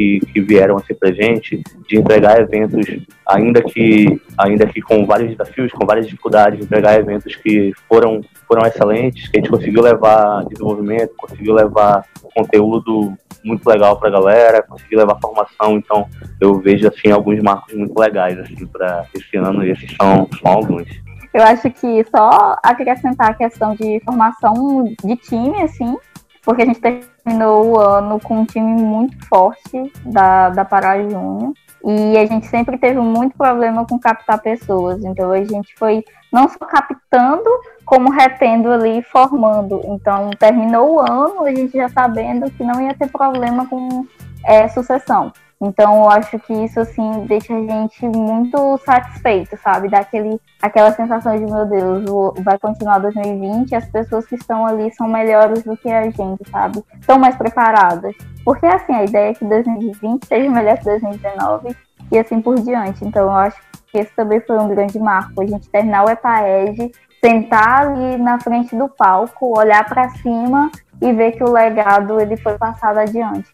que, 0.00 0.20
que 0.32 0.40
vieram 0.40 0.76
assim 0.76 0.94
pra 0.94 1.12
gente, 1.12 1.62
de 1.86 1.98
entregar 1.98 2.40
eventos, 2.40 2.86
ainda 3.26 3.62
que, 3.62 4.20
ainda 4.38 4.66
que 4.66 4.80
com 4.80 5.04
vários 5.04 5.30
desafios, 5.30 5.72
com 5.72 5.84
várias 5.84 6.06
dificuldades, 6.06 6.64
entregar 6.64 6.98
eventos 6.98 7.36
que 7.36 7.72
foram, 7.88 8.22
foram 8.48 8.66
excelentes, 8.66 9.28
que 9.28 9.38
a 9.38 9.40
gente 9.40 9.50
conseguiu 9.50 9.82
levar 9.82 10.44
desenvolvimento, 10.44 11.12
conseguiu 11.16 11.54
levar 11.54 12.04
conteúdo 12.34 13.12
muito 13.44 13.66
legal 13.68 13.98
para 13.98 14.08
a 14.08 14.12
galera, 14.12 14.62
conseguir 14.62 14.96
levar 14.96 15.18
formação, 15.20 15.76
então 15.76 16.06
eu 16.40 16.58
vejo 16.60 16.88
assim 16.88 17.10
alguns 17.10 17.42
marcos 17.42 17.74
muito 17.74 17.98
legais 17.98 18.38
assim 18.38 18.66
para 18.66 19.06
esse 19.14 19.36
ano 19.36 19.64
e 19.64 19.70
esses 19.70 19.96
são, 19.96 20.28
são 20.40 20.52
alguns. 20.52 20.88
Eu 21.32 21.42
acho 21.44 21.70
que 21.70 22.04
só 22.04 22.56
acrescentar 22.62 23.30
a 23.30 23.34
questão 23.34 23.74
de 23.74 24.00
formação 24.04 24.84
de 25.04 25.16
time, 25.16 25.62
assim, 25.62 25.96
porque 26.42 26.62
a 26.62 26.66
gente 26.66 26.80
terminou 26.80 27.66
o 27.66 27.80
ano 27.80 28.18
com 28.18 28.40
um 28.40 28.44
time 28.44 28.82
muito 28.82 29.16
forte 29.26 29.92
da, 30.04 30.50
da 30.50 30.64
Pará 30.64 31.00
Júnior. 31.00 31.52
E 31.84 32.18
a 32.18 32.26
gente 32.26 32.46
sempre 32.46 32.76
teve 32.76 33.00
muito 33.00 33.36
problema 33.36 33.86
com 33.86 33.98
captar 33.98 34.40
pessoas. 34.42 35.02
Então 35.04 35.30
a 35.30 35.42
gente 35.44 35.74
foi 35.78 36.04
não 36.32 36.48
só 36.48 36.58
captando, 36.58 37.48
como 37.90 38.08
retendo 38.12 38.70
ali 38.70 39.02
formando. 39.02 39.80
Então 39.84 40.30
terminou 40.38 40.94
o 40.94 41.00
ano, 41.00 41.44
a 41.44 41.52
gente 41.52 41.76
já 41.76 41.88
sabendo 41.88 42.48
que 42.52 42.62
não 42.62 42.80
ia 42.80 42.94
ter 42.94 43.08
problema 43.10 43.66
com 43.66 44.06
é, 44.44 44.68
sucessão. 44.68 45.32
Então, 45.62 46.04
eu 46.04 46.08
acho 46.08 46.38
que 46.38 46.54
isso, 46.54 46.80
assim, 46.80 47.26
deixa 47.26 47.54
a 47.54 47.60
gente 47.60 48.06
muito 48.06 48.78
satisfeito, 48.78 49.58
sabe? 49.58 49.90
Dá 49.90 49.98
aquele, 49.98 50.40
aquela 50.62 50.90
sensação 50.92 51.36
de, 51.36 51.44
meu 51.44 51.66
Deus, 51.66 52.34
vai 52.42 52.58
continuar 52.58 52.98
2020 53.00 53.70
e 53.70 53.74
as 53.74 53.84
pessoas 53.84 54.24
que 54.24 54.36
estão 54.36 54.64
ali 54.64 54.90
são 54.94 55.06
melhores 55.06 55.62
do 55.62 55.76
que 55.76 55.90
a 55.90 56.04
gente, 56.04 56.48
sabe? 56.50 56.82
Estão 56.98 57.18
mais 57.18 57.36
preparadas. 57.36 58.16
Porque, 58.42 58.64
assim, 58.64 58.94
a 58.94 59.04
ideia 59.04 59.32
é 59.32 59.34
que 59.34 59.44
2020 59.44 60.24
seja 60.24 60.48
melhor 60.48 60.78
que 60.78 60.84
2019 60.84 61.76
e 62.10 62.18
assim 62.18 62.40
por 62.40 62.58
diante. 62.58 63.04
Então, 63.04 63.24
eu 63.24 63.30
acho 63.30 63.60
que 63.88 63.98
esse 63.98 64.16
também 64.16 64.40
foi 64.40 64.58
um 64.58 64.68
grande 64.68 64.98
marco. 64.98 65.42
A 65.42 65.46
gente 65.46 65.68
terminar 65.68 66.06
o 66.06 66.10
EPAED, 66.10 66.90
sentar 67.22 67.86
ali 67.86 68.16
na 68.16 68.40
frente 68.40 68.74
do 68.76 68.88
palco, 68.88 69.58
olhar 69.58 69.84
para 69.88 70.08
cima 70.10 70.70
e 71.00 71.12
ver 71.12 71.32
que 71.32 71.44
o 71.44 71.52
legado 71.52 72.20
ele 72.20 72.36
foi 72.36 72.56
passado 72.56 72.98
adiante. 72.98 73.48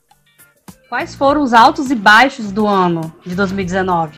Quais 0.89 1.15
foram 1.15 1.43
os 1.43 1.53
altos 1.53 1.91
e 1.91 1.95
baixos 1.95 2.53
do 2.53 2.67
ano 2.67 3.13
de 3.25 3.35
2019? 3.35 4.17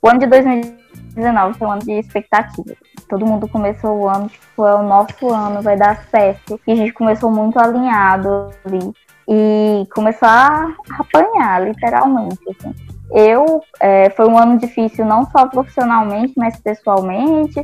O 0.00 0.08
ano 0.08 0.20
de 0.20 0.26
2019 0.26 1.58
foi 1.58 1.66
um 1.66 1.72
ano 1.72 1.82
de 1.82 1.92
expectativa. 1.92 2.76
Todo 3.08 3.26
mundo 3.26 3.48
começou 3.48 4.02
o 4.02 4.08
ano, 4.08 4.28
tipo, 4.28 4.66
é 4.66 4.74
o 4.74 4.82
nosso 4.82 5.32
ano, 5.32 5.60
vai 5.60 5.76
dar 5.76 6.04
certo. 6.10 6.60
E 6.66 6.72
a 6.72 6.76
gente 6.76 6.92
começou 6.92 7.30
muito 7.30 7.58
alinhado 7.58 8.50
ali. 8.64 8.92
E 9.28 9.86
começou 9.92 10.28
a 10.28 10.72
apanhar, 10.98 11.66
literalmente. 11.66 12.38
Assim. 12.50 12.74
Eu, 13.10 13.62
é, 13.80 14.10
foi 14.10 14.28
um 14.28 14.38
ano 14.38 14.58
difícil, 14.58 15.04
não 15.04 15.28
só 15.30 15.46
profissionalmente, 15.46 16.34
mas 16.36 16.60
pessoalmente. 16.60 17.60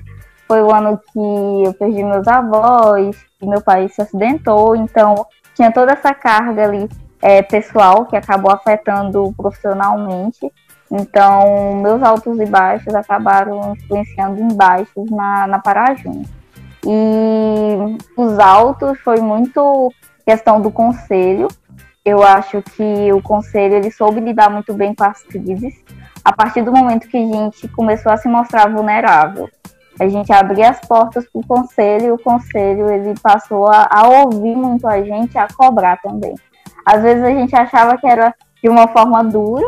Foi 0.50 0.62
o 0.62 0.74
ano 0.74 0.98
que 1.12 1.64
eu 1.64 1.72
perdi 1.74 2.02
meus 2.02 2.26
avós, 2.26 3.16
meu 3.40 3.62
pai 3.62 3.88
se 3.88 4.02
acidentou, 4.02 4.74
então 4.74 5.24
tinha 5.54 5.70
toda 5.70 5.92
essa 5.92 6.12
carga 6.12 6.64
ali 6.64 6.88
é, 7.22 7.40
pessoal 7.40 8.04
que 8.06 8.16
acabou 8.16 8.50
afetando 8.50 9.32
profissionalmente. 9.36 10.52
Então, 10.90 11.76
meus 11.76 12.02
altos 12.02 12.36
e 12.40 12.46
baixos 12.46 12.92
acabaram 12.92 13.74
influenciando 13.74 14.40
em 14.40 14.48
baixos 14.48 15.08
na, 15.08 15.46
na 15.46 15.60
Parajum. 15.60 16.24
E 16.84 17.96
os 18.16 18.36
altos 18.40 18.98
foi 19.02 19.20
muito 19.20 19.92
questão 20.26 20.60
do 20.60 20.72
conselho. 20.72 21.46
Eu 22.04 22.24
acho 22.24 22.60
que 22.60 23.12
o 23.12 23.22
conselho 23.22 23.76
ele 23.76 23.92
soube 23.92 24.18
lidar 24.18 24.50
muito 24.50 24.74
bem 24.74 24.96
com 24.96 25.04
as 25.04 25.22
crises. 25.22 25.74
A 26.24 26.32
partir 26.32 26.62
do 26.62 26.72
momento 26.72 27.06
que 27.06 27.16
a 27.16 27.20
gente 27.20 27.68
começou 27.68 28.10
a 28.10 28.16
se 28.16 28.28
mostrar 28.28 28.68
vulnerável, 28.68 29.48
a 30.00 30.08
gente 30.08 30.32
abria 30.32 30.70
as 30.70 30.80
portas 30.80 31.26
para 31.30 31.40
o 31.40 31.46
conselho 31.46 32.06
e 32.06 32.10
o 32.12 32.18
conselho 32.18 32.90
ele 32.90 33.12
passou 33.22 33.66
a, 33.66 33.86
a 33.90 34.08
ouvir 34.08 34.56
muito 34.56 34.88
a 34.88 35.02
gente, 35.02 35.36
a 35.36 35.46
cobrar 35.46 36.00
também. 36.00 36.34
Às 36.86 37.02
vezes 37.02 37.22
a 37.22 37.30
gente 37.30 37.54
achava 37.54 37.98
que 37.98 38.06
era 38.06 38.34
de 38.62 38.68
uma 38.70 38.88
forma 38.88 39.22
dura, 39.22 39.66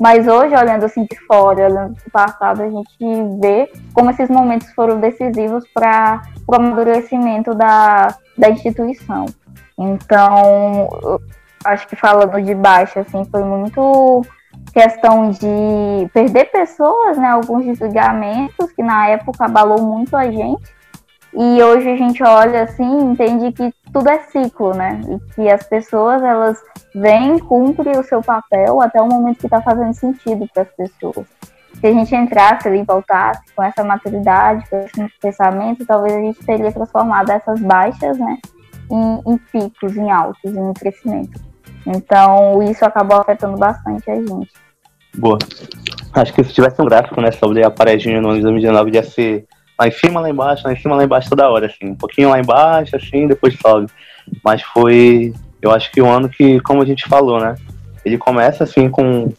mas 0.00 0.26
hoje, 0.26 0.54
olhando 0.56 0.84
assim 0.84 1.04
de 1.04 1.16
fora, 1.26 1.66
olhando 1.70 1.94
do 1.94 2.10
passado, 2.10 2.62
a 2.62 2.68
gente 2.68 3.38
vê 3.40 3.70
como 3.94 4.10
esses 4.10 4.28
momentos 4.28 4.68
foram 4.72 4.98
decisivos 4.98 5.64
para 5.72 6.22
o 6.44 6.56
amadurecimento 6.56 7.54
da, 7.54 8.16
da 8.36 8.50
instituição. 8.50 9.26
Então, 9.78 10.88
acho 11.64 11.86
que 11.86 11.94
falando 11.94 12.42
de 12.42 12.54
baixo, 12.54 12.98
assim, 12.98 13.24
foi 13.30 13.44
muito 13.44 14.24
questão 14.72 15.30
de 15.30 16.08
perder 16.12 16.50
pessoas, 16.50 17.16
né? 17.18 17.28
Alguns 17.28 17.64
desligamentos 17.64 18.70
que 18.72 18.82
na 18.82 19.08
época 19.08 19.44
abalou 19.44 19.82
muito 19.82 20.16
a 20.16 20.30
gente. 20.30 20.78
E 21.34 21.62
hoje 21.62 21.90
a 21.90 21.96
gente 21.96 22.22
olha 22.22 22.62
assim, 22.62 23.10
entende 23.10 23.52
que 23.52 23.72
tudo 23.92 24.08
é 24.08 24.18
ciclo, 24.20 24.74
né? 24.74 25.00
E 25.08 25.34
que 25.34 25.50
as 25.50 25.62
pessoas 25.64 26.22
elas 26.22 26.58
vêm, 26.94 27.38
cumprem 27.38 27.98
o 27.98 28.02
seu 28.02 28.22
papel 28.22 28.80
até 28.80 29.00
o 29.00 29.06
momento 29.06 29.38
que 29.38 29.46
está 29.46 29.60
fazendo 29.60 29.92
sentido 29.92 30.48
para 30.52 30.62
as 30.62 30.70
pessoas. 30.70 31.26
Se 31.80 31.86
a 31.86 31.92
gente 31.92 32.14
entrasse 32.14 32.66
ali 32.66 32.80
e 32.80 32.84
voltasse 32.84 33.40
com 33.54 33.62
essa 33.62 33.84
maturidade, 33.84 34.68
com 34.68 34.78
esse 34.78 35.18
pensamento, 35.20 35.86
talvez 35.86 36.16
a 36.16 36.20
gente 36.20 36.44
teria 36.44 36.72
transformado 36.72 37.30
essas 37.30 37.60
baixas, 37.60 38.18
né, 38.18 38.36
em, 38.90 39.32
em 39.32 39.38
picos, 39.38 39.96
em 39.96 40.10
altos, 40.10 40.52
em 40.52 40.72
crescimento. 40.72 41.47
Então, 41.88 42.62
isso 42.62 42.84
acabou 42.84 43.18
afetando 43.18 43.56
bastante 43.56 44.10
a 44.10 44.14
gente. 44.14 44.50
Boa. 45.16 45.38
Acho 46.12 46.32
que 46.34 46.44
se 46.44 46.52
tivesse 46.52 46.80
um 46.82 46.84
gráfico, 46.84 47.20
né, 47.20 47.32
sobre 47.32 47.64
a 47.64 47.70
paredinha 47.70 48.20
no 48.20 48.28
ano 48.28 48.36
de 48.36 48.42
2019, 48.42 48.90
ia 48.94 49.02
ser 49.02 49.46
lá 49.78 49.88
em 49.88 49.90
cima, 49.90 50.20
lá 50.20 50.28
embaixo, 50.28 50.66
lá 50.66 50.72
em 50.72 50.76
cima, 50.76 50.96
lá 50.96 51.04
embaixo 51.04 51.30
toda 51.30 51.48
hora, 51.48 51.66
assim. 51.66 51.90
Um 51.90 51.94
pouquinho 51.94 52.28
lá 52.28 52.38
embaixo, 52.38 52.94
assim, 52.94 53.26
depois 53.26 53.58
sobe. 53.58 53.86
Mas 54.44 54.60
foi, 54.62 55.32
eu 55.62 55.70
acho 55.70 55.90
que 55.90 56.02
o 56.02 56.06
ano 56.06 56.28
que, 56.28 56.60
como 56.60 56.82
a 56.82 56.84
gente 56.84 57.08
falou, 57.08 57.40
né? 57.40 57.54
Ele 58.04 58.18
começa, 58.18 58.64
assim, 58.64 58.90
com, 58.90 59.32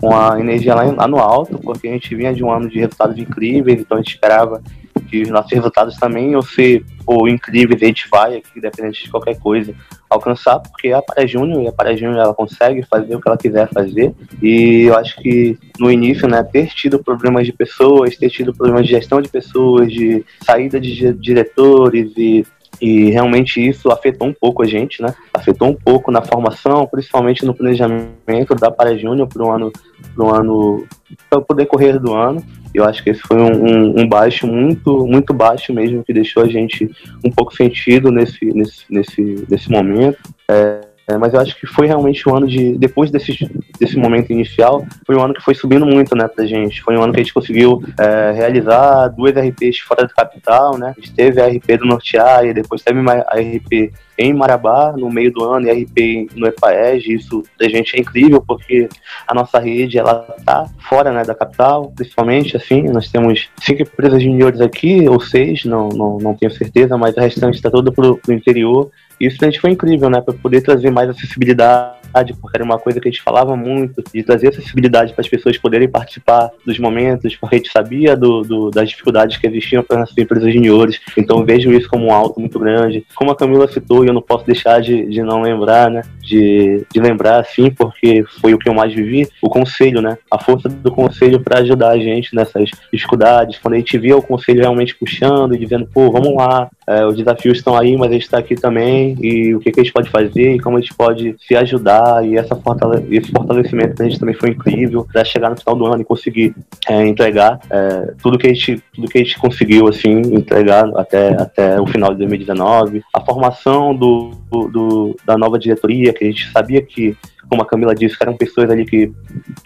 com 0.00 0.16
a 0.16 0.40
energia 0.40 0.74
lá, 0.74 0.82
lá 0.84 1.06
no 1.06 1.18
alto, 1.18 1.58
porque 1.58 1.86
a 1.86 1.92
gente 1.92 2.14
vinha 2.14 2.34
de 2.34 2.42
um 2.42 2.50
ano 2.50 2.68
de 2.68 2.80
resultados 2.80 3.16
incríveis, 3.16 3.80
então 3.80 3.96
a 3.96 4.00
gente 4.00 4.14
esperava 4.14 4.60
que 5.06 5.22
os 5.22 5.28
nossos 5.28 5.52
resultados 5.52 5.96
também 5.96 6.32
iam 6.32 6.42
ser 6.42 6.84
pô, 7.04 7.28
incríveis, 7.28 7.82
a 7.82 7.86
gente 7.86 8.08
vai 8.10 8.36
aqui, 8.36 8.60
dependente 8.60 9.04
de 9.04 9.10
qualquer 9.10 9.38
coisa, 9.38 9.74
alcançar, 10.10 10.58
porque 10.60 10.92
a 10.92 11.00
Para 11.00 11.26
Júnior 11.26 11.62
e 11.62 11.68
a 11.68 11.72
Para 11.72 11.96
Júnior 11.96 12.18
ela 12.18 12.34
consegue 12.34 12.82
fazer 12.82 13.14
o 13.14 13.20
que 13.20 13.28
ela 13.28 13.38
quiser 13.38 13.68
fazer. 13.68 14.12
E 14.42 14.82
eu 14.82 14.96
acho 14.96 15.16
que 15.16 15.58
no 15.78 15.90
início, 15.90 16.28
né, 16.28 16.42
ter 16.42 16.66
tido 16.68 17.02
problemas 17.02 17.46
de 17.46 17.52
pessoas, 17.52 18.16
ter 18.16 18.30
tido 18.30 18.54
problemas 18.54 18.86
de 18.86 18.92
gestão 18.92 19.20
de 19.20 19.28
pessoas, 19.28 19.92
de 19.92 20.24
saída 20.44 20.80
de 20.80 21.12
diretores 21.14 22.12
e 22.16 22.44
e 22.80 23.10
realmente 23.10 23.66
isso 23.66 23.90
afetou 23.90 24.28
um 24.28 24.32
pouco 24.32 24.62
a 24.62 24.66
gente, 24.66 25.02
né? 25.02 25.14
Afetou 25.32 25.68
um 25.68 25.74
pouco 25.74 26.10
na 26.10 26.22
formação, 26.22 26.86
principalmente 26.86 27.44
no 27.44 27.54
planejamento 27.54 28.54
da 28.54 28.70
Para 28.70 28.96
Júnior 28.96 29.28
para 29.28 29.42
o 29.42 29.50
ano, 29.50 29.72
ano, 30.18 30.86
para 31.30 31.44
o 31.48 31.54
decorrer 31.54 31.98
do 31.98 32.14
ano. 32.14 32.42
Eu 32.74 32.84
acho 32.84 33.02
que 33.02 33.10
esse 33.10 33.22
foi 33.22 33.38
um, 33.38 33.64
um, 33.64 34.00
um, 34.00 34.08
baixo 34.08 34.46
muito, 34.46 35.06
muito 35.06 35.32
baixo 35.32 35.72
mesmo, 35.72 36.04
que 36.04 36.12
deixou 36.12 36.42
a 36.42 36.48
gente 36.48 36.90
um 37.24 37.30
pouco 37.30 37.54
sentido 37.54 38.10
nesse, 38.10 38.44
nesse, 38.44 38.84
nesse, 38.90 39.46
nesse 39.48 39.70
momento. 39.70 40.18
É, 40.50 40.80
É, 41.08 41.16
mas 41.16 41.32
eu 41.32 41.40
acho 41.40 41.58
que 41.58 41.66
foi 41.66 41.86
realmente 41.86 42.28
um 42.28 42.34
ano 42.34 42.48
de. 42.48 42.76
Depois 42.76 43.10
desse, 43.12 43.48
desse 43.78 43.96
momento 43.96 44.32
inicial, 44.32 44.84
foi 45.06 45.16
um 45.16 45.22
ano 45.22 45.34
que 45.34 45.42
foi 45.42 45.54
subindo 45.54 45.86
muito, 45.86 46.16
né, 46.16 46.26
pra 46.26 46.44
gente. 46.44 46.82
Foi 46.82 46.96
um 46.96 47.02
ano 47.02 47.12
que 47.12 47.20
a 47.20 47.22
gente 47.22 47.34
conseguiu 47.34 47.80
é, 47.98 48.32
realizar 48.32 49.08
duas 49.08 49.32
RPs 49.32 49.78
fora 49.80 50.02
da 50.02 50.08
capital, 50.08 50.76
né? 50.76 50.94
A 50.96 51.00
gente 51.00 51.14
teve 51.14 51.40
a 51.40 51.46
RP 51.46 51.78
do 51.78 51.86
Nortear 51.86 52.44
e 52.44 52.52
depois 52.52 52.82
teve 52.82 52.98
a 53.08 53.36
RP 53.36 53.92
em 54.18 54.32
Marabá 54.32 54.94
no 54.96 55.10
meio 55.10 55.30
do 55.30 55.44
ano 55.44 55.68
e 55.68 55.84
RP 55.84 56.30
no 56.34 56.46
EPAEG. 56.46 57.14
Isso 57.14 57.42
da 57.58 57.68
gente 57.68 57.96
é 57.96 58.00
incrível 58.00 58.42
porque 58.44 58.88
a 59.28 59.34
nossa 59.34 59.60
rede 59.60 59.98
ela 59.98 60.22
tá 60.44 60.68
fora 60.88 61.12
né, 61.12 61.22
da 61.22 61.34
capital, 61.34 61.92
principalmente 61.94 62.56
assim. 62.56 62.82
Nós 62.82 63.08
temos 63.08 63.48
cinco 63.60 63.82
empresas 63.82 64.20
juniores 64.20 64.60
aqui, 64.60 65.08
ou 65.08 65.20
seis, 65.20 65.64
não, 65.64 65.88
não, 65.88 66.18
não 66.18 66.34
tenho 66.34 66.50
certeza, 66.50 66.96
mas 66.98 67.16
a 67.16 67.22
restante 67.22 67.54
está 67.54 67.70
toda 67.70 67.92
pro, 67.92 68.16
pro 68.16 68.34
interior. 68.34 68.90
Isso 69.20 69.36
a 69.40 69.44
gente 69.46 69.60
foi 69.60 69.70
incrível, 69.70 70.10
né? 70.10 70.20
Para 70.20 70.34
poder 70.34 70.60
trazer 70.60 70.90
mais 70.90 71.08
acessibilidade 71.08 71.96
porque 72.40 72.56
era 72.56 72.64
uma 72.64 72.78
coisa 72.78 73.00
que 73.00 73.08
a 73.08 73.10
gente 73.10 73.22
falava 73.22 73.56
muito, 73.56 74.02
de 74.12 74.22
trazer 74.22 74.48
acessibilidade 74.48 75.12
para 75.12 75.20
as 75.20 75.28
pessoas 75.28 75.58
poderem 75.58 75.88
participar 75.88 76.50
dos 76.64 76.78
momentos, 76.78 77.36
porque 77.36 77.56
a 77.56 77.58
gente 77.58 77.70
sabia 77.70 78.16
do, 78.16 78.42
do, 78.42 78.70
das 78.70 78.88
dificuldades 78.88 79.36
que 79.36 79.46
existiam 79.46 79.82
para 79.82 80.02
as 80.02 80.16
empresas 80.16 80.52
juniores. 80.52 81.00
Então 81.16 81.44
vejo 81.44 81.72
isso 81.72 81.88
como 81.88 82.06
um 82.06 82.12
alto 82.12 82.40
muito 82.40 82.58
grande. 82.58 83.04
Como 83.14 83.30
a 83.30 83.36
Camila 83.36 83.68
citou, 83.68 84.04
e 84.04 84.08
eu 84.08 84.14
não 84.14 84.22
posso 84.22 84.46
deixar 84.46 84.80
de, 84.80 85.06
de 85.06 85.22
não 85.22 85.42
lembrar, 85.42 85.90
né? 85.90 86.02
De, 86.20 86.86
de 86.92 87.00
lembrar, 87.00 87.44
sim, 87.44 87.70
porque 87.70 88.24
foi 88.40 88.54
o 88.54 88.58
que 88.58 88.68
eu 88.68 88.74
mais 88.74 88.94
vivi, 88.94 89.28
o 89.42 89.48
conselho, 89.48 90.00
né? 90.00 90.16
A 90.30 90.42
força 90.42 90.68
do 90.68 90.90
conselho 90.90 91.40
para 91.40 91.60
ajudar 91.60 91.90
a 91.90 91.98
gente 91.98 92.34
nessas 92.34 92.70
dificuldades. 92.92 93.58
Quando 93.58 93.74
a 93.74 93.78
gente 93.78 93.98
via 93.98 94.16
o 94.16 94.22
conselho 94.22 94.60
realmente 94.60 94.94
puxando 94.94 95.54
e 95.54 95.58
dizendo, 95.58 95.86
pô, 95.92 96.10
vamos 96.10 96.34
lá, 96.34 96.68
é, 96.88 97.04
os 97.04 97.16
desafios 97.16 97.58
estão 97.58 97.76
aí, 97.76 97.96
mas 97.96 98.10
a 98.10 98.14
gente 98.14 98.22
está 98.22 98.38
aqui 98.38 98.54
também, 98.54 99.05
e 99.20 99.54
o 99.54 99.60
que, 99.60 99.70
que 99.70 99.80
a 99.80 99.82
gente 99.82 99.92
pode 99.92 100.10
fazer, 100.10 100.54
e 100.54 100.60
como 100.60 100.76
a 100.76 100.80
gente 100.80 100.94
pode 100.94 101.36
se 101.46 101.54
ajudar, 101.56 102.26
e 102.26 102.36
essa 102.36 102.56
fortale 102.56 103.06
esse 103.16 103.30
fortalecimento 103.30 103.94
da 103.94 104.04
gente 104.04 104.18
também 104.18 104.34
foi 104.34 104.50
incrível, 104.50 105.06
para 105.10 105.24
chegar 105.24 105.50
no 105.50 105.56
final 105.56 105.76
do 105.76 105.86
ano 105.86 106.02
e 106.02 106.04
conseguir 106.04 106.54
é, 106.88 107.06
entregar 107.06 107.60
é, 107.70 108.14
tudo, 108.22 108.38
que 108.38 108.46
a 108.46 108.52
gente, 108.52 108.82
tudo 108.94 109.08
que 109.08 109.18
a 109.18 109.22
gente 109.22 109.38
conseguiu, 109.38 109.88
assim, 109.88 110.20
entregar 110.32 110.88
até, 110.96 111.28
até 111.40 111.80
o 111.80 111.86
final 111.86 112.10
de 112.12 112.18
2019, 112.18 113.02
a 113.12 113.20
formação 113.20 113.94
do, 113.94 114.30
do, 114.50 115.16
da 115.24 115.36
nova 115.36 115.58
diretoria, 115.58 116.12
que 116.12 116.24
a 116.24 116.26
gente 116.26 116.50
sabia 116.50 116.82
que 116.82 117.16
como 117.48 117.62
a 117.62 117.66
Camila 117.66 117.94
disse, 117.94 118.16
eram 118.20 118.36
pessoas 118.36 118.70
ali 118.70 118.84
que, 118.84 119.12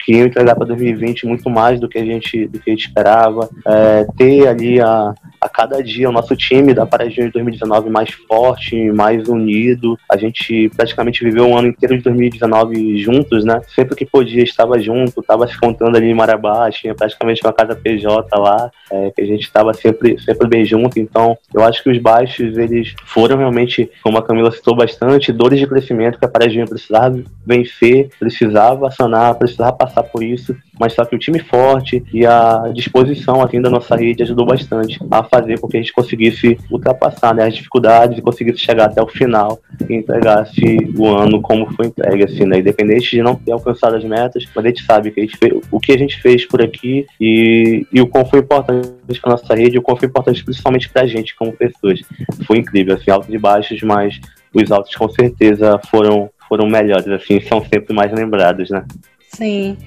que 0.03 0.13
iam 0.13 0.27
entregar 0.27 0.55
para 0.55 0.67
2020 0.67 1.25
muito 1.25 1.49
mais 1.49 1.79
do 1.79 1.89
que 1.89 1.97
a 1.97 2.05
gente, 2.05 2.47
do 2.47 2.59
que 2.59 2.69
a 2.69 2.73
gente 2.73 2.87
esperava. 2.87 3.49
É, 3.65 4.05
ter 4.17 4.47
ali 4.47 4.79
a, 4.79 5.13
a 5.39 5.49
cada 5.49 5.83
dia 5.83 6.09
o 6.09 6.11
nosso 6.11 6.35
time 6.35 6.73
da 6.73 6.85
Paradinha 6.85 7.27
de 7.27 7.33
2019 7.33 7.89
mais 7.89 8.11
forte, 8.27 8.91
mais 8.91 9.27
unido. 9.27 9.97
A 10.09 10.17
gente 10.17 10.69
praticamente 10.75 11.23
viveu 11.23 11.45
um 11.45 11.57
ano 11.57 11.69
inteiro 11.69 11.97
de 11.97 12.03
2019 12.03 12.97
juntos, 12.97 13.43
né? 13.43 13.61
Sempre 13.73 13.95
que 13.95 14.05
podia 14.05 14.43
estava 14.43 14.79
junto, 14.79 15.21
estava 15.21 15.47
se 15.47 15.59
contando 15.59 15.97
ali 15.97 16.07
em 16.07 16.13
Marabá, 16.13 16.69
tinha 16.71 16.93
praticamente 16.93 17.41
uma 17.43 17.53
casa 17.53 17.75
PJ 17.75 18.37
lá, 18.37 18.71
é, 18.91 19.11
que 19.11 19.21
a 19.21 19.25
gente 19.25 19.41
estava 19.41 19.73
sempre, 19.73 20.19
sempre 20.21 20.47
bem 20.47 20.65
junto. 20.65 20.99
Então, 20.99 21.37
eu 21.53 21.63
acho 21.63 21.83
que 21.83 21.89
os 21.89 21.97
baixos, 21.97 22.57
eles 22.57 22.93
foram 23.05 23.37
realmente, 23.37 23.89
como 24.03 24.17
a 24.17 24.23
Camila 24.23 24.51
citou 24.51 24.75
bastante, 24.75 25.31
dores 25.31 25.59
de 25.59 25.67
crescimento 25.67 26.19
que 26.19 26.25
a 26.25 26.29
Paradinha 26.29 26.65
precisava 26.65 27.21
vencer 27.45 27.70
vencer, 27.71 28.09
precisava 28.19 28.91
sanar, 28.91 29.35
precisava 29.35 29.73
passar 29.73 30.03
por 30.03 30.23
isso, 30.23 30.55
mas 30.79 30.93
só 30.93 31.05
que 31.05 31.15
o 31.15 31.19
time 31.19 31.39
forte 31.39 32.03
e 32.13 32.25
a 32.25 32.71
disposição 32.73 33.41
aqui 33.41 33.59
da 33.59 33.69
nossa 33.69 33.95
rede 33.95 34.23
ajudou 34.23 34.45
bastante 34.45 34.99
a 35.09 35.23
fazer 35.23 35.59
com 35.59 35.67
que 35.67 35.77
a 35.77 35.79
gente 35.79 35.93
conseguisse 35.93 36.57
ultrapassar 36.69 37.33
né, 37.33 37.45
as 37.45 37.55
dificuldades 37.55 38.17
e 38.17 38.21
conseguisse 38.21 38.59
chegar 38.59 38.85
até 38.85 39.01
o 39.01 39.07
final 39.07 39.59
e 39.89 39.95
entregasse 39.95 40.77
o 40.97 41.07
ano 41.07 41.41
como 41.41 41.71
foi 41.73 41.87
entregue, 41.87 42.23
assim, 42.23 42.45
né? 42.45 42.59
Independente 42.59 43.11
de 43.11 43.21
não 43.21 43.35
ter 43.35 43.51
alcançado 43.51 43.95
as 43.95 44.03
metas, 44.03 44.45
mas 44.55 44.65
a 44.65 44.67
gente 44.67 44.83
sabe 44.83 45.11
que 45.11 45.19
a 45.19 45.23
gente 45.23 45.37
fez, 45.37 45.53
o 45.71 45.79
que 45.79 45.91
a 45.91 45.97
gente 45.97 46.21
fez 46.21 46.45
por 46.45 46.61
aqui 46.61 47.05
e, 47.19 47.85
e 47.91 48.01
o 48.01 48.07
quão 48.07 48.25
foi 48.25 48.39
importante 48.39 49.21
para 49.21 49.31
nossa 49.31 49.53
rede, 49.53 49.77
o 49.77 49.81
quão 49.81 49.97
foi 49.97 50.07
importante 50.07 50.43
principalmente 50.43 50.89
para 50.89 51.03
a 51.03 51.07
gente 51.07 51.35
como 51.35 51.51
pessoas. 51.53 52.01
Foi 52.45 52.57
incrível, 52.57 52.95
assim, 52.95 53.11
altos 53.11 53.33
e 53.33 53.37
baixos, 53.37 53.81
mas 53.81 54.19
os 54.53 54.71
altos 54.71 54.95
com 54.95 55.09
certeza 55.09 55.79
foram 55.89 56.29
foram 56.51 56.67
melhores, 56.67 57.07
assim, 57.07 57.39
são 57.39 57.63
sempre 57.63 57.93
mais 57.93 58.11
lembrados, 58.11 58.69
né? 58.69 58.83
Sim. 59.29 59.77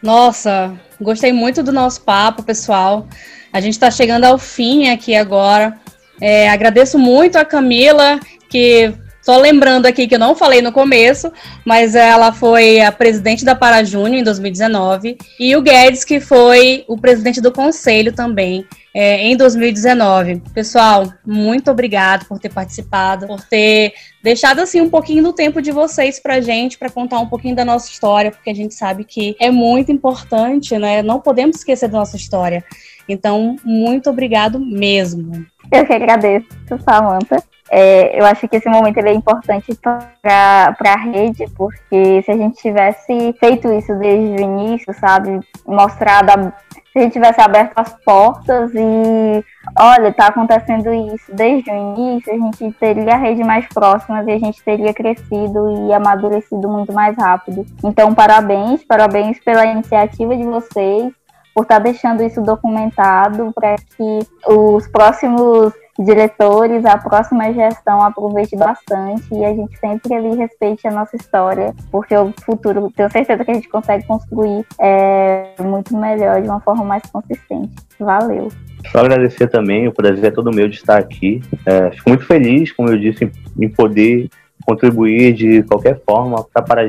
Nossa, 0.00 0.72
gostei 1.00 1.32
muito 1.32 1.64
do 1.64 1.72
nosso 1.72 2.00
papo, 2.02 2.44
pessoal. 2.44 3.08
A 3.52 3.60
gente 3.60 3.72
está 3.72 3.90
chegando 3.90 4.22
ao 4.24 4.38
fim 4.38 4.88
aqui 4.88 5.16
agora. 5.16 5.76
É, 6.20 6.48
agradeço 6.48 6.96
muito 6.96 7.34
a 7.34 7.44
Camila, 7.44 8.20
que 8.48 8.94
só 9.20 9.36
lembrando 9.36 9.86
aqui 9.86 10.06
que 10.06 10.14
eu 10.14 10.20
não 10.20 10.36
falei 10.36 10.62
no 10.62 10.70
começo, 10.70 11.32
mas 11.64 11.96
ela 11.96 12.30
foi 12.30 12.80
a 12.80 12.92
presidente 12.92 13.44
da 13.44 13.56
Parajúnior 13.56 14.20
em 14.20 14.22
2019, 14.22 15.18
e 15.40 15.56
o 15.56 15.60
Guedes, 15.60 16.04
que 16.04 16.20
foi 16.20 16.84
o 16.86 16.96
presidente 16.96 17.40
do 17.40 17.50
conselho 17.50 18.12
também 18.12 18.64
é, 18.98 19.20
em 19.26 19.36
2019. 19.36 20.42
Pessoal, 20.54 21.12
muito 21.22 21.70
obrigado 21.70 22.24
por 22.24 22.38
ter 22.38 22.48
participado, 22.48 23.26
por 23.26 23.44
ter 23.44 23.92
deixado 24.22 24.60
assim 24.60 24.80
um 24.80 24.88
pouquinho 24.88 25.22
do 25.22 25.34
tempo 25.34 25.60
de 25.60 25.70
vocês 25.70 26.18
pra 26.18 26.40
gente, 26.40 26.78
para 26.78 26.88
contar 26.88 27.18
um 27.18 27.28
pouquinho 27.28 27.54
da 27.54 27.62
nossa 27.62 27.90
história, 27.90 28.30
porque 28.30 28.48
a 28.48 28.54
gente 28.54 28.72
sabe 28.72 29.04
que 29.04 29.36
é 29.38 29.50
muito 29.50 29.92
importante, 29.92 30.78
né? 30.78 31.02
Não 31.02 31.20
podemos 31.20 31.56
esquecer 31.56 31.90
da 31.90 31.98
nossa 31.98 32.16
história. 32.16 32.64
Então, 33.06 33.56
muito 33.62 34.08
obrigado 34.08 34.58
mesmo. 34.58 35.44
Eu 35.70 35.84
que 35.84 35.92
agradeço, 35.92 36.48
Samanta. 36.82 37.44
É, 37.70 38.18
eu 38.18 38.24
acho 38.24 38.46
que 38.48 38.56
esse 38.56 38.68
momento 38.68 38.98
é 38.98 39.12
importante 39.12 39.74
para 39.74 40.76
a 40.78 40.96
rede, 40.96 41.46
porque 41.56 42.22
se 42.22 42.30
a 42.30 42.36
gente 42.36 42.56
tivesse 42.58 43.34
feito 43.40 43.72
isso 43.72 43.94
desde 43.96 44.36
o 44.36 44.40
início, 44.40 44.94
sabe, 44.94 45.40
mostrado, 45.66 46.30
a, 46.30 46.52
se 46.92 46.98
a 46.98 47.02
gente 47.02 47.12
tivesse 47.12 47.40
aberto 47.40 47.72
as 47.76 47.92
portas 48.04 48.70
e, 48.72 49.44
olha, 49.78 50.08
está 50.08 50.28
acontecendo 50.28 50.92
isso 51.12 51.34
desde 51.34 51.70
o 51.70 51.74
início, 51.74 52.32
a 52.32 52.38
gente 52.38 52.72
teria 52.78 53.14
a 53.14 53.18
rede 53.18 53.42
mais 53.42 53.66
próxima 53.68 54.22
e 54.22 54.32
a 54.32 54.38
gente 54.38 54.62
teria 54.62 54.94
crescido 54.94 55.88
e 55.88 55.92
amadurecido 55.92 56.68
muito 56.68 56.92
mais 56.92 57.16
rápido. 57.16 57.66
Então, 57.82 58.14
parabéns, 58.14 58.84
parabéns 58.84 59.40
pela 59.40 59.66
iniciativa 59.66 60.36
de 60.36 60.44
vocês, 60.44 61.12
por 61.52 61.62
estar 61.62 61.76
tá 61.76 61.80
deixando 61.80 62.22
isso 62.22 62.40
documentado 62.40 63.52
para 63.52 63.74
que 63.76 64.18
os 64.46 64.86
próximos 64.88 65.72
diretores, 65.98 66.84
a 66.84 66.98
próxima 66.98 67.52
gestão 67.52 68.02
aproveite 68.02 68.56
bastante 68.56 69.26
e 69.32 69.44
a 69.44 69.54
gente 69.54 69.78
sempre 69.78 70.14
ali 70.14 70.36
respeite 70.36 70.86
a 70.86 70.90
nossa 70.90 71.16
história, 71.16 71.74
porque 71.90 72.16
o 72.16 72.32
futuro, 72.44 72.92
tenho 72.94 73.10
certeza 73.10 73.44
que 73.44 73.50
a 73.50 73.54
gente 73.54 73.68
consegue 73.68 74.06
construir 74.06 74.64
é, 74.78 75.54
muito 75.60 75.96
melhor, 75.96 76.40
de 76.42 76.48
uma 76.48 76.60
forma 76.60 76.84
mais 76.84 77.02
consistente. 77.10 77.74
Valeu. 77.98 78.48
Só 78.90 79.00
agradecer 79.00 79.48
também, 79.48 79.88
o 79.88 79.92
prazer 79.92 80.26
é 80.26 80.30
todo 80.30 80.52
meu 80.52 80.68
de 80.68 80.76
estar 80.76 80.98
aqui. 80.98 81.40
É, 81.64 81.90
fico 81.90 82.10
muito 82.10 82.24
feliz, 82.24 82.70
como 82.72 82.90
eu 82.90 82.98
disse, 82.98 83.30
em 83.58 83.68
poder 83.68 84.28
contribuir 84.64 85.32
de 85.32 85.62
qualquer 85.62 86.00
forma 86.04 86.44
para 86.44 86.82
a. 86.82 86.86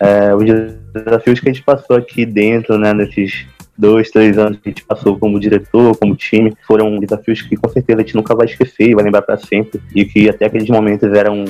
É, 0.00 0.34
os 0.34 0.44
desafios 0.92 1.40
que 1.40 1.48
a 1.48 1.52
gente 1.52 1.64
passou 1.64 1.96
aqui 1.96 2.26
dentro, 2.26 2.76
né, 2.78 2.92
nesses 2.92 3.46
dois, 3.76 4.10
três 4.10 4.38
anos 4.38 4.58
que 4.58 4.68
a 4.68 4.70
gente 4.70 4.84
passou 4.84 5.18
como 5.18 5.40
diretor, 5.40 5.96
como 5.96 6.14
time, 6.14 6.52
foram 6.66 6.98
desafios 6.98 7.42
que 7.42 7.56
com 7.56 7.68
certeza 7.68 8.00
a 8.00 8.02
gente 8.02 8.16
nunca 8.16 8.34
vai 8.34 8.46
esquecer 8.46 8.90
e 8.90 8.94
vai 8.94 9.04
lembrar 9.04 9.22
para 9.22 9.36
sempre. 9.36 9.80
E 9.94 10.04
que 10.04 10.28
até 10.28 10.46
aqueles 10.46 10.68
momentos 10.68 11.12
eram 11.12 11.44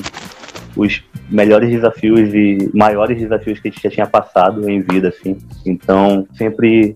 os 0.77 1.03
melhores 1.29 1.71
desafios 1.71 2.33
e 2.35 2.71
maiores 2.75 3.19
desafios 3.19 3.61
que 3.61 3.69
a 3.69 3.71
gente 3.71 3.83
já 3.83 3.91
tinha 3.91 4.07
passado 4.07 4.69
em 4.69 4.81
vida, 4.81 5.09
assim. 5.09 5.37
Então, 5.67 6.27
sempre 6.35 6.95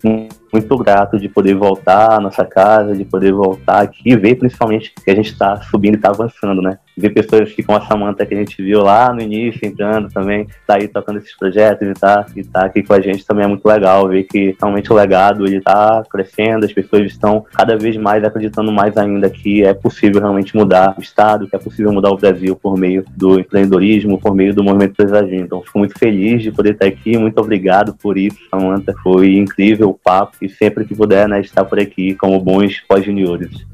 muito 0.53 0.79
grato 0.79 1.19
de 1.19 1.29
poder 1.29 1.55
voltar 1.55 2.13
à 2.13 2.21
nossa 2.21 2.45
casa, 2.45 2.95
de 2.95 3.05
poder 3.05 3.33
voltar 3.33 3.83
aqui 3.83 4.11
e 4.11 4.17
ver 4.17 4.37
principalmente 4.37 4.93
que 4.95 5.11
a 5.11 5.15
gente 5.15 5.33
está 5.33 5.61
subindo 5.63 5.95
e 5.95 5.97
está 5.97 6.11
avançando, 6.11 6.63
né? 6.63 6.79
Ver 6.97 7.11
pessoas 7.11 7.51
aqui 7.51 7.63
como 7.63 7.79
a 7.79 7.87
Samanta 7.87 8.25
que 8.25 8.35
a 8.35 8.39
gente 8.39 8.63
viu 8.63 8.81
lá 8.83 9.13
no 9.13 9.21
início, 9.21 9.61
entrando 9.67 10.09
também, 10.09 10.47
tá 10.67 10.77
aí 10.77 10.89
tocando 10.89 11.19
esses 11.19 11.37
projetos 11.37 11.87
e 11.87 11.93
tá, 11.93 12.27
e 12.35 12.43
tá 12.43 12.65
aqui 12.65 12.83
com 12.83 12.95
a 12.95 13.01
gente 13.01 13.25
também 13.27 13.45
é 13.45 13.49
muito 13.49 13.67
legal 13.67 14.09
ver 14.09 14.25
que 14.25 14.57
realmente 14.59 14.91
o 14.93 14.97
legado 14.97 15.47
ele 15.47 15.61
tá 15.61 16.03
crescendo, 16.11 16.65
as 16.65 16.73
pessoas 16.73 17.05
estão 17.05 17.45
cada 17.55 17.77
vez 17.77 17.97
mais 17.97 18.25
acreditando 18.25 18.73
mais 18.73 18.97
ainda 18.97 19.29
que 19.29 19.63
é 19.63 19.75
possível 19.75 20.21
realmente 20.21 20.57
mudar 20.57 20.95
o 20.97 21.03
Estado, 21.03 21.47
que 21.47 21.55
é 21.55 21.59
possível 21.59 21.93
mudar 21.93 22.11
o 22.11 22.17
Brasil 22.17 22.57
por 22.57 22.77
meio 22.79 23.05
do 23.15 23.39
empreendedorismo, 23.39 24.19
por 24.19 24.35
meio 24.35 24.55
do 24.55 24.65
movimento 24.65 24.93
empresarial. 24.93 25.45
Então, 25.45 25.63
fico 25.63 25.79
muito 25.79 25.99
feliz 25.99 26.43
de 26.43 26.51
poder 26.51 26.73
estar 26.73 26.87
aqui, 26.87 27.19
muito 27.19 27.39
obrigado 27.39 27.95
por 27.95 28.17
isso, 28.17 28.39
Samanta, 28.51 28.95
foi 29.03 29.37
incrível 29.37 29.91
o 29.91 29.95
papo 29.95 30.37
e 30.41 30.49
sempre 30.49 30.85
que 30.85 30.95
puder, 30.95 31.29
né, 31.29 31.41
estar 31.41 31.65
por 31.65 31.79
aqui 31.79 32.15
como 32.15 32.41
bons 32.41 32.81
pós-juniores. 32.89 33.67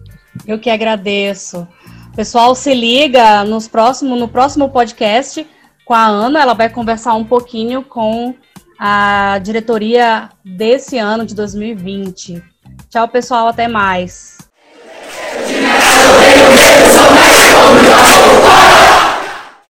Eu 0.46 0.58
que 0.58 0.70
agradeço. 0.70 1.66
Pessoal, 2.14 2.54
se 2.54 2.74
liga 2.74 3.42
nos 3.44 3.66
próximo, 3.66 4.14
no 4.14 4.28
próximo 4.28 4.68
podcast 4.68 5.46
com 5.84 5.94
a 5.94 6.06
Ana, 6.06 6.42
ela 6.42 6.54
vai 6.54 6.68
conversar 6.68 7.14
um 7.14 7.24
pouquinho 7.24 7.82
com 7.82 8.34
a 8.78 9.38
diretoria 9.42 10.28
desse 10.44 10.98
ano 10.98 11.24
de 11.24 11.34
2020. 11.34 12.42
Tchau, 12.90 13.08
pessoal, 13.08 13.48
até 13.48 13.66
mais. 13.66 14.38